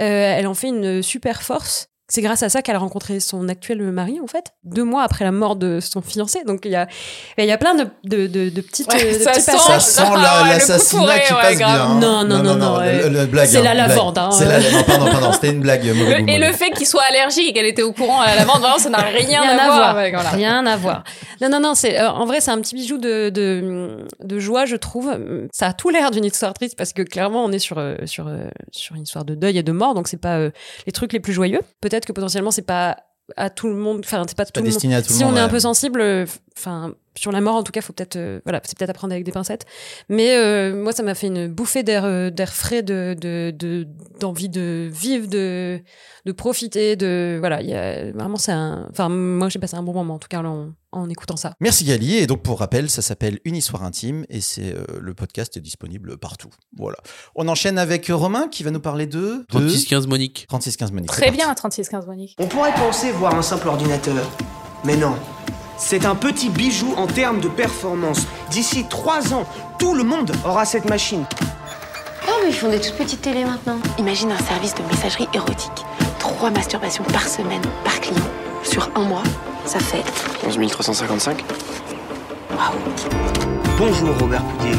euh, 0.00 0.04
elle 0.04 0.46
en 0.46 0.54
fait 0.54 0.68
une 0.68 1.02
super 1.02 1.42
force. 1.42 1.88
C'est 2.14 2.22
grâce 2.22 2.44
à 2.44 2.48
ça 2.48 2.62
qu'elle 2.62 2.76
a 2.76 2.78
rencontré 2.78 3.18
son 3.18 3.48
actuel 3.48 3.82
mari, 3.82 4.20
en 4.22 4.28
fait, 4.28 4.52
deux 4.62 4.84
mois 4.84 5.02
après 5.02 5.24
la 5.24 5.32
mort 5.32 5.56
de 5.56 5.80
son 5.80 6.00
fiancé. 6.00 6.44
Donc, 6.44 6.60
il 6.64 6.70
y 6.70 6.76
a, 6.76 6.86
il 7.38 7.44
y 7.44 7.50
a 7.50 7.58
plein 7.58 7.74
de, 7.74 7.88
de, 8.04 8.28
de, 8.28 8.50
de 8.50 8.60
petites, 8.60 8.86
Ouais, 8.86 9.04
euh, 9.04 9.18
de 9.18 9.22
ça 9.24 9.32
petits 9.32 9.40
sent- 9.40 9.58
Ça 9.58 9.80
sent 9.80 10.02
Ah, 10.06 10.14
la- 10.16 10.44
le 10.44 10.48
l'assassinat 10.50 11.18
qui 11.18 11.32
ouais, 11.34 11.40
passe 11.42 11.56
grave. 11.58 11.74
bien. 11.74 11.84
hein. 11.86 11.98
Non, 11.98 12.22
non, 12.24 12.40
non, 12.40 12.54
non, 12.54 12.74
le- 12.74 12.78
ouais. 12.78 13.02
le- 13.02 13.08
le 13.08 13.26
blague, 13.26 13.48
C'est 13.48 13.58
hein, 13.58 13.62
la 13.64 13.74
lavande, 13.74 14.16
hein. 14.16 14.30
C'est 14.30 14.44
la 14.44 14.60
non, 14.60 14.82
pardon, 14.86 15.06
pardon, 15.10 15.32
c'était 15.32 15.50
une 15.50 15.58
blague. 15.60 15.84
mauvais 15.86 16.18
Le- 16.18 16.22
goût, 16.22 16.28
et 16.30 16.38
le 16.38 16.52
fait 16.52 16.70
qu'il 16.70 16.86
soit 16.86 17.02
allergique 17.10 17.48
et 17.48 17.52
qu'elle 17.52 17.66
était 17.66 17.82
au 17.82 17.92
courant 17.92 18.20
à 18.20 18.36
la 18.36 18.44
vente, 18.44 18.60
vraiment, 18.60 18.78
ça 18.78 18.90
n'a 18.90 18.98
rien, 19.02 19.42
à, 19.42 19.54
voir. 19.66 19.96
avec- 19.96 20.14
voilà. 20.14 20.30
Rien 20.30 20.64
à 20.66 20.76
voir. 20.76 21.02
Non, 21.40 21.48
non, 21.48 21.58
non. 21.58 21.74
C'est 21.74 21.98
euh, 21.98 22.08
en 22.10 22.26
vrai, 22.26 22.40
c'est 22.40 22.52
un 22.52 22.60
petit 22.60 22.76
bijou 22.76 22.96
de, 22.96 23.30
de 23.30 24.06
de 24.22 24.38
joie, 24.38 24.66
je 24.66 24.76
trouve. 24.76 25.12
Ça 25.52 25.66
a 25.66 25.72
tout 25.72 25.88
l'air 25.90 26.12
d'une 26.12 26.24
histoire 26.24 26.54
triste 26.54 26.76
parce 26.78 26.92
que 26.92 27.02
clairement, 27.02 27.44
on 27.44 27.50
est 27.50 27.58
sur 27.58 27.78
euh, 27.78 27.96
sur 28.04 28.30
sur 28.70 28.94
une 28.94 29.02
histoire 29.02 29.24
de 29.24 29.34
deuil 29.34 29.58
et 29.58 29.64
de 29.64 29.72
mort, 29.72 29.94
donc 29.94 30.06
c'est 30.06 30.16
pas 30.20 30.36
euh, 30.36 30.50
les 30.86 30.92
trucs 30.92 31.12
les 31.12 31.18
plus 31.18 31.32
joyeux. 31.32 31.60
Peut-être 31.80 32.03
que 32.06 32.12
potentiellement, 32.12 32.50
c'est 32.50 32.62
pas 32.62 32.96
à 33.36 33.50
tout 33.50 33.68
le 33.68 33.74
monde. 33.74 34.00
Enfin, 34.04 34.22
c'est 34.28 34.36
pas 34.36 34.44
tout 34.44 34.52
pas 34.52 34.60
le 34.60 34.64
monde. 34.64 34.72
destiné 34.72 34.94
à 34.96 35.02
tout 35.02 35.10
le 35.10 35.14
si 35.14 35.24
monde, 35.24 35.34
on 35.34 35.36
est 35.36 35.40
un 35.40 35.48
peu 35.48 35.60
sensible, 35.60 36.00
euh, 36.00 36.26
enfin. 36.58 36.94
sur 37.16 37.30
la 37.32 37.40
mort, 37.40 37.54
en 37.56 37.62
tout 37.62 37.70
cas, 37.72 37.80
faut 37.80 37.92
peut-être, 37.92 38.16
euh, 38.16 38.40
voilà, 38.44 38.60
c'est 38.64 38.76
peut-être 38.76 38.90
à 38.90 38.94
prendre 38.94 39.12
avec 39.12 39.24
des 39.24 39.30
pincettes. 39.32 39.66
Mais 40.08 40.36
euh, 40.36 40.74
moi, 40.82 40.92
ça 40.92 41.02
m'a 41.04 41.14
fait 41.14 41.28
une 41.28 41.46
bouffée 41.48 41.82
d'air, 41.84 42.04
euh, 42.04 42.30
d'air 42.30 42.52
frais, 42.52 42.82
de, 42.82 43.14
de, 43.20 43.52
de- 43.56 43.86
d'envie 44.20 44.48
de 44.48 44.88
vivre, 44.92 45.28
de, 45.28 45.80
de 46.26 46.32
profiter, 46.32 46.96
de, 46.96 47.36
voilà, 47.38 47.62
il 47.62 47.68
y 47.70 47.74
a 47.74 48.10
vraiment 48.12 48.36
c'est 48.36 48.50
un, 48.52 48.86
enfin, 48.90 49.08
moi, 49.08 49.48
j'ai 49.48 49.58
passé 49.60 49.76
un 49.76 49.82
bon 49.84 49.92
moment, 49.92 50.14
en 50.14 50.18
tout 50.18 50.26
cas, 50.28 50.42
en, 50.42 50.70
en 50.90 51.08
écoutant 51.08 51.36
ça. 51.36 51.54
Merci 51.60 51.84
Gali. 51.84 52.16
Et 52.16 52.26
donc, 52.26 52.42
pour 52.42 52.58
rappel, 52.58 52.90
ça 52.90 53.00
s'appelle 53.02 53.38
Une 53.44 53.54
histoire 53.56 53.84
intime 53.84 54.24
et 54.28 54.40
c'est 54.40 54.74
euh, 54.74 54.84
le 55.00 55.14
podcast 55.14 55.56
est 55.56 55.60
disponible 55.60 56.18
partout. 56.18 56.50
Voilà. 56.76 56.96
On 57.36 57.46
enchaîne 57.48 57.78
avec 57.78 58.06
Romain 58.08 58.48
qui 58.48 58.62
va 58.64 58.70
nous 58.72 58.80
parler 58.80 59.06
de. 59.06 59.44
3615 59.50 60.06
Monique. 60.08 60.46
3615 60.48 60.90
Monique. 60.92 61.10
Très 61.10 61.30
bien 61.30 61.48
à 61.48 61.54
36-15 61.54 62.06
Monique. 62.06 62.36
On 62.40 62.46
pourrait 62.48 62.74
penser 62.74 63.12
voir 63.12 63.34
un 63.36 63.42
simple 63.42 63.68
ordinateur. 63.68 64.30
Mais 64.84 64.96
non. 64.96 65.14
C'est 65.76 66.06
un 66.06 66.14
petit 66.14 66.50
bijou 66.50 66.94
en 66.96 67.06
termes 67.06 67.40
de 67.40 67.48
performance. 67.48 68.26
D'ici 68.50 68.86
trois 68.88 69.34
ans, 69.34 69.44
tout 69.78 69.94
le 69.94 70.04
monde 70.04 70.32
aura 70.44 70.64
cette 70.64 70.88
machine. 70.88 71.24
Oh, 72.28 72.32
mais 72.42 72.50
ils 72.50 72.54
font 72.54 72.70
des 72.70 72.80
toutes 72.80 72.96
petites 72.96 73.22
télés 73.22 73.44
maintenant. 73.44 73.78
Imagine 73.98 74.32
un 74.32 74.38
service 74.38 74.74
de 74.74 74.82
messagerie 74.84 75.28
érotique. 75.34 75.84
Trois 76.18 76.50
masturbations 76.50 77.04
par 77.04 77.26
semaine, 77.26 77.62
par 77.84 78.00
client. 78.00 78.22
Sur 78.62 78.90
un 78.94 79.02
mois, 79.02 79.22
ça 79.66 79.78
fait 79.78 80.02
11 80.46 80.58
355. 80.70 81.44
Bonjour 83.76 84.16
Robert 84.18 84.42
Poudier. 84.44 84.72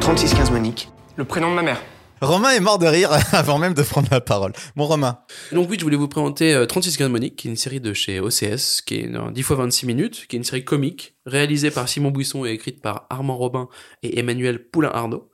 3615 0.00 0.50
Monique. 0.50 0.90
Le 1.16 1.24
prénom 1.24 1.50
de 1.50 1.54
ma 1.54 1.62
mère. 1.62 1.78
Romain 2.22 2.50
est 2.50 2.60
mort 2.60 2.78
de 2.78 2.86
rire 2.86 3.10
avant 3.32 3.58
même 3.58 3.74
de 3.74 3.82
prendre 3.82 4.06
la 4.12 4.20
parole. 4.20 4.52
Bon, 4.76 4.86
Romain. 4.86 5.18
Donc 5.50 5.68
oui, 5.68 5.76
je 5.76 5.84
voulais 5.84 5.96
vous 5.96 6.06
présenter 6.06 6.54
euh, 6.54 6.66
3615 6.66 7.10
Monique, 7.10 7.34
qui 7.34 7.48
est 7.48 7.50
une 7.50 7.56
série 7.56 7.80
de 7.80 7.92
chez 7.92 8.20
OCS, 8.20 8.80
qui 8.86 9.00
est 9.00 9.14
un 9.16 9.32
10 9.32 9.40
x 9.40 9.50
26 9.50 9.86
minutes, 9.86 10.26
qui 10.28 10.36
est 10.36 10.38
une 10.38 10.44
série 10.44 10.64
comique, 10.64 11.16
réalisée 11.26 11.70
par 11.70 11.88
Simon 11.88 12.10
Buisson 12.10 12.44
et 12.44 12.50
écrite 12.50 12.80
par 12.80 13.06
Armand 13.10 13.36
Robin 13.36 13.68
et 14.02 14.18
Emmanuel 14.18 14.64
Poulain-Arnaud. 14.64 15.28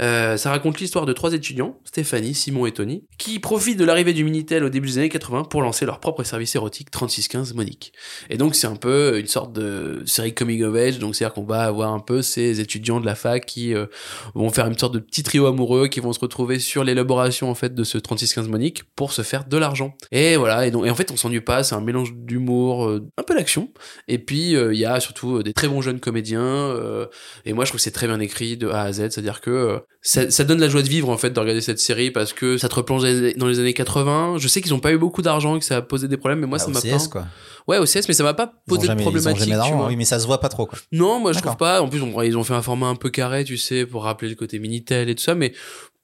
Euh, 0.00 0.36
ça 0.36 0.50
raconte 0.50 0.80
l'histoire 0.80 1.06
de 1.06 1.12
trois 1.12 1.32
étudiants, 1.32 1.80
Stéphanie, 1.84 2.34
Simon 2.34 2.66
et 2.66 2.72
Tony, 2.72 3.04
qui 3.18 3.38
profitent 3.38 3.78
de 3.78 3.84
l'arrivée 3.84 4.12
du 4.12 4.24
Minitel 4.24 4.64
au 4.64 4.68
début 4.68 4.88
des 4.88 4.98
années 4.98 5.08
80 5.08 5.44
pour 5.44 5.62
lancer 5.62 5.84
leur 5.84 6.00
propre 6.00 6.22
service 6.22 6.54
érotique 6.54 6.90
3615 6.90 7.54
Monique. 7.54 7.92
Et 8.30 8.36
donc 8.36 8.54
c'est 8.54 8.66
un 8.66 8.76
peu 8.76 9.18
une 9.18 9.26
sorte 9.26 9.52
de 9.52 10.02
série 10.06 10.34
coming 10.34 10.62
of 10.62 10.76
age, 10.76 10.98
donc 10.98 11.14
c'est-à-dire 11.14 11.34
qu'on 11.34 11.44
va 11.44 11.62
avoir 11.62 11.92
un 11.92 12.00
peu 12.00 12.22
ces 12.22 12.60
étudiants 12.60 13.00
de 13.00 13.06
la 13.06 13.14
fac 13.14 13.44
qui 13.44 13.74
euh, 13.74 13.86
vont 14.34 14.50
faire 14.50 14.66
une 14.66 14.78
sorte 14.78 14.94
de 14.94 15.00
petit 15.00 15.22
trio 15.22 15.46
amoureux 15.46 15.88
qui 15.88 16.00
vont 16.00 16.12
se 16.12 16.20
retrouver 16.20 16.58
sur 16.58 16.84
l'élaboration 16.84 17.50
en 17.50 17.54
fait 17.54 17.74
de 17.74 17.84
ce 17.84 17.98
3615 17.98 18.48
Monique 18.48 18.84
pour 18.94 19.12
se 19.12 19.22
faire 19.22 19.44
de 19.44 19.56
l'argent. 19.56 19.96
Et 20.12 20.36
voilà, 20.36 20.66
et 20.66 20.70
donc 20.70 20.86
et 20.86 20.90
en 20.90 20.94
fait 20.94 21.10
on 21.10 21.16
s'ennuie 21.16 21.40
pas, 21.40 21.64
c'est 21.64 21.74
un 21.74 21.80
mélange 21.80 22.14
d'humour, 22.14 22.86
euh, 22.86 23.08
un 23.16 23.22
peu 23.22 23.34
d'action, 23.34 23.70
et 24.08 24.18
puis 24.18 24.52
il 24.52 24.74
y 24.74 24.84
a 24.84 25.00
surtout 25.00 25.31
euh, 25.38 25.42
des 25.42 25.52
très 25.52 25.68
bons 25.68 25.80
jeunes 25.82 26.00
comédiens, 26.00 26.40
euh, 26.42 27.06
et 27.44 27.52
moi 27.52 27.64
je 27.64 27.70
trouve 27.70 27.78
que 27.78 27.82
c'est 27.82 27.90
très 27.90 28.06
bien 28.06 28.20
écrit 28.20 28.56
de 28.56 28.68
A 28.68 28.82
à 28.82 28.92
Z, 28.92 28.96
c'est-à-dire 29.10 29.40
que 29.40 29.50
euh, 29.50 29.78
ça, 30.02 30.30
ça 30.30 30.44
donne 30.44 30.60
la 30.60 30.68
joie 30.68 30.82
de 30.82 30.88
vivre 30.88 31.08
en 31.08 31.16
fait 31.16 31.30
de 31.30 31.38
regarder 31.40 31.60
cette 31.60 31.78
série 31.80 32.10
parce 32.10 32.32
que 32.32 32.58
ça 32.58 32.68
te 32.68 32.74
replonge 32.74 33.02
dans 33.36 33.46
les- 33.48 33.58
années 33.60 33.74
80. 33.74 34.36
Je 34.38 34.48
sais 34.48 34.60
qu'ils 34.60 34.74
ont 34.74 34.80
pas 34.80 34.92
eu 34.92 34.98
beaucoup 34.98 35.22
d'argent, 35.22 35.58
que 35.58 35.64
ça 35.64 35.76
a 35.78 35.82
posé 35.82 36.08
des 36.08 36.16
problèmes, 36.16 36.40
mais 36.40 36.46
moi 36.46 36.58
Ah, 36.60 36.64
ça 36.64 36.70
m'a 36.70 36.80
pas. 36.80 37.06
quoi. 37.10 37.26
Ouais, 37.68 37.78
OCS, 37.78 38.08
mais 38.08 38.14
ça 38.14 38.24
m'a 38.24 38.34
pas 38.34 38.52
posé 38.66 38.86
jamais, 38.88 39.04
de 39.04 39.10
problématique. 39.10 39.46
oui, 39.88 39.96
mais 39.96 40.04
ça 40.04 40.18
se 40.18 40.26
voit 40.26 40.40
pas 40.40 40.48
trop, 40.48 40.66
quoi. 40.66 40.78
Non, 40.90 41.20
moi 41.20 41.32
je 41.32 41.38
trouve 41.40 41.56
pas. 41.58 41.80
En 41.80 41.88
plus, 41.88 42.00
on- 42.02 42.22
ils 42.22 42.36
ont 42.36 42.42
fait 42.44 42.54
un 42.54 42.62
format 42.62 42.88
un 42.88 42.96
peu 42.96 43.10
carré, 43.10 43.44
tu 43.44 43.56
sais, 43.56 43.86
pour 43.86 44.02
rappeler 44.04 44.28
le 44.28 44.34
côté 44.34 44.58
Minitel 44.58 45.08
et 45.08 45.14
tout 45.14 45.22
ça, 45.22 45.34
mais 45.36 45.52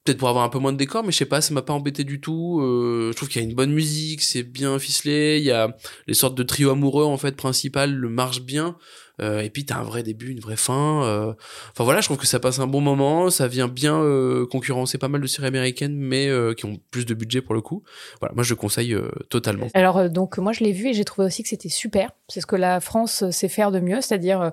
peut-être 0.04 0.18
pour 0.18 0.28
avoir 0.30 0.44
un 0.44 0.48
peu 0.48 0.58
moins 0.60 0.72
de 0.72 0.78
décor, 0.78 1.02
mais 1.04 1.10
je 1.12 1.16
sais 1.18 1.26
pas, 1.26 1.40
ça 1.42 1.52
m'a 1.52 1.60
pas 1.62 1.72
embêté 1.74 2.02
du 2.04 2.20
tout. 2.20 2.60
Euh, 2.62 3.10
je 3.12 3.16
trouve 3.16 3.28
qu'il 3.28 3.42
y 3.42 3.44
a 3.44 3.48
une 3.48 3.54
bonne 3.56 3.72
musique, 3.72 4.22
c'est 4.22 4.42
bien 4.44 4.78
ficelé, 4.78 5.36
il 5.38 5.44
y 5.44 5.50
a 5.50 5.76
les 6.06 6.14
sortes 6.14 6.34
de 6.36 6.42
trio 6.44 6.70
amoureux 6.70 7.04
en 7.04 7.18
fait 7.18 7.36
principal, 7.36 7.92
le 7.92 8.08
marche 8.08 8.40
bien. 8.42 8.76
Euh, 9.20 9.40
et 9.40 9.50
puis 9.50 9.64
t'as 9.64 9.78
un 9.78 9.82
vrai 9.82 10.02
début, 10.02 10.30
une 10.30 10.40
vraie 10.40 10.56
fin. 10.56 11.04
euh. 11.04 11.32
Enfin 11.72 11.84
voilà, 11.84 12.00
je 12.00 12.06
trouve 12.06 12.18
que 12.18 12.26
ça 12.26 12.40
passe 12.40 12.58
un 12.58 12.66
bon 12.66 12.80
moment, 12.80 13.30
ça 13.30 13.48
vient 13.48 13.68
bien 13.68 14.00
euh, 14.00 14.46
concurrencer 14.46 14.98
pas 14.98 15.08
mal 15.08 15.20
de 15.20 15.26
séries 15.26 15.48
américaines, 15.48 15.96
mais 15.96 16.28
qui 16.56 16.66
ont 16.66 16.78
plus 16.90 17.06
de 17.06 17.14
budget 17.14 17.40
pour 17.40 17.54
le 17.54 17.60
coup. 17.60 17.82
Voilà, 18.20 18.34
moi 18.34 18.44
je 18.44 18.50
le 18.50 18.56
conseille 18.56 18.96
totalement. 19.28 19.68
Alors 19.74 20.08
donc 20.10 20.38
moi 20.38 20.52
je 20.52 20.64
l'ai 20.64 20.72
vu 20.72 20.88
et 20.88 20.92
j'ai 20.94 21.04
trouvé 21.04 21.26
aussi 21.26 21.42
que 21.42 21.48
c'était 21.48 21.68
super. 21.68 22.10
C'est 22.28 22.40
ce 22.40 22.46
que 22.46 22.56
la 22.56 22.80
France 22.80 23.28
sait 23.30 23.48
faire 23.48 23.70
de 23.70 23.80
mieux, 23.80 24.00
c'est-à-dire 24.00 24.52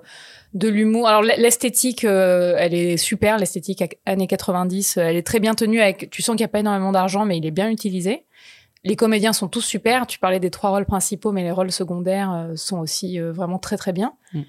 de 0.54 0.68
l'humour. 0.68 1.08
Alors 1.08 1.22
l'esthétique, 1.22 2.04
elle 2.04 2.74
est 2.74 2.96
super. 2.96 3.38
L'esthétique 3.38 3.82
années 4.06 4.26
90, 4.26 4.96
euh, 4.96 5.02
elle 5.02 5.16
est 5.16 5.26
très 5.26 5.40
bien 5.40 5.54
tenue. 5.54 5.80
Avec, 5.80 6.10
tu 6.10 6.22
sens 6.22 6.34
qu'il 6.36 6.42
n'y 6.42 6.48
a 6.48 6.48
pas 6.48 6.60
énormément 6.60 6.92
d'argent, 6.92 7.24
mais 7.24 7.38
il 7.38 7.46
est 7.46 7.50
bien 7.50 7.70
utilisé. 7.70 8.24
Les 8.84 8.96
comédiens 8.96 9.32
sont 9.32 9.48
tous 9.48 9.62
super. 9.62 10.06
Tu 10.06 10.18
parlais 10.18 10.40
des 10.40 10.50
trois 10.50 10.70
rôles 10.70 10.86
principaux, 10.86 11.32
mais 11.32 11.42
les 11.42 11.50
rôles 11.50 11.72
secondaires 11.72 12.50
sont 12.54 12.78
aussi 12.78 13.18
vraiment 13.18 13.58
très 13.58 13.76
très 13.76 13.92
bien. 13.92 14.14
Mm. 14.32 14.42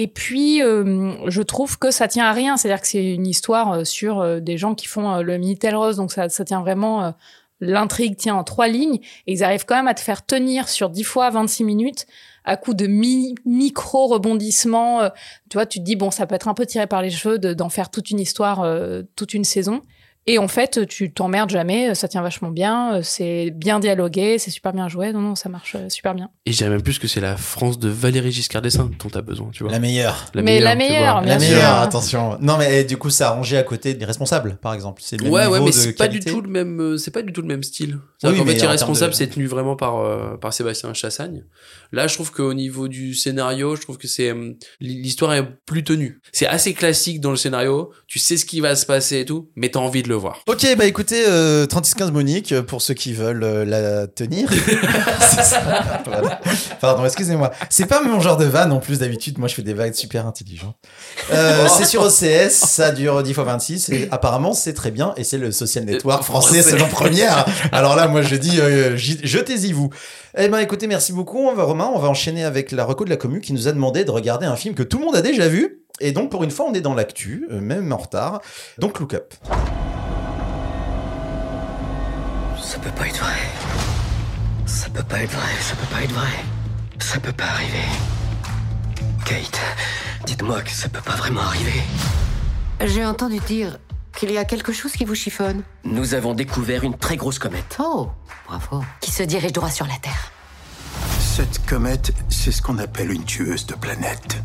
Et 0.00 0.06
puis, 0.06 0.62
euh, 0.62 1.10
je 1.28 1.42
trouve 1.42 1.76
que 1.76 1.90
ça 1.90 2.06
tient 2.06 2.24
à 2.26 2.32
rien. 2.32 2.56
C'est-à-dire 2.56 2.80
que 2.80 2.86
c'est 2.86 3.04
une 3.04 3.26
histoire 3.26 3.72
euh, 3.72 3.84
sur 3.84 4.20
euh, 4.20 4.38
des 4.38 4.56
gens 4.56 4.76
qui 4.76 4.86
font 4.86 5.10
euh, 5.12 5.22
le 5.22 5.36
Minitel 5.38 5.74
Rose, 5.74 5.96
donc 5.96 6.12
ça, 6.12 6.28
tient 6.28 6.60
vraiment. 6.60 7.12
L'intrigue 7.60 8.16
tient 8.16 8.36
en 8.36 8.44
trois 8.44 8.68
lignes 8.68 9.00
et 9.26 9.32
ils 9.32 9.42
arrivent 9.42 9.64
quand 9.66 9.74
même 9.74 9.88
à 9.88 9.94
te 9.94 10.00
faire 10.00 10.24
tenir 10.24 10.68
sur 10.68 10.88
10 10.88 11.02
fois 11.02 11.30
26 11.30 11.64
minutes 11.64 12.06
à 12.44 12.56
coup 12.56 12.74
de 12.74 12.86
mi- 12.86 13.34
micro 13.44 14.06
rebondissements. 14.06 15.00
tu 15.50 15.56
vois, 15.56 15.66
tu 15.66 15.80
te 15.80 15.84
dis 15.84 15.96
bon, 15.96 16.12
ça 16.12 16.28
peut 16.28 16.36
être 16.36 16.46
un 16.46 16.54
peu 16.54 16.64
tiré 16.64 16.86
par 16.86 17.02
les 17.02 17.10
cheveux 17.10 17.40
de- 17.40 17.54
d'en 17.54 17.68
faire 17.68 17.90
toute 17.90 18.10
une 18.12 18.20
histoire, 18.20 18.64
toute 19.16 19.34
une 19.34 19.42
saison. 19.42 19.82
Et 20.30 20.36
en 20.38 20.46
fait, 20.46 20.86
tu 20.86 21.10
t'emmerdes 21.10 21.48
jamais, 21.48 21.94
ça 21.94 22.06
tient 22.06 22.20
vachement 22.20 22.50
bien, 22.50 22.96
euh, 22.96 23.00
c'est 23.02 23.50
bien 23.50 23.80
dialogué, 23.80 24.38
c'est 24.38 24.50
super 24.50 24.74
bien 24.74 24.86
joué. 24.86 25.10
Non, 25.14 25.20
non, 25.22 25.34
ça 25.34 25.48
marche 25.48 25.74
euh, 25.74 25.88
super 25.88 26.14
bien. 26.14 26.28
Et 26.44 26.52
je 26.52 26.58
dirais 26.58 26.68
même 26.68 26.82
plus 26.82 26.98
que 26.98 27.08
c'est 27.08 27.20
la 27.22 27.36
France 27.38 27.78
de 27.78 27.88
Valérie 27.88 28.30
Giscard 28.30 28.60
d'Estaing 28.60 28.90
dont 29.02 29.08
t'as 29.08 29.22
besoin, 29.22 29.48
tu 29.52 29.62
vois. 29.62 29.72
La 29.72 29.78
meilleure. 29.78 30.26
Mais 30.34 30.60
la 30.60 30.74
meilleure, 30.74 31.22
bien 31.22 31.32
La 31.34 31.40
sûr. 31.40 31.54
meilleure, 31.54 31.78
attention. 31.80 32.36
Non, 32.42 32.58
mais 32.58 32.84
du 32.84 32.98
coup, 32.98 33.08
ça 33.08 33.28
a 33.28 33.30
rangé 33.32 33.56
à 33.56 33.62
côté 33.62 33.94
des 33.94 34.04
responsables, 34.04 34.58
par 34.60 34.74
exemple. 34.74 35.00
C'est 35.02 35.16
le 35.16 35.24
même 35.24 35.32
Ouais, 35.32 35.46
ouais, 35.46 35.60
mais 35.60 35.72
c'est 35.72 35.94
pas 35.94 36.08
du 36.08 36.20
tout 36.20 36.42
le 36.42 36.50
même, 36.50 36.78
euh, 36.78 36.98
c'est 36.98 37.10
pas 37.10 37.22
du 37.22 37.32
tout 37.32 37.40
le 37.40 37.48
même 37.48 37.62
style. 37.62 37.98
Oui, 38.22 38.34
fait, 38.34 38.40
en 38.40 38.44
termes 38.44 38.58
Irresponsable, 38.64 39.12
de- 39.12 39.16
c'est 39.16 39.28
tenu 39.28 39.46
vraiment 39.46 39.76
par, 39.76 39.96
euh, 40.00 40.36
par 40.36 40.52
Sébastien 40.52 40.92
Chassagne. 40.92 41.44
Là, 41.90 42.06
je 42.06 42.12
trouve 42.14 42.32
qu'au 42.32 42.52
niveau 42.52 42.86
du 42.88 43.14
scénario, 43.14 43.76
je 43.76 43.80
trouve 43.80 43.96
que 43.96 44.06
c'est, 44.08 44.28
euh, 44.30 44.52
l'histoire 44.80 45.32
est 45.32 45.46
plus 45.64 45.84
tenue. 45.84 46.20
C'est 46.32 46.46
assez 46.46 46.74
classique 46.74 47.22
dans 47.22 47.30
le 47.30 47.36
scénario. 47.38 47.92
Tu 48.06 48.18
sais 48.18 48.36
ce 48.36 48.44
qui 48.44 48.60
va 48.60 48.76
se 48.76 48.84
passer 48.84 49.20
et 49.20 49.24
tout, 49.24 49.48
mais 49.56 49.70
t'as 49.70 49.80
envie 49.80 50.02
de 50.02 50.08
le 50.10 50.17
voir. 50.18 50.38
Ok, 50.46 50.66
bah 50.76 50.84
écoutez, 50.86 51.24
euh, 51.26 51.66
3615 51.66 52.12
Monique, 52.12 52.52
euh, 52.52 52.62
pour 52.62 52.82
ceux 52.82 52.94
qui 52.94 53.12
veulent 53.12 53.42
euh, 53.42 53.64
la 53.64 54.06
tenir. 54.06 54.48
C'est 55.20 55.42
ça, 55.42 56.02
voilà. 56.04 56.40
Pardon, 56.80 57.04
excusez-moi. 57.04 57.52
C'est 57.70 57.86
pas 57.86 58.02
mon 58.02 58.20
genre 58.20 58.36
de 58.36 58.44
vanne 58.44 58.72
en 58.72 58.80
plus 58.80 59.00
d'habitude. 59.00 59.38
Moi, 59.38 59.48
je 59.48 59.54
fais 59.54 59.62
des 59.62 59.74
vagues 59.74 59.94
super 59.94 60.26
intelligentes. 60.26 60.76
Euh, 61.32 61.66
c'est 61.68 61.84
sur 61.84 62.02
OCS, 62.02 62.50
ça 62.50 62.90
dure 62.90 63.22
10 63.22 63.34
fois 63.34 63.44
26 63.44 63.90
et 63.90 64.08
apparemment, 64.10 64.52
c'est 64.52 64.72
très 64.72 64.90
bien 64.90 65.12
et 65.16 65.24
c'est 65.24 65.38
le 65.38 65.52
social 65.52 65.84
network 65.84 66.22
français 66.22 66.62
selon 66.62 66.88
première. 66.88 67.44
Alors 67.72 67.96
là, 67.96 68.08
moi, 68.08 68.22
je 68.22 68.36
dis, 68.36 68.60
euh, 68.60 68.96
jetez-y 68.96 69.72
vous. 69.72 69.90
Eh 70.36 70.48
ben, 70.48 70.58
écoutez, 70.58 70.86
merci 70.86 71.12
beaucoup. 71.12 71.38
On 71.38 71.54
va, 71.54 71.64
Romain, 71.64 71.90
on 71.92 71.98
va 71.98 72.08
enchaîner 72.08 72.44
avec 72.44 72.72
la 72.72 72.84
reco 72.84 73.04
de 73.04 73.10
la 73.10 73.16
commu 73.16 73.40
qui 73.40 73.52
nous 73.52 73.68
a 73.68 73.72
demandé 73.72 74.04
de 74.04 74.10
regarder 74.10 74.46
un 74.46 74.56
film 74.56 74.74
que 74.74 74.82
tout 74.82 74.98
le 74.98 75.04
monde 75.04 75.16
a 75.16 75.22
déjà 75.22 75.48
vu. 75.48 75.82
Et 76.00 76.12
donc, 76.12 76.30
pour 76.30 76.44
une 76.44 76.50
fois, 76.50 76.66
on 76.68 76.74
est 76.74 76.80
dans 76.80 76.94
l'actu, 76.94 77.48
même 77.50 77.92
en 77.92 77.96
retard. 77.96 78.40
Donc, 78.78 79.00
Look 79.00 79.14
Up. 79.14 79.34
Ça 82.68 82.78
peut 82.78 82.90
pas 82.90 83.06
être 83.06 83.18
vrai. 83.18 83.40
Ça 84.66 84.90
peut 84.90 85.02
pas 85.02 85.22
être 85.22 85.32
vrai, 85.32 85.52
ça 85.58 85.74
peut 85.74 85.86
pas 85.86 86.02
être 86.02 86.12
vrai. 86.12 86.44
Ça 86.98 87.18
peut 87.18 87.32
pas 87.32 87.46
arriver. 87.46 87.88
Kate, 89.24 89.58
dites-moi 90.26 90.60
que 90.60 90.70
ça 90.70 90.90
peut 90.90 91.00
pas 91.00 91.16
vraiment 91.16 91.40
arriver. 91.40 91.80
J'ai 92.84 93.06
entendu 93.06 93.38
dire 93.38 93.78
qu'il 94.14 94.30
y 94.32 94.36
a 94.36 94.44
quelque 94.44 94.74
chose 94.74 94.92
qui 94.92 95.06
vous 95.06 95.14
chiffonne. 95.14 95.62
Nous 95.84 96.12
avons 96.12 96.34
découvert 96.34 96.84
une 96.84 96.98
très 96.98 97.16
grosse 97.16 97.38
comète. 97.38 97.78
Oh, 97.80 98.10
bravo. 98.46 98.84
Qui 99.00 99.12
se 99.12 99.22
dirige 99.22 99.52
droit 99.54 99.70
sur 99.70 99.86
la 99.86 99.96
Terre. 100.02 100.30
Cette 101.20 101.64
comète, 101.64 102.12
c'est 102.28 102.52
ce 102.52 102.60
qu'on 102.60 102.76
appelle 102.76 103.10
une 103.10 103.24
tueuse 103.24 103.64
de 103.64 103.76
planètes. 103.76 104.42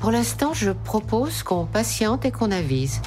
Pour 0.00 0.10
l'instant, 0.10 0.54
je 0.54 0.70
propose 0.70 1.42
qu'on 1.42 1.66
patiente 1.66 2.24
et 2.24 2.30
qu'on 2.30 2.50
avise. 2.50 3.02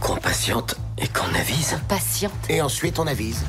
Qu'on 0.00 0.16
patiente 0.16 0.76
et 0.96 1.08
qu'on 1.08 1.34
avise. 1.34 1.78
Patiente. 1.88 2.32
Et 2.48 2.60
ensuite, 2.62 2.98
on 2.98 3.06
avise. 3.06 3.42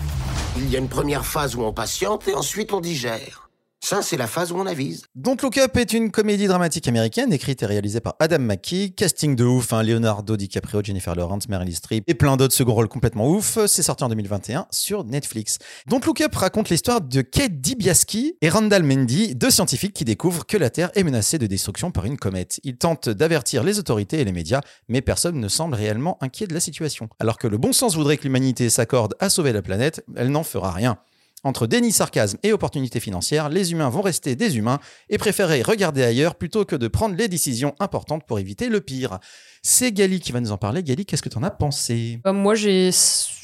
Il 0.57 0.69
y 0.69 0.75
a 0.75 0.79
une 0.79 0.89
première 0.89 1.25
phase 1.25 1.55
où 1.55 1.61
on 1.61 1.73
patiente 1.73 2.27
et 2.27 2.33
ensuite 2.33 2.73
on 2.73 2.81
digère. 2.81 3.48
Ça, 3.89 4.03
c'est 4.03 4.17
la 4.17 4.27
phase 4.27 4.51
où 4.51 4.55
on 4.55 4.67
avise. 4.67 5.01
Don't 5.15 5.37
Look 5.41 5.57
Up 5.57 5.75
est 5.75 5.93
une 5.93 6.11
comédie 6.11 6.45
dramatique 6.45 6.87
américaine 6.87 7.33
écrite 7.33 7.63
et 7.63 7.65
réalisée 7.65 8.01
par 8.01 8.13
Adam 8.19 8.37
McKee. 8.37 8.93
Casting 8.95 9.35
de 9.35 9.43
ouf, 9.43 9.73
hein, 9.73 9.81
Leonardo 9.81 10.37
DiCaprio, 10.37 10.83
Jennifer 10.83 11.15
Lawrence, 11.15 11.49
Meryl 11.49 11.75
Streep 11.75 12.03
et 12.05 12.13
plein 12.13 12.37
d'autres 12.37 12.53
second 12.53 12.75
rôles 12.75 12.87
complètement 12.87 13.27
ouf. 13.27 13.57
C'est 13.65 13.81
sorti 13.81 14.03
en 14.03 14.09
2021 14.09 14.67
sur 14.69 15.05
Netflix. 15.05 15.57
Don't 15.87 16.01
Look 16.05 16.21
Up 16.21 16.35
raconte 16.35 16.69
l'histoire 16.69 17.01
de 17.01 17.21
Kate 17.21 17.61
DiBiase 17.61 18.05
et 18.41 18.49
Randall 18.49 18.83
Mendy, 18.83 19.33
deux 19.33 19.49
scientifiques 19.49 19.93
qui 19.93 20.05
découvrent 20.05 20.45
que 20.45 20.57
la 20.57 20.69
Terre 20.69 20.91
est 20.93 21.03
menacée 21.03 21.39
de 21.39 21.47
destruction 21.47 21.89
par 21.89 22.05
une 22.05 22.17
comète. 22.17 22.59
Ils 22.63 22.77
tentent 22.77 23.09
d'avertir 23.09 23.63
les 23.63 23.79
autorités 23.79 24.19
et 24.19 24.23
les 24.23 24.33
médias, 24.33 24.61
mais 24.87 25.01
personne 25.01 25.39
ne 25.39 25.47
semble 25.47 25.73
réellement 25.73 26.19
inquiet 26.21 26.45
de 26.45 26.53
la 26.53 26.59
situation. 26.59 27.09
Alors 27.19 27.39
que 27.39 27.47
le 27.47 27.57
bon 27.57 27.73
sens 27.73 27.95
voudrait 27.95 28.17
que 28.17 28.23
l'humanité 28.25 28.69
s'accorde 28.69 29.15
à 29.19 29.31
sauver 29.31 29.51
la 29.51 29.63
planète, 29.63 30.05
elle 30.15 30.29
n'en 30.29 30.43
fera 30.43 30.69
rien. 30.69 30.99
Entre 31.45 31.67
déni, 31.67 31.91
sarcasme 31.93 32.37
et 32.43 32.51
opportunités 32.51 32.99
financières, 32.99 33.47
les 33.47 33.71
humains 33.71 33.87
vont 33.89 34.01
rester 34.01 34.35
des 34.35 34.57
humains 34.57 34.79
et 35.09 35.17
préférer 35.17 35.61
regarder 35.61 36.03
ailleurs 36.03 36.35
plutôt 36.35 36.65
que 36.65 36.75
de 36.75 36.87
prendre 36.89 37.15
les 37.15 37.27
décisions 37.29 37.75
importantes 37.79 38.23
pour 38.27 38.39
éviter 38.39 38.67
le 38.67 38.81
pire. 38.81 39.19
C'est 39.63 39.91
Gali 39.93 40.19
qui 40.19 40.31
va 40.33 40.41
nous 40.41 40.51
en 40.51 40.57
parler. 40.57 40.83
Gali, 40.83 41.05
qu'est-ce 41.05 41.21
que 41.23 41.29
t'en 41.29 41.43
as 41.43 41.51
pensé? 41.51 42.19
Euh, 42.27 42.33
moi, 42.33 42.55
j'ai 42.55 42.89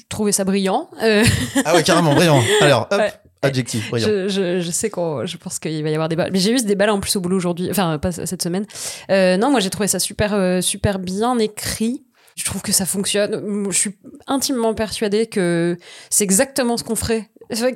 trouvé 0.10 0.32
ça 0.34 0.44
brillant. 0.44 0.90
Euh, 1.04 1.24
Ah 1.64 1.74
ouais, 1.74 1.84
carrément, 1.84 2.14
brillant. 2.16 2.42
Alors, 2.62 2.88
hop, 2.92 3.00
Ouais. 3.00 3.14
adjectif, 3.42 3.90
brillant. 3.90 4.08
Je, 4.08 4.28
je, 4.28 4.60
je 4.62 4.72
sais 4.72 4.90
qu'on, 4.90 5.26
je 5.26 5.38
pense 5.38 5.60
qu'il 5.60 5.82
va 5.84 5.90
y 5.90 5.94
avoir 5.94 6.10
des 6.10 6.16
balles. 6.16 6.32
Mais 6.34 6.40
j'ai 6.40 6.52
eu 6.52 6.58
des 6.62 6.76
balles 6.76 6.90
en 6.90 7.00
plus 7.00 7.16
au 7.16 7.22
boulot 7.22 7.38
aujourd'hui, 7.38 7.70
enfin 7.70 7.98
pas 8.00 8.12
cette 8.12 8.42
semaine. 8.42 8.66
Euh, 9.10 9.38
non, 9.38 9.52
moi 9.52 9.60
j'ai 9.60 9.70
trouvé 9.70 9.88
ça 9.88 10.00
super, 10.00 10.34
euh, 10.34 10.62
super 10.62 11.00
bien 11.00 11.38
écrit. 11.40 12.05
Je 12.36 12.43
trouve 12.43 12.62
que 12.62 12.71
ça 12.71 12.86
fonctionne. 12.86 13.71
Je 13.71 13.78
suis 13.78 13.98
intimement 14.28 14.74
persuadée 14.74 15.28
que 15.28 15.78
c'est 16.10 16.24
exactement 16.24 16.78
ce 16.78 16.84
qu'on 16.84 16.95
ferait, 16.95 17.30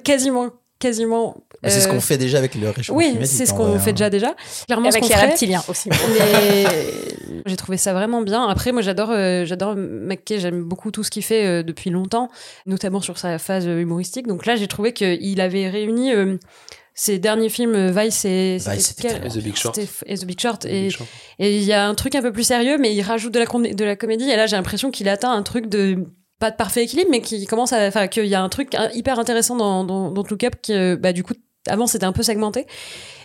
quasiment, 0.04 0.52
quasiment. 0.80 1.36
C'est 1.63 1.82
ce 1.82 1.88
euh, 1.88 1.92
qu'on 1.92 2.00
fait 2.02 2.18
déjà 2.18 2.38
avec 2.38 2.56
le 2.56 2.70
réchauffement 2.70 2.98
Oui, 2.98 3.10
climatique. 3.12 3.36
c'est 3.38 3.46
ce 3.46 3.52
en 3.54 3.58
qu'on 3.58 3.80
fait 3.80 3.89
hein. 3.89 3.94
déjà 3.94 4.10
déjà. 4.10 4.36
Clairement, 4.65 4.88
Avec 4.89 5.04
ce 5.04 5.10
les 5.10 5.15
ferait. 5.15 5.28
reptiliens 5.28 5.63
aussi. 5.68 5.89
Mais 6.20 6.65
j'ai 7.46 7.56
trouvé 7.56 7.78
ça 7.78 7.94
vraiment 7.94 8.22
bien. 8.22 8.48
Après, 8.48 8.72
moi, 8.72 8.82
j'adore, 8.82 9.12
euh, 9.12 9.46
j'adore 9.46 9.76
McKay. 9.76 10.39
J'aime 10.39 10.63
beaucoup 10.63 10.92
tout 10.92 11.04
ce 11.04 11.12
qu'il 11.12 11.24
fait 11.24 11.46
euh, 11.46 11.63
depuis 11.63 11.89
longtemps, 11.89 12.30
notamment 12.65 13.02
sur 13.02 13.18
sa 13.18 13.38
phase 13.38 13.68
euh, 13.68 13.80
humoristique. 13.82 14.28
Donc 14.28 14.46
là, 14.46 14.56
j'ai 14.56 14.68
trouvé 14.68 14.94
qu'il 14.94 15.42
avait 15.42 15.70
réuni 15.70 16.13
euh, 16.13 16.38
ses 16.94 17.18
derniers 17.20 17.50
films, 17.50 17.76
euh, 17.76 17.92
Vice 17.92 18.26
et 18.26 18.58
Vice, 18.58 18.88
c'était 18.96 19.08
quel- 19.10 19.20
très 19.20 19.28
Et 19.28 19.32
The 19.39 19.44
Big 19.44 19.56
Short. 19.56 19.78
et 20.06 20.15
The 20.18 20.26
Big 20.26 20.39
Short. 20.39 20.62
The 20.63 20.65
Et 20.68 20.89
il 21.39 21.63
y 21.63 21.72
a 21.74 21.88
un 21.88 21.96
truc 21.96 22.15
un 22.15 22.22
peu 22.22 22.32
plus 22.32 22.44
sérieux, 22.44 22.78
mais 22.78 22.94
il 22.94 23.02
rajoute 23.02 23.34
de 23.34 23.39
la, 23.39 23.46
com- 23.46 23.68
de 23.74 23.86
la 23.86 23.96
comédie. 23.96 24.30
Et 24.30 24.36
là, 24.36 24.48
j'ai 24.48 24.56
l'impression 24.56 24.92
qu'il 24.92 25.08
atteint 25.10 25.32
un 25.32 25.44
truc 25.44 25.68
de 25.68 26.06
pas 26.39 26.52
de 26.52 26.56
parfait 26.56 26.84
équilibre, 26.84 27.10
mais 27.12 27.21
qui 27.21 27.45
commence 27.45 27.73
à, 27.73 27.88
enfin, 27.88 28.08
qu'il 28.08 28.25
y 28.25 28.36
a 28.36 28.41
un 28.41 28.49
truc 28.49 28.75
hyper 28.93 29.19
intéressant 29.19 29.56
dans, 29.56 29.84
dans, 29.84 30.12
dans 30.12 30.23
Look 30.23 30.43
Up 30.43 30.99
bah, 30.99 31.13
du 31.13 31.23
coup, 31.23 31.34
avant 31.67 31.88
c'était 31.88 32.06
un 32.06 32.12
peu 32.13 32.24
segmenté. 32.24 32.65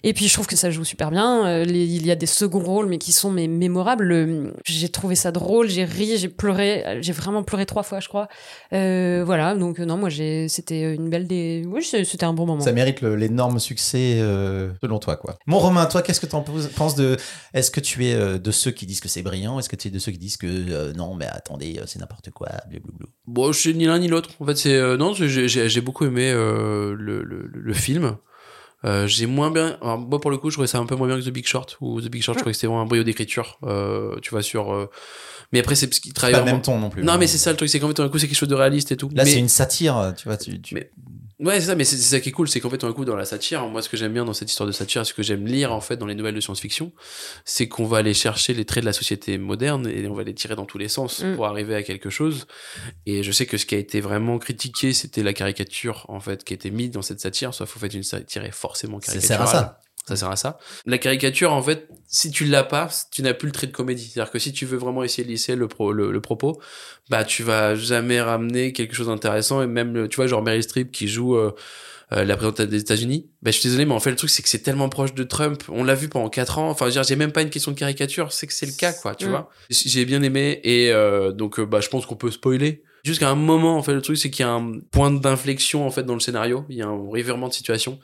Et 0.06 0.12
puis 0.12 0.28
je 0.28 0.34
trouve 0.34 0.46
que 0.46 0.56
ça 0.56 0.70
joue 0.70 0.84
super 0.84 1.10
bien. 1.10 1.46
Euh, 1.46 1.64
les- 1.64 1.84
il 1.86 2.04
y 2.06 2.10
a 2.10 2.14
des 2.14 2.26
seconds 2.26 2.62
rôles, 2.62 2.86
mais 2.88 2.98
qui 2.98 3.12
sont 3.12 3.30
mais, 3.30 3.46
mémorables. 3.48 4.04
Le- 4.04 4.52
J'ai 4.66 4.90
trouvé 4.90 5.14
ça 5.14 5.32
drôle, 5.32 5.68
j'ai 5.68 5.84
ri, 5.84 6.18
j'ai 6.18 6.28
pleuré. 6.28 6.98
J'ai 7.00 7.12
vraiment 7.12 7.42
pleuré 7.42 7.64
trois 7.64 7.82
fois, 7.82 8.00
je 8.00 8.08
crois. 8.08 8.28
Euh, 8.74 9.22
voilà, 9.24 9.54
donc 9.54 9.80
euh, 9.80 9.86
non, 9.86 9.96
moi 9.96 10.10
j'ai, 10.10 10.48
c'était 10.48 10.94
une 10.94 11.08
belle 11.08 11.26
des. 11.26 11.64
Oui, 11.66 11.82
c'était 11.82 12.24
un 12.24 12.34
bon 12.34 12.44
moment. 12.44 12.60
Ça 12.62 12.72
mérite 12.72 13.00
l'énorme 13.00 13.58
succès 13.58 14.16
euh, 14.18 14.72
selon 14.82 14.98
toi, 14.98 15.16
quoi. 15.16 15.36
Mon 15.46 15.58
Romain, 15.58 15.86
toi, 15.86 16.02
qu'est-ce 16.02 16.20
que 16.20 16.26
tu 16.26 16.34
en 16.34 16.42
penses 16.42 16.96
de 16.96 17.16
Est-ce 17.54 17.70
que 17.70 17.80
tu 17.80 18.04
es 18.06 18.14
euh, 18.14 18.38
de 18.38 18.50
ceux 18.50 18.72
qui 18.72 18.84
disent 18.84 19.00
que 19.00 19.08
c'est 19.08 19.22
brillant? 19.22 19.58
Est-ce 19.58 19.68
que 19.70 19.76
tu 19.76 19.88
es 19.88 19.90
de 19.90 19.98
ceux 19.98 20.12
qui 20.12 20.18
disent 20.18 20.36
que 20.36 20.46
euh, 20.46 20.92
non, 20.92 21.14
mais 21.14 21.26
attendez, 21.26 21.78
euh, 21.78 21.84
c'est 21.86 21.98
n'importe 21.98 22.30
quoi 22.30 22.48
blablabla? 22.68 23.06
Bon, 23.26 23.52
je 23.52 23.58
suis 23.58 23.74
ni 23.74 23.86
l'un 23.86 23.98
ni 24.00 24.08
l'autre. 24.08 24.30
En 24.40 24.44
fait, 24.44 24.56
c'est 24.56 24.74
euh, 24.74 24.98
non, 24.98 25.14
j'ai 25.14 25.80
beaucoup 25.80 26.04
aimé 26.04 26.30
euh, 26.30 26.94
le, 26.98 27.22
le, 27.22 27.48
le 27.50 27.72
film. 27.72 28.16
Euh, 28.84 29.06
j'ai 29.06 29.26
moins 29.26 29.50
bien. 29.50 29.78
Alors, 29.82 29.98
moi, 29.98 30.20
pour 30.20 30.30
le 30.30 30.36
coup, 30.38 30.50
je 30.50 30.56
trouvais 30.56 30.66
ça 30.68 30.78
un 30.78 30.86
peu 30.86 30.94
moins 30.94 31.06
bien 31.08 31.18
que 31.18 31.24
The 31.24 31.30
Big 31.32 31.46
Short. 31.46 31.76
Ou 31.80 32.00
The 32.00 32.06
Big 32.08 32.22
Short, 32.22 32.36
je 32.36 32.40
trouvais 32.40 32.52
que 32.52 32.56
c'était 32.56 32.66
vraiment 32.66 32.82
un 32.82 32.86
brio 32.86 33.02
d'écriture. 33.02 33.58
Euh, 33.64 34.16
tu 34.20 34.30
vois 34.30 34.42
sur. 34.42 34.72
euh, 34.72 34.90
Mais 35.52 35.60
après, 35.60 35.74
c'est 35.74 35.86
parce 35.86 36.00
qu'il 36.00 36.12
travaille 36.12 36.32
Pas 36.32 36.38
le 36.38 36.42
vraiment- 36.44 36.56
même 36.56 36.62
ton 36.62 36.78
non 36.78 36.90
plus. 36.90 37.02
Non, 37.02 37.16
mais 37.18 37.26
c'est 37.26 37.38
ça 37.38 37.50
le 37.50 37.56
truc, 37.56 37.68
c'est 37.68 37.80
qu'en 37.80 37.88
fait, 37.88 37.96
d'un 37.96 38.08
coup, 38.08 38.18
c'est 38.18 38.26
quelque 38.28 38.36
chose 38.36 38.48
de 38.48 38.54
réaliste 38.54 38.92
et 38.92 38.96
tout. 38.96 39.08
Là, 39.14 39.24
mais... 39.24 39.30
c'est 39.30 39.38
une 39.38 39.48
satire, 39.48 40.12
tu 40.16 40.28
vois. 40.28 40.36
Tu, 40.36 40.60
tu- 40.60 40.74
Mais- 40.74 40.90
Ouais, 41.40 41.58
c'est 41.60 41.66
ça, 41.66 41.74
mais 41.74 41.82
c'est 41.82 41.96
c'est 41.96 42.02
ça 42.16 42.20
qui 42.20 42.28
est 42.28 42.32
cool, 42.32 42.48
c'est 42.48 42.60
qu'en 42.60 42.70
fait, 42.70 42.80
d'un 42.80 42.92
coup, 42.92 43.04
dans 43.04 43.16
la 43.16 43.24
satire, 43.24 43.66
moi, 43.66 43.82
ce 43.82 43.88
que 43.88 43.96
j'aime 43.96 44.12
bien 44.12 44.24
dans 44.24 44.32
cette 44.32 44.48
histoire 44.48 44.68
de 44.68 44.72
satire, 44.72 45.04
ce 45.04 45.12
que 45.12 45.22
j'aime 45.24 45.44
lire, 45.44 45.72
en 45.72 45.80
fait, 45.80 45.96
dans 45.96 46.06
les 46.06 46.14
nouvelles 46.14 46.36
de 46.36 46.40
science-fiction, 46.40 46.92
c'est 47.44 47.66
qu'on 47.68 47.86
va 47.86 47.98
aller 47.98 48.14
chercher 48.14 48.54
les 48.54 48.64
traits 48.64 48.82
de 48.84 48.86
la 48.86 48.92
société 48.92 49.36
moderne 49.36 49.88
et 49.88 50.06
on 50.06 50.14
va 50.14 50.22
les 50.22 50.32
tirer 50.32 50.54
dans 50.54 50.64
tous 50.64 50.78
les 50.78 50.86
sens 50.88 51.22
Mm. 51.24 51.34
pour 51.34 51.46
arriver 51.46 51.74
à 51.74 51.82
quelque 51.82 52.08
chose. 52.08 52.46
Et 53.04 53.24
je 53.24 53.32
sais 53.32 53.46
que 53.46 53.58
ce 53.58 53.66
qui 53.66 53.74
a 53.74 53.78
été 53.78 54.00
vraiment 54.00 54.38
critiqué, 54.38 54.92
c'était 54.92 55.24
la 55.24 55.32
caricature, 55.32 56.06
en 56.08 56.20
fait, 56.20 56.44
qui 56.44 56.52
a 56.52 56.56
été 56.56 56.70
mise 56.70 56.92
dans 56.92 57.02
cette 57.02 57.18
satire, 57.20 57.52
sauf 57.52 57.74
qu'en 57.74 57.80
fait, 57.80 57.92
une 57.94 58.04
satire 58.04 58.44
est 58.44 58.52
forcément 58.74 59.00
Ça 59.00 59.12
caricaturale. 59.12 59.46
sert 59.48 59.56
à 59.58 59.60
ça. 59.60 59.80
Ça 60.06 60.16
sert 60.16 60.30
à 60.30 60.36
ça. 60.36 60.58
La 60.84 60.98
caricature, 60.98 61.52
en 61.54 61.62
fait, 61.62 61.88
si 62.06 62.30
tu 62.30 62.44
l'as 62.44 62.62
pas, 62.64 62.90
tu 63.10 63.22
n'as 63.22 63.32
plus 63.32 63.46
le 63.46 63.52
trait 63.52 63.66
de 63.66 63.72
comédie. 63.72 64.10
C'est-à-dire 64.12 64.30
que 64.30 64.38
si 64.38 64.52
tu 64.52 64.66
veux 64.66 64.76
vraiment 64.76 65.02
essayer 65.02 65.24
de 65.24 65.30
lisser 65.30 65.56
le, 65.56 65.66
pro, 65.66 65.92
le, 65.92 66.12
le 66.12 66.20
propos, 66.20 66.60
bah, 67.08 67.24
tu 67.24 67.42
vas 67.42 67.74
jamais 67.74 68.20
ramener 68.20 68.72
quelque 68.74 68.94
chose 68.94 69.06
d'intéressant. 69.06 69.62
Et 69.62 69.66
même, 69.66 70.06
tu 70.08 70.16
vois, 70.16 70.26
genre 70.26 70.42
Meryl 70.42 70.62
Streep 70.62 70.92
qui 70.92 71.08
joue 71.08 71.36
euh, 71.36 71.52
euh, 72.12 72.22
la 72.24 72.36
présidente 72.36 72.60
des 72.68 72.80
États-Unis. 72.80 73.30
Bah, 73.40 73.50
je 73.50 73.58
suis 73.58 73.66
désolé, 73.70 73.86
mais 73.86 73.94
en 73.94 74.00
fait, 74.00 74.10
le 74.10 74.16
truc, 74.16 74.28
c'est 74.28 74.42
que 74.42 74.48
c'est 74.50 74.58
tellement 74.58 74.90
proche 74.90 75.14
de 75.14 75.24
Trump. 75.24 75.62
On 75.70 75.84
l'a 75.84 75.94
vu 75.94 76.10
pendant 76.10 76.28
quatre 76.28 76.58
ans. 76.58 76.68
Enfin, 76.68 76.84
je 76.84 76.90
veux 76.90 76.92
dire, 76.96 77.04
j'ai 77.04 77.16
même 77.16 77.32
pas 77.32 77.40
une 77.40 77.48
question 77.48 77.72
de 77.72 77.78
caricature. 77.78 78.30
C'est 78.30 78.46
que 78.46 78.52
c'est 78.52 78.66
le 78.66 78.72
cas, 78.78 78.92
quoi, 78.92 79.14
tu 79.14 79.24
Mm. 79.24 79.30
vois. 79.30 79.48
J'ai 79.70 80.04
bien 80.04 80.22
aimé. 80.22 80.60
Et 80.64 80.92
euh, 80.92 81.32
donc, 81.32 81.58
bah, 81.62 81.80
je 81.80 81.88
pense 81.88 82.04
qu'on 82.04 82.16
peut 82.16 82.30
spoiler. 82.30 82.82
Jusqu'à 83.04 83.30
un 83.30 83.34
moment, 83.36 83.78
en 83.78 83.82
fait, 83.82 83.94
le 83.94 84.02
truc, 84.02 84.18
c'est 84.18 84.28
qu'il 84.30 84.44
y 84.44 84.48
a 84.48 84.52
un 84.52 84.80
point 84.90 85.10
d'inflexion, 85.10 85.86
en 85.86 85.90
fait, 85.90 86.02
dans 86.02 86.14
le 86.14 86.20
scénario. 86.20 86.66
Il 86.68 86.76
y 86.76 86.82
a 86.82 86.86
un 86.88 87.08
revirement 87.08 87.48
de 87.48 87.54
situation. 87.54 87.98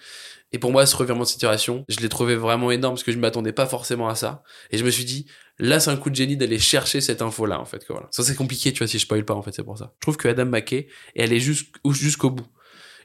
Et 0.52 0.58
pour 0.58 0.72
moi, 0.72 0.84
ce 0.84 0.96
revirement 0.96 1.22
de 1.22 1.28
situation, 1.28 1.84
je 1.88 2.00
l'ai 2.00 2.08
trouvé 2.08 2.34
vraiment 2.34 2.70
énorme 2.70 2.94
parce 2.94 3.04
que 3.04 3.12
je 3.12 3.18
m'attendais 3.18 3.52
pas 3.52 3.66
forcément 3.66 4.08
à 4.08 4.14
ça. 4.16 4.42
Et 4.70 4.78
je 4.78 4.84
me 4.84 4.90
suis 4.90 5.04
dit, 5.04 5.26
là, 5.58 5.78
c'est 5.78 5.90
un 5.90 5.96
coup 5.96 6.10
de 6.10 6.16
génie 6.16 6.36
d'aller 6.36 6.58
chercher 6.58 7.00
cette 7.00 7.22
info-là, 7.22 7.60
en 7.60 7.64
fait. 7.64 7.86
Que 7.86 7.92
voilà. 7.92 8.08
Ça, 8.10 8.24
c'est 8.24 8.34
compliqué, 8.34 8.72
tu 8.72 8.78
vois, 8.78 8.88
si 8.88 8.98
je 8.98 9.04
spoil 9.04 9.24
pas, 9.24 9.34
en 9.34 9.42
fait, 9.42 9.52
c'est 9.52 9.62
pour 9.62 9.78
ça. 9.78 9.92
Je 9.98 10.00
trouve 10.00 10.16
que 10.16 10.26
Adam 10.26 10.46
McKay 10.46 10.88
est 11.14 11.22
allé 11.22 11.38
jusqu'au 11.38 12.30
bout. 12.30 12.46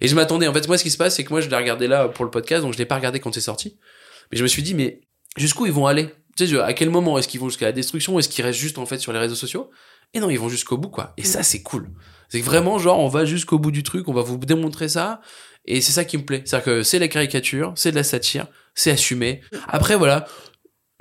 Et 0.01 0.07
je 0.07 0.15
m'attendais, 0.15 0.47
en 0.47 0.53
fait, 0.53 0.67
moi, 0.67 0.77
ce 0.77 0.83
qui 0.83 0.89
se 0.89 0.97
passe, 0.97 1.15
c'est 1.15 1.23
que 1.23 1.29
moi, 1.29 1.41
je 1.41 1.49
l'ai 1.49 1.55
regardé 1.55 1.87
là 1.87 2.07
pour 2.07 2.25
le 2.25 2.31
podcast, 2.31 2.63
donc 2.63 2.73
je 2.73 2.77
l'ai 2.77 2.85
pas 2.85 2.95
regardé 2.95 3.19
quand 3.19 3.33
c'est 3.33 3.41
sorti. 3.41 3.77
Mais 4.31 4.37
je 4.37 4.43
me 4.43 4.47
suis 4.47 4.63
dit, 4.63 4.73
mais 4.73 5.01
jusqu'où 5.37 5.67
ils 5.67 5.71
vont 5.71 5.85
aller? 5.85 6.09
Tu 6.35 6.47
sais, 6.47 6.59
à 6.59 6.73
quel 6.73 6.89
moment 6.89 7.17
est-ce 7.17 7.27
qu'ils 7.27 7.39
vont 7.39 7.47
jusqu'à 7.47 7.67
la 7.67 7.71
destruction? 7.71 8.17
Est-ce 8.19 8.27
qu'ils 8.27 8.43
restent 8.43 8.59
juste 8.59 8.77
en 8.77 8.85
fait 8.85 8.97
sur 8.97 9.13
les 9.13 9.19
réseaux 9.19 9.35
sociaux? 9.35 9.69
Et 10.13 10.19
non, 10.19 10.29
ils 10.29 10.39
vont 10.39 10.49
jusqu'au 10.49 10.77
bout, 10.77 10.89
quoi. 10.89 11.13
Et 11.17 11.23
ça, 11.23 11.43
c'est 11.43 11.61
cool. 11.61 11.91
C'est 12.27 12.41
vraiment, 12.41 12.79
genre, 12.79 12.99
on 12.99 13.07
va 13.07 13.23
jusqu'au 13.23 13.59
bout 13.59 13.71
du 13.71 13.83
truc, 13.83 14.07
on 14.09 14.13
va 14.13 14.21
vous 14.21 14.37
démontrer 14.37 14.89
ça. 14.89 15.21
Et 15.67 15.81
c'est 15.81 15.91
ça 15.91 16.05
qui 16.05 16.17
me 16.17 16.23
plaît. 16.23 16.43
C'est-à-dire 16.45 16.65
que 16.65 16.83
c'est 16.83 16.99
la 16.99 17.07
caricature, 17.07 17.73
c'est 17.75 17.91
de 17.91 17.95
la 17.95 18.03
satire, 18.03 18.47
c'est 18.73 18.91
assumé. 18.91 19.41
Après, 19.67 19.95
voilà. 19.95 20.27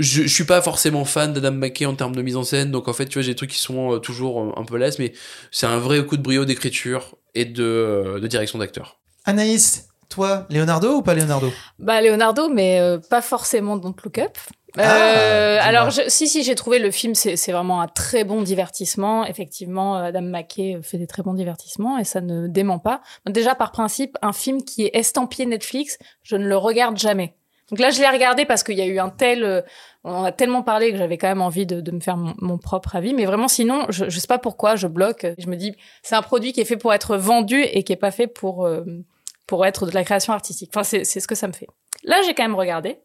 Je, 0.00 0.22
je 0.22 0.26
suis 0.26 0.44
pas 0.44 0.60
forcément 0.60 1.04
fan 1.04 1.32
d'Adam 1.32 1.52
McKay 1.52 1.86
en 1.86 1.94
termes 1.94 2.16
de 2.16 2.22
mise 2.22 2.34
en 2.36 2.42
scène, 2.42 2.72
donc 2.72 2.88
en 2.88 2.92
fait, 2.92 3.06
tu 3.06 3.14
vois, 3.14 3.22
j'ai 3.22 3.30
des 3.30 3.36
trucs 3.36 3.50
qui 3.50 3.60
sont 3.60 3.94
euh, 3.94 3.98
toujours 4.00 4.42
euh, 4.42 4.52
un 4.56 4.64
peu 4.64 4.76
laisses, 4.76 4.98
mais 4.98 5.12
c'est 5.52 5.66
un 5.66 5.78
vrai 5.78 6.04
coup 6.04 6.16
de 6.16 6.22
brio 6.22 6.44
d'écriture 6.44 7.16
et 7.36 7.44
de, 7.44 7.62
euh, 7.62 8.18
de 8.18 8.26
direction 8.26 8.58
d'acteur. 8.58 8.98
Anaïs, 9.24 9.86
toi, 10.14 10.46
Leonardo 10.50 10.96
ou 10.96 11.02
pas 11.02 11.14
Leonardo? 11.14 11.50
Bah 11.78 12.00
Leonardo, 12.00 12.48
mais 12.48 12.80
euh, 12.80 12.98
pas 13.10 13.20
forcément 13.22 13.76
Don't 13.76 13.94
Look 14.04 14.18
Up. 14.18 14.36
Ah, 14.76 14.82
Euh, 14.82 15.58
alors 15.62 15.90
je- 15.90 16.02
si 16.08 16.26
si 16.26 16.42
j'ai 16.42 16.56
trouvé 16.56 16.80
le 16.80 16.90
film 16.90 17.14
c'est 17.14 17.36
c'est 17.36 17.52
vraiment 17.52 17.80
un 17.80 17.86
très 17.86 18.24
bon 18.24 18.42
divertissement. 18.42 19.24
Effectivement 19.24 19.94
Adam 19.94 20.22
McKay 20.22 20.80
fait 20.82 20.98
des 20.98 21.06
très 21.06 21.22
bons 21.22 21.34
divertissements 21.34 21.96
et 21.98 22.04
ça 22.04 22.20
ne 22.20 22.48
dément 22.48 22.80
pas. 22.80 23.00
Déjà 23.28 23.54
par 23.54 23.70
principe 23.70 24.18
un 24.20 24.32
film 24.32 24.64
qui 24.64 24.84
est 24.86 24.96
estampillé 24.96 25.46
Netflix 25.46 25.96
je 26.24 26.34
ne 26.36 26.46
le 26.48 26.56
regarde 26.56 26.96
jamais. 26.98 27.36
Donc 27.70 27.78
là 27.78 27.90
je 27.90 28.00
l'ai 28.00 28.08
regardé 28.08 28.44
parce 28.46 28.64
qu'il 28.64 28.76
y 28.76 28.82
a 28.82 28.86
eu 28.86 28.98
un 28.98 29.10
tel 29.10 29.44
euh, 29.44 29.62
on 30.02 30.12
en 30.12 30.24
a 30.24 30.32
tellement 30.32 30.62
parlé 30.64 30.90
que 30.90 30.98
j'avais 30.98 31.18
quand 31.18 31.28
même 31.28 31.40
envie 31.40 31.66
de, 31.66 31.80
de 31.80 31.90
me 31.92 32.00
faire 32.00 32.16
mon, 32.16 32.34
mon 32.40 32.58
propre 32.58 32.96
avis. 32.96 33.14
Mais 33.14 33.26
vraiment 33.26 33.48
sinon 33.48 33.86
je, 33.90 34.10
je 34.10 34.18
sais 34.18 34.26
pas 34.26 34.38
pourquoi 34.38 34.74
je 34.74 34.88
bloque. 34.88 35.24
Je 35.38 35.46
me 35.46 35.54
dis 35.54 35.76
c'est 36.02 36.16
un 36.16 36.22
produit 36.22 36.52
qui 36.52 36.60
est 36.60 36.64
fait 36.66 36.76
pour 36.76 36.92
être 36.92 37.16
vendu 37.16 37.62
et 37.62 37.84
qui 37.84 37.92
est 37.92 37.96
pas 37.96 38.10
fait 38.10 38.26
pour 38.26 38.66
euh, 38.66 38.82
pour 39.46 39.64
être 39.66 39.86
de 39.86 39.92
la 39.92 40.04
création 40.04 40.32
artistique 40.32 40.70
enfin 40.72 40.84
c'est 40.84 41.04
c'est 41.04 41.20
ce 41.20 41.28
que 41.28 41.34
ça 41.34 41.48
me 41.48 41.52
fait 41.52 41.68
là 42.02 42.20
j'ai 42.26 42.34
quand 42.34 42.44
même 42.44 42.54
regardé 42.54 42.98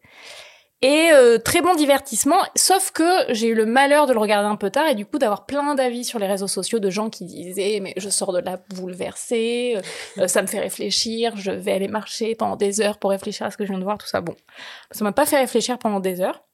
et 0.82 1.10
euh, 1.12 1.36
très 1.36 1.60
bon 1.60 1.74
divertissement, 1.74 2.38
sauf 2.56 2.90
que 2.90 3.04
j'ai 3.34 3.48
eu 3.48 3.54
le 3.54 3.66
malheur 3.66 4.06
de 4.06 4.14
le 4.14 4.18
regarder 4.18 4.48
un 4.48 4.56
peu 4.56 4.70
tard 4.70 4.86
et 4.86 4.94
du 4.94 5.04
coup 5.04 5.18
d'avoir 5.18 5.44
plein 5.44 5.74
d'avis 5.74 6.04
sur 6.04 6.18
les 6.18 6.26
réseaux 6.26 6.48
sociaux 6.48 6.78
de 6.78 6.88
gens 6.88 7.10
qui 7.10 7.26
disaient 7.26 7.80
mais 7.82 7.92
je 7.98 8.08
sors 8.08 8.32
de 8.32 8.38
là 8.38 8.58
bouleversée, 8.70 9.78
euh, 10.16 10.26
ça 10.26 10.40
me 10.40 10.46
fait 10.46 10.58
réfléchir, 10.60 11.36
je 11.36 11.50
vais 11.50 11.72
aller 11.72 11.88
marcher 11.88 12.34
pendant 12.34 12.56
des 12.56 12.80
heures 12.80 12.96
pour 12.96 13.10
réfléchir 13.10 13.44
à 13.44 13.50
ce 13.50 13.58
que 13.58 13.64
je 13.64 13.70
viens 13.70 13.78
de 13.78 13.84
voir, 13.84 13.98
tout 13.98 14.06
ça. 14.06 14.22
Bon, 14.22 14.34
ça 14.90 15.04
m'a 15.04 15.12
pas 15.12 15.26
fait 15.26 15.36
réfléchir 15.36 15.78
pendant 15.78 16.00
des 16.00 16.22
heures 16.22 16.44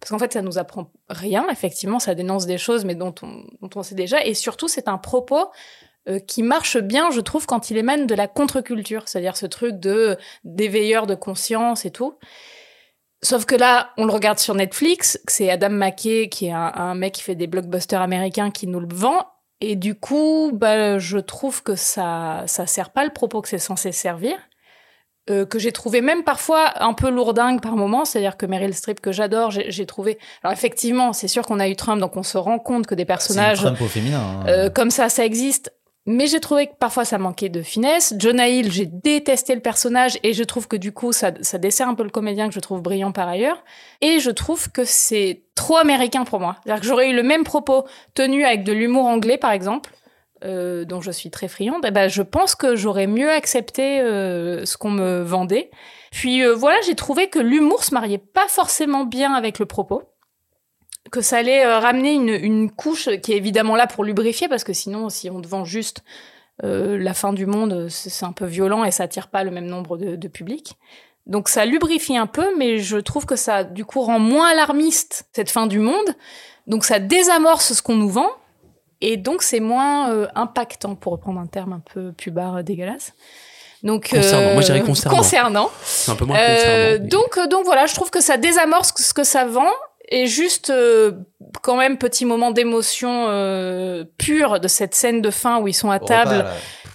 parce 0.00 0.10
qu'en 0.10 0.18
fait 0.18 0.32
ça 0.32 0.42
nous 0.42 0.58
apprend 0.58 0.90
rien. 1.08 1.46
Effectivement, 1.48 2.00
ça 2.00 2.16
dénonce 2.16 2.46
des 2.46 2.58
choses 2.58 2.84
mais 2.84 2.96
dont 2.96 3.14
on, 3.22 3.44
dont 3.62 3.70
on 3.76 3.84
sait 3.84 3.94
déjà 3.94 4.20
et 4.24 4.34
surtout 4.34 4.66
c'est 4.66 4.88
un 4.88 4.98
propos 4.98 5.52
euh, 6.08 6.18
qui 6.18 6.42
marche 6.42 6.78
bien, 6.78 7.10
je 7.10 7.20
trouve, 7.20 7.46
quand 7.46 7.70
il 7.70 7.76
émane 7.76 8.06
de 8.06 8.14
la 8.14 8.28
contre-culture, 8.28 9.02
c'est-à-dire 9.06 9.36
ce 9.36 9.46
truc 9.46 9.80
de 9.80 10.16
d'éveilleur 10.44 11.06
de 11.06 11.14
conscience 11.14 11.84
et 11.84 11.90
tout. 11.90 12.14
Sauf 13.22 13.44
que 13.44 13.54
là, 13.54 13.90
on 13.96 14.04
le 14.04 14.12
regarde 14.12 14.38
sur 14.38 14.54
Netflix, 14.54 15.18
c'est 15.26 15.50
Adam 15.50 15.70
McKay, 15.70 16.28
qui 16.28 16.46
est 16.46 16.52
un, 16.52 16.72
un 16.74 16.94
mec 16.94 17.14
qui 17.14 17.22
fait 17.22 17.34
des 17.34 17.46
blockbusters 17.46 18.00
américains, 18.00 18.50
qui 18.50 18.66
nous 18.66 18.80
le 18.80 18.94
vend. 18.94 19.26
Et 19.60 19.74
du 19.74 19.94
coup, 19.94 20.50
bah, 20.52 20.98
je 20.98 21.18
trouve 21.18 21.62
que 21.62 21.76
ça, 21.76 22.44
ça 22.46 22.66
sert 22.66 22.90
pas 22.90 23.04
le 23.04 23.10
propos 23.10 23.40
que 23.40 23.48
c'est 23.48 23.58
censé 23.58 23.90
servir. 23.90 24.36
Euh, 25.28 25.44
que 25.44 25.58
j'ai 25.58 25.72
trouvé 25.72 26.02
même 26.02 26.22
parfois 26.22 26.72
un 26.80 26.92
peu 26.92 27.10
lourdingue 27.10 27.60
par 27.60 27.74
moments, 27.74 28.04
c'est-à-dire 28.04 28.36
que 28.36 28.46
Meryl 28.46 28.72
Streep 28.72 29.00
que 29.00 29.10
j'adore, 29.10 29.50
j'ai 29.50 29.72
j'ai 29.72 29.84
trouvé. 29.84 30.18
Alors 30.44 30.52
effectivement, 30.52 31.12
c'est 31.12 31.26
sûr 31.26 31.44
qu'on 31.44 31.58
a 31.58 31.66
eu 31.68 31.74
Trump, 31.74 32.00
donc 32.00 32.16
on 32.16 32.22
se 32.22 32.38
rend 32.38 32.60
compte 32.60 32.86
que 32.86 32.94
des 32.94 33.04
personnages 33.04 33.58
Trump 33.58 33.80
au 33.80 33.88
féminin. 33.88 34.20
hein. 34.20 34.44
euh, 34.46 34.70
comme 34.70 34.92
ça, 34.92 35.08
ça 35.08 35.24
existe. 35.24 35.72
Mais 36.08 36.28
j'ai 36.28 36.38
trouvé 36.38 36.68
que 36.68 36.74
parfois 36.78 37.04
ça 37.04 37.18
manquait 37.18 37.48
de 37.48 37.62
finesse. 37.62 38.14
Jonah 38.16 38.48
Hill, 38.48 38.70
j'ai 38.70 38.86
détesté 38.86 39.56
le 39.56 39.60
personnage 39.60 40.18
et 40.22 40.32
je 40.34 40.44
trouve 40.44 40.68
que 40.68 40.76
du 40.76 40.92
coup 40.92 41.12
ça, 41.12 41.32
ça 41.40 41.58
dessert 41.58 41.88
un 41.88 41.94
peu 41.94 42.04
le 42.04 42.10
comédien 42.10 42.48
que 42.48 42.54
je 42.54 42.60
trouve 42.60 42.80
brillant 42.80 43.10
par 43.10 43.26
ailleurs. 43.26 43.64
Et 44.00 44.20
je 44.20 44.30
trouve 44.30 44.70
que 44.70 44.84
c'est 44.84 45.42
trop 45.56 45.76
américain 45.76 46.24
pour 46.24 46.38
moi. 46.38 46.56
C'est-à-dire 46.62 46.80
que 46.80 46.86
j'aurais 46.86 47.10
eu 47.10 47.14
le 47.14 47.24
même 47.24 47.42
propos 47.42 47.86
tenu 48.14 48.44
avec 48.44 48.62
de 48.62 48.72
l'humour 48.72 49.06
anglais 49.06 49.36
par 49.36 49.50
exemple, 49.50 49.90
euh, 50.44 50.84
dont 50.84 51.00
je 51.00 51.10
suis 51.10 51.30
très 51.30 51.48
friande. 51.48 51.84
Et 51.84 51.90
ben 51.90 52.08
je 52.08 52.22
pense 52.22 52.54
que 52.54 52.76
j'aurais 52.76 53.08
mieux 53.08 53.30
accepté 53.30 54.00
euh, 54.00 54.64
ce 54.64 54.76
qu'on 54.76 54.92
me 54.92 55.22
vendait. 55.22 55.70
Puis 56.12 56.44
euh, 56.44 56.54
voilà, 56.54 56.76
j'ai 56.86 56.94
trouvé 56.94 57.28
que 57.28 57.40
l'humour 57.40 57.82
se 57.82 57.92
mariait 57.92 58.18
pas 58.18 58.46
forcément 58.46 59.04
bien 59.04 59.34
avec 59.34 59.58
le 59.58 59.66
propos 59.66 60.04
que 61.10 61.20
ça 61.20 61.38
allait 61.38 61.64
euh, 61.64 61.78
ramener 61.78 62.12
une, 62.12 62.28
une 62.28 62.70
couche 62.70 63.08
qui 63.22 63.32
est 63.32 63.36
évidemment 63.36 63.76
là 63.76 63.86
pour 63.86 64.04
lubrifier, 64.04 64.48
parce 64.48 64.64
que 64.64 64.72
sinon, 64.72 65.08
si 65.08 65.30
on 65.30 65.40
te 65.40 65.48
vend 65.48 65.64
juste 65.64 66.02
euh, 66.64 66.96
la 66.98 67.14
fin 67.14 67.32
du 67.32 67.46
monde, 67.46 67.88
c'est 67.90 68.24
un 68.24 68.32
peu 68.32 68.46
violent 68.46 68.84
et 68.84 68.90
ça 68.90 69.04
attire 69.04 69.28
pas 69.28 69.44
le 69.44 69.50
même 69.50 69.66
nombre 69.66 69.98
de, 69.98 70.16
de 70.16 70.28
public. 70.28 70.74
Donc 71.26 71.48
ça 71.48 71.64
lubrifie 71.66 72.16
un 72.16 72.26
peu, 72.26 72.56
mais 72.56 72.78
je 72.78 72.98
trouve 72.98 73.26
que 73.26 73.36
ça, 73.36 73.64
du 73.64 73.84
coup, 73.84 74.00
rend 74.00 74.18
moins 74.18 74.48
alarmiste 74.48 75.28
cette 75.32 75.50
fin 75.50 75.66
du 75.66 75.80
monde. 75.80 76.14
Donc 76.66 76.84
ça 76.84 76.98
désamorce 76.98 77.74
ce 77.74 77.82
qu'on 77.82 77.96
nous 77.96 78.08
vend, 78.08 78.30
et 79.00 79.16
donc 79.16 79.42
c'est 79.42 79.60
moins 79.60 80.10
euh, 80.10 80.28
impactant, 80.34 80.94
pour 80.94 81.12
reprendre 81.12 81.40
un 81.40 81.46
terme 81.46 81.72
un 81.72 81.82
peu 81.92 82.12
pubard 82.12 82.64
dégueulasse. 82.64 83.12
Donc, 83.82 84.08
Concernant. 84.08 84.52
Moi, 84.54 84.62
je 84.62 84.66
dirais 84.66 84.80
concernant. 84.80 85.16
concernant. 85.16 85.70
C'est 85.82 86.10
un 86.10 86.16
peu 86.16 86.24
moins 86.24 86.36
concernant. 86.38 87.06
donc, 87.06 87.48
donc 87.50 87.64
voilà, 87.66 87.86
je 87.86 87.94
trouve 87.94 88.10
que 88.10 88.22
ça 88.22 88.36
désamorce 88.36 88.92
ce 88.96 89.12
que 89.12 89.22
ça 89.22 89.44
vend 89.44 89.70
et 90.08 90.26
juste 90.26 90.70
euh, 90.70 91.12
quand 91.62 91.76
même 91.76 91.98
petit 91.98 92.24
moment 92.24 92.50
d'émotion 92.50 93.26
euh, 93.28 94.04
pure 94.18 94.60
de 94.60 94.68
cette 94.68 94.94
scène 94.94 95.20
de 95.22 95.30
fin 95.30 95.60
où 95.60 95.68
ils 95.68 95.74
sont 95.74 95.90
à 95.90 96.00
Au 96.02 96.04
table. 96.06 96.36
repas. 96.38 96.50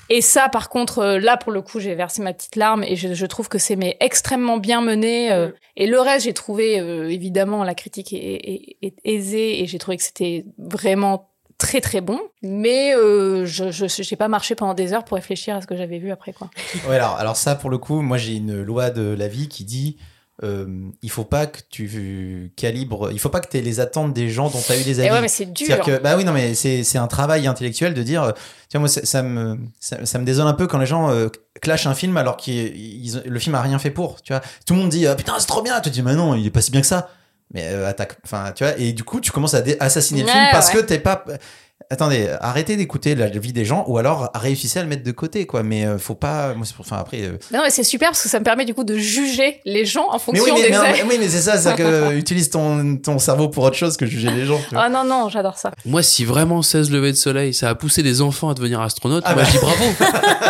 Et 0.10 0.20
ça, 0.22 0.50
par 0.50 0.68
contre, 0.70 1.00
euh, 1.00 1.20
là 1.20 1.38
pour 1.38 1.52
le 1.54 1.62
coup, 1.62 1.80
j'ai 1.80 1.96
versé 1.96 2.22
ma 2.22 2.34
petite 2.34 2.58
larme 2.58 2.84
et 2.84 2.96
je, 2.98 3.14
je 3.14 3.26
trouve 3.26 3.48
que 3.48 3.58
c'est 3.58 3.76
mais 3.78 3.96
extrêmement 4.02 4.58
bien 4.58 4.82
mené. 4.82 5.32
euh, 5.32 5.50
Et 5.78 5.88
le 5.88 6.00
reste, 6.02 6.26
j'ai 6.26 6.34
trouvé 6.34 6.80
euh, 6.80 7.10
évidemment 7.10 7.64
la 7.64 7.76
critique 7.76 8.12
est, 8.12 8.18
est- 8.18 8.78
est 8.82 8.96
aisée 9.06 9.62
et 9.64 9.68
j'ai 9.68 9.78
trouvé 9.78 9.96
que 9.98 10.04
c'était 10.04 10.44
vraiment 10.58 11.30
très 11.58 11.80
très 11.80 12.02
bon. 12.02 12.20
Mais 12.42 12.94
euh, 12.96 13.46
je 13.46 13.72
je 13.72 13.86
j'ai 13.88 14.16
pas 14.18 14.28
marché 14.28 14.54
pendant 14.56 14.74
des 14.74 14.92
heures 14.94 15.06
pour 15.06 15.16
réfléchir 15.16 15.56
à 15.56 15.62
ce 15.62 15.68
que 15.68 15.78
j'avais 15.78 16.00
vu 16.00 16.12
après 16.12 16.34
quoi. 16.34 16.50
Ouais, 16.90 16.96
alors, 16.96 17.16
alors 17.16 17.36
ça, 17.38 17.56
pour 17.56 17.70
le 17.70 17.78
coup, 17.78 18.02
moi 18.02 18.18
j'ai 18.18 18.36
une 18.36 18.62
loi 18.62 18.90
de 18.90 19.16
la 19.18 19.28
vie 19.30 19.48
qui 19.48 19.64
dit 19.64 19.96
euh, 20.44 20.66
il 21.02 21.10
faut 21.10 21.24
pas 21.24 21.46
que 21.46 21.60
tu 21.70 22.52
calibres, 22.56 23.12
il 23.12 23.20
faut 23.20 23.30
pas 23.30 23.40
que 23.40 23.48
tu 23.48 23.58
aies 23.58 23.62
les 23.62 23.80
attentes 23.80 24.14
des 24.14 24.30
gens 24.30 24.50
dont 24.50 24.60
tu 24.60 24.72
as 24.72 24.80
eu 24.80 24.84
des 24.84 25.00
Et 25.00 25.04
avis. 25.04 25.14
ouais, 25.14 25.22
mais 25.22 25.28
c'est 25.28 25.46
dur. 25.46 25.68
C'est-à-dire 25.68 25.98
que, 25.98 26.02
bah 26.02 26.16
oui, 26.18 26.24
non, 26.24 26.34
mais 26.34 26.56
c'est 26.56 26.98
un 26.98 27.08
travail 27.08 27.46
intellectuel 27.48 27.94
de 27.94 28.02
dire, 28.02 28.24
euh, 28.24 28.32
tiens, 28.70 28.80
moi, 28.80 28.90
ça, 28.90 29.06
ça 29.06 29.22
me, 29.22 29.58
ça, 29.80 30.06
ça 30.06 30.18
me 30.20 30.26
désole 30.26 30.48
un 30.48 30.54
peu 30.54 30.68
quand 30.68 30.80
les 30.80 30.86
gens 30.86 31.12
euh, 31.12 31.30
clashent 31.62 31.86
un 31.86 31.94
film 31.94 32.18
alors 32.18 32.38
que 32.38 32.52
le 33.28 33.40
film 33.40 33.56
a 33.56 33.62
rien 33.62 33.78
fait 33.78 33.92
pour, 33.92 34.22
tu 34.22 34.34
vois. 34.34 34.42
Tout 34.66 34.74
le 34.74 34.80
monde 34.80 34.90
dit, 34.90 35.06
ah, 35.06 35.16
putain, 35.16 35.34
c'est 35.38 35.46
trop 35.48 35.62
bien. 35.62 35.80
Tu 35.82 35.90
te 35.90 35.94
dis, 35.94 36.02
mais 36.02 36.16
non, 36.16 36.36
il 36.36 36.46
est 36.46 36.52
pas 36.52 36.62
si 36.62 36.72
bien 36.72 36.82
que 36.82 36.88
ça. 36.88 37.10
Mais 37.54 37.68
euh, 37.68 37.88
attaque, 37.88 38.18
enfin, 38.24 38.54
tu 38.56 38.64
vois, 38.64 38.78
et 38.78 38.94
du 38.94 39.04
coup, 39.04 39.20
tu 39.20 39.32
commences 39.32 39.54
à 39.54 39.62
assassiner 39.80 40.22
le 40.22 40.28
film 40.28 40.44
parce 40.52 40.74
ouais. 40.74 40.82
que 40.82 40.86
t'es 40.86 41.00
pas. 41.00 41.26
Attendez, 41.90 42.30
arrêtez 42.42 42.76
d'écouter 42.76 43.16
la 43.16 43.28
vie 43.28 43.54
des 43.54 43.66
gens 43.66 43.84
ou 43.88 43.98
alors 43.98 44.30
réussissez 44.36 44.80
à 44.80 44.84
le 44.84 44.88
mettre 44.90 45.04
de 45.04 45.12
côté, 45.12 45.46
quoi. 45.46 45.64
Mais 45.64 45.86
euh, 45.86 45.98
faut 45.98 46.16
pas. 46.16 46.54
Moi, 46.54 46.66
c'est 46.66 46.76
pour- 46.76 46.86
enfin, 46.86 46.98
après. 46.98 47.22
euh, 47.22 47.38
Non, 47.52 47.62
mais 47.64 47.70
c'est 47.70 47.84
super 47.84 48.10
parce 48.10 48.22
que 48.24 48.30
ça 48.30 48.40
me 48.40 48.44
permet 48.46 48.66
du 48.66 48.74
coup 48.74 48.84
de 48.84 48.98
juger 48.98 49.60
les 49.66 49.86
gens 49.86 50.08
en 50.10 50.14
mais 50.14 50.20
fonction 50.20 50.44
oui, 50.56 50.62
mais, 50.62 50.70
des 50.70 50.78
mais- 50.78 51.04
oui, 51.10 51.18
mais 51.20 51.28
c'est 51.30 51.42
ça, 51.42 51.58
c'est 51.58 51.76
que 51.76 52.14
utilise 52.16 52.50
ton, 52.50 52.98
ton 52.98 53.20
cerveau 53.20 53.50
pour 53.50 53.64
autre 53.64 53.76
chose 53.78 53.98
que 53.98 54.06
juger 54.06 54.30
les 54.32 54.46
gens. 54.46 54.60
Ah 54.76 54.90
non, 54.90 55.04
non, 55.04 55.30
j'adore 55.30 55.58
ça. 55.58 55.72
Moi, 55.86 56.04
si 56.04 56.26
vraiment 56.26 56.62
16 56.62 56.92
levées 56.92 57.12
de 57.12 57.18
soleil, 57.18 57.54
ça 57.54 57.70
a 57.70 57.76
poussé 57.76 58.04
des 58.04 58.22
enfants 58.22 58.50
à 58.50 58.54
devenir 58.54 58.82
astronautes, 58.82 59.24
Ah 59.26 59.34
moi 59.34 59.44
bah. 59.44 59.50
je 59.52 59.58
dis 59.58 59.64
bravo. 59.66 59.86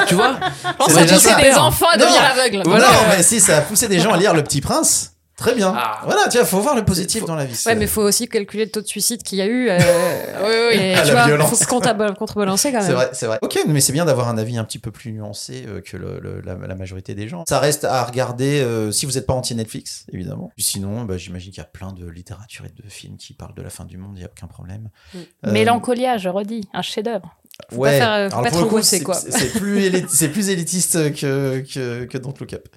tu 0.07 0.15
vois 0.15 0.35
pense 0.77 0.91
C'est 0.91 0.95
que 0.97 1.01
déjà 1.03 1.15
pousser 1.15 1.29
ça. 1.29 1.41
des 1.41 1.53
enfants 1.55 1.87
à 1.93 1.97
Non. 1.97 2.05
devenir 2.05 2.21
aveugles. 2.23 2.61
Voilà, 2.65 2.87
Voilà. 2.87 3.17
mais 3.17 3.23
si 3.23 3.39
ça 3.39 3.57
a 3.57 3.61
poussé 3.61 3.87
des 3.87 3.99
gens 3.99 4.11
à 4.11 4.17
lire 4.17 4.33
Le 4.33 4.43
Petit 4.43 4.61
Prince, 4.61 5.13
très 5.41 5.55
bien. 5.55 5.71
Voilà, 6.05 6.27
tu 6.29 6.37
vois, 6.37 6.45
faut 6.45 6.59
voir 6.61 6.75
le 6.75 6.85
positif 6.85 7.25
dans 7.25 7.35
la 7.35 7.45
vie. 7.45 7.57
Ouais, 7.65 7.75
mais 7.75 7.87
faut 7.87 8.01
aussi 8.01 8.27
calculer 8.27 8.65
le 8.65 8.71
taux 8.71 8.81
de 8.81 8.87
suicide 8.87 9.23
qu'il 9.23 9.37
y 9.37 9.41
a 9.41 9.45
eu. 9.47 9.69
euh, 9.69 9.77
oui, 10.71 10.77
et 10.79 10.95
Ah, 10.95 11.01
tu 11.01 11.07
la 11.07 11.13
vois, 11.13 11.25
violence. 11.27 11.49
faut 11.49 11.55
se 11.55 11.65
contreba- 11.65 12.15
contrebalancer 12.17 12.71
quand 12.71 12.79
même. 12.79 12.87
C'est 12.87 12.93
vrai, 12.93 13.09
c'est 13.13 13.25
vrai. 13.25 13.39
Ok, 13.41 13.59
mais 13.67 13.81
c'est 13.81 13.93
bien 13.93 14.05
d'avoir 14.05 14.29
un 14.29 14.37
avis 14.37 14.57
un 14.57 14.63
petit 14.63 14.79
peu 14.79 14.91
plus 14.91 15.11
nuancé 15.11 15.65
euh, 15.67 15.81
que 15.81 15.97
le- 15.97 16.19
le- 16.19 16.41
la, 16.41 16.55
la 16.55 16.75
majorité 16.75 17.15
des 17.15 17.27
gens. 17.27 17.43
Ça 17.47 17.59
reste 17.59 17.83
à 17.83 18.03
regarder 18.03 18.61
euh, 18.61 18.91
si 18.91 19.05
vous 19.05 19.13
n'êtes 19.13 19.25
pas 19.25 19.33
anti-Netflix, 19.33 20.05
évidemment. 20.13 20.51
Puis 20.55 20.63
sinon, 20.65 21.03
bah, 21.03 21.17
j'imagine 21.17 21.51
qu'il 21.51 21.59
y 21.59 21.65
a 21.65 21.69
plein 21.69 21.91
de 21.91 22.07
littérature 22.07 22.65
et 22.65 22.69
de 22.81 22.87
films 22.89 23.17
qui 23.17 23.33
parlent 23.33 23.55
de 23.55 23.61
la 23.61 23.69
fin 23.69 23.85
du 23.85 23.97
monde, 23.97 24.11
il 24.15 24.19
n'y 24.19 24.25
a 24.25 24.29
aucun 24.29 24.47
problème. 24.47 24.89
Euh, 25.15 25.51
Mélancolia, 25.51 26.17
je 26.17 26.29
redis, 26.29 26.67
un 26.73 26.81
chef-d'œuvre. 26.81 27.35
Faut 27.73 27.81
pas 27.81 27.91
faire, 27.91 28.11
euh, 28.11 28.29
faut 28.29 28.35
alors 28.37 28.43
pas 28.43 28.49
pour 28.49 28.67
trop 28.67 28.77
le 28.77 28.81
coup, 28.83 29.03
quoi. 29.03 29.17
Plus, 29.59 30.05
c'est 30.09 30.29
plus 30.29 30.49
élitiste 30.49 31.13
que, 31.13 31.59
que, 31.73 32.05
que 32.05 32.17
Don't 32.17 32.33
Look 32.39 32.53
Up. 32.53 32.67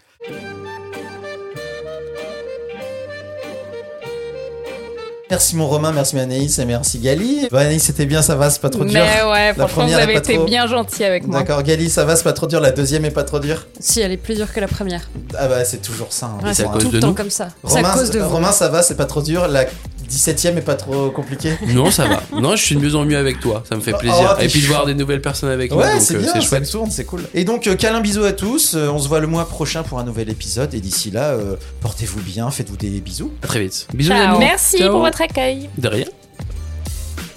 Merci 5.34 5.56
mon 5.56 5.66
Romain, 5.66 5.90
merci 5.90 6.16
Anaïs 6.16 6.60
et 6.60 6.64
merci 6.64 7.00
Gali. 7.00 7.48
Bon, 7.50 7.58
Anaïs, 7.58 7.82
c'était 7.82 8.06
bien, 8.06 8.22
ça 8.22 8.36
va, 8.36 8.50
c'est 8.50 8.60
pas 8.60 8.70
trop 8.70 8.84
dur. 8.84 8.92
Mais 8.92 9.00
ouais, 9.28 9.46
La 9.48 9.54
franchement, 9.54 9.66
vous 9.66 9.72
première 9.80 9.98
est 9.98 10.02
avez 10.04 10.14
été 10.16 10.34
trop- 10.36 10.44
bien 10.44 10.68
gentil 10.68 11.02
avec 11.02 11.26
moi. 11.26 11.40
D'accord, 11.40 11.60
Gali, 11.64 11.90
ça 11.90 12.04
va, 12.04 12.14
c'est 12.14 12.22
pas 12.22 12.32
trop 12.32 12.46
dur. 12.46 12.60
La 12.60 12.70
deuxième 12.70 13.04
est 13.04 13.10
pas 13.10 13.24
trop 13.24 13.40
dure. 13.40 13.66
Si, 13.80 14.00
elle 14.00 14.12
est 14.12 14.16
plus 14.16 14.36
dure 14.36 14.52
que 14.52 14.60
la 14.60 14.68
première. 14.68 15.00
Ah 15.36 15.48
bah 15.48 15.64
c'est 15.64 15.82
toujours 15.82 16.12
ça. 16.12 16.26
hein. 16.26 16.38
Ouais, 16.46 16.54
c'est 16.54 16.62
tout 16.78 16.88
le 16.92 17.00
temps 17.00 17.14
comme 17.14 17.30
ça. 17.30 17.48
C'est 17.66 17.78
à 17.78 17.82
Romain, 17.82 17.94
cause 17.94 18.10
de 18.12 18.20
vous. 18.20 18.28
Romain, 18.28 18.52
ça 18.52 18.68
va, 18.68 18.84
c'est 18.84 18.94
pas 18.96 19.06
trop 19.06 19.22
dur. 19.22 19.48
La 19.48 19.64
17ème 20.10 20.56
est 20.58 20.62
pas 20.62 20.74
trop 20.74 21.10
compliqué 21.10 21.52
Non, 21.68 21.90
ça 21.90 22.06
va. 22.06 22.22
Non, 22.40 22.56
je 22.56 22.62
suis 22.62 22.74
de 22.76 22.80
mieux 22.80 22.94
en 22.94 23.04
mieux 23.04 23.16
avec 23.18 23.40
toi. 23.40 23.62
Ça 23.68 23.76
me 23.76 23.80
fait 23.80 23.92
plaisir. 23.92 24.36
Oh, 24.38 24.40
Et 24.42 24.48
puis 24.48 24.60
de 24.60 24.66
voir 24.66 24.86
des 24.86 24.94
nouvelles 24.94 25.20
personnes 25.22 25.50
avec 25.50 25.70
Ouais, 25.72 25.76
moi. 25.92 26.00
c'est 26.00 26.14
euh, 26.14 26.18
bien, 26.18 26.28
c'est 26.32 26.40
ça 26.40 26.46
chouette. 26.46 26.70
tourne, 26.70 26.90
c'est 26.90 27.04
cool. 27.04 27.22
Et 27.34 27.44
donc, 27.44 27.66
euh, 27.66 27.74
câlin 27.76 28.00
bisous 28.00 28.24
à 28.24 28.32
tous. 28.32 28.74
Euh, 28.74 28.88
on 28.88 28.98
se 28.98 29.08
voit 29.08 29.20
le 29.20 29.26
mois 29.26 29.48
prochain 29.48 29.82
pour 29.82 29.98
un 29.98 30.04
nouvel 30.04 30.28
épisode. 30.30 30.74
Et 30.74 30.80
d'ici 30.80 31.10
là, 31.10 31.30
euh, 31.32 31.56
portez-vous 31.80 32.20
bien, 32.20 32.50
faites-vous 32.50 32.76
des 32.76 33.00
bisous. 33.00 33.32
À 33.42 33.46
très 33.46 33.60
vite. 33.60 33.86
Bisous 33.94 34.12
les 34.12 34.18
amis. 34.18 34.38
Merci 34.38 34.78
Ciao. 34.78 34.90
pour 34.92 35.00
votre 35.00 35.20
accueil. 35.22 35.68
De 35.78 35.88
rien. 35.88 36.06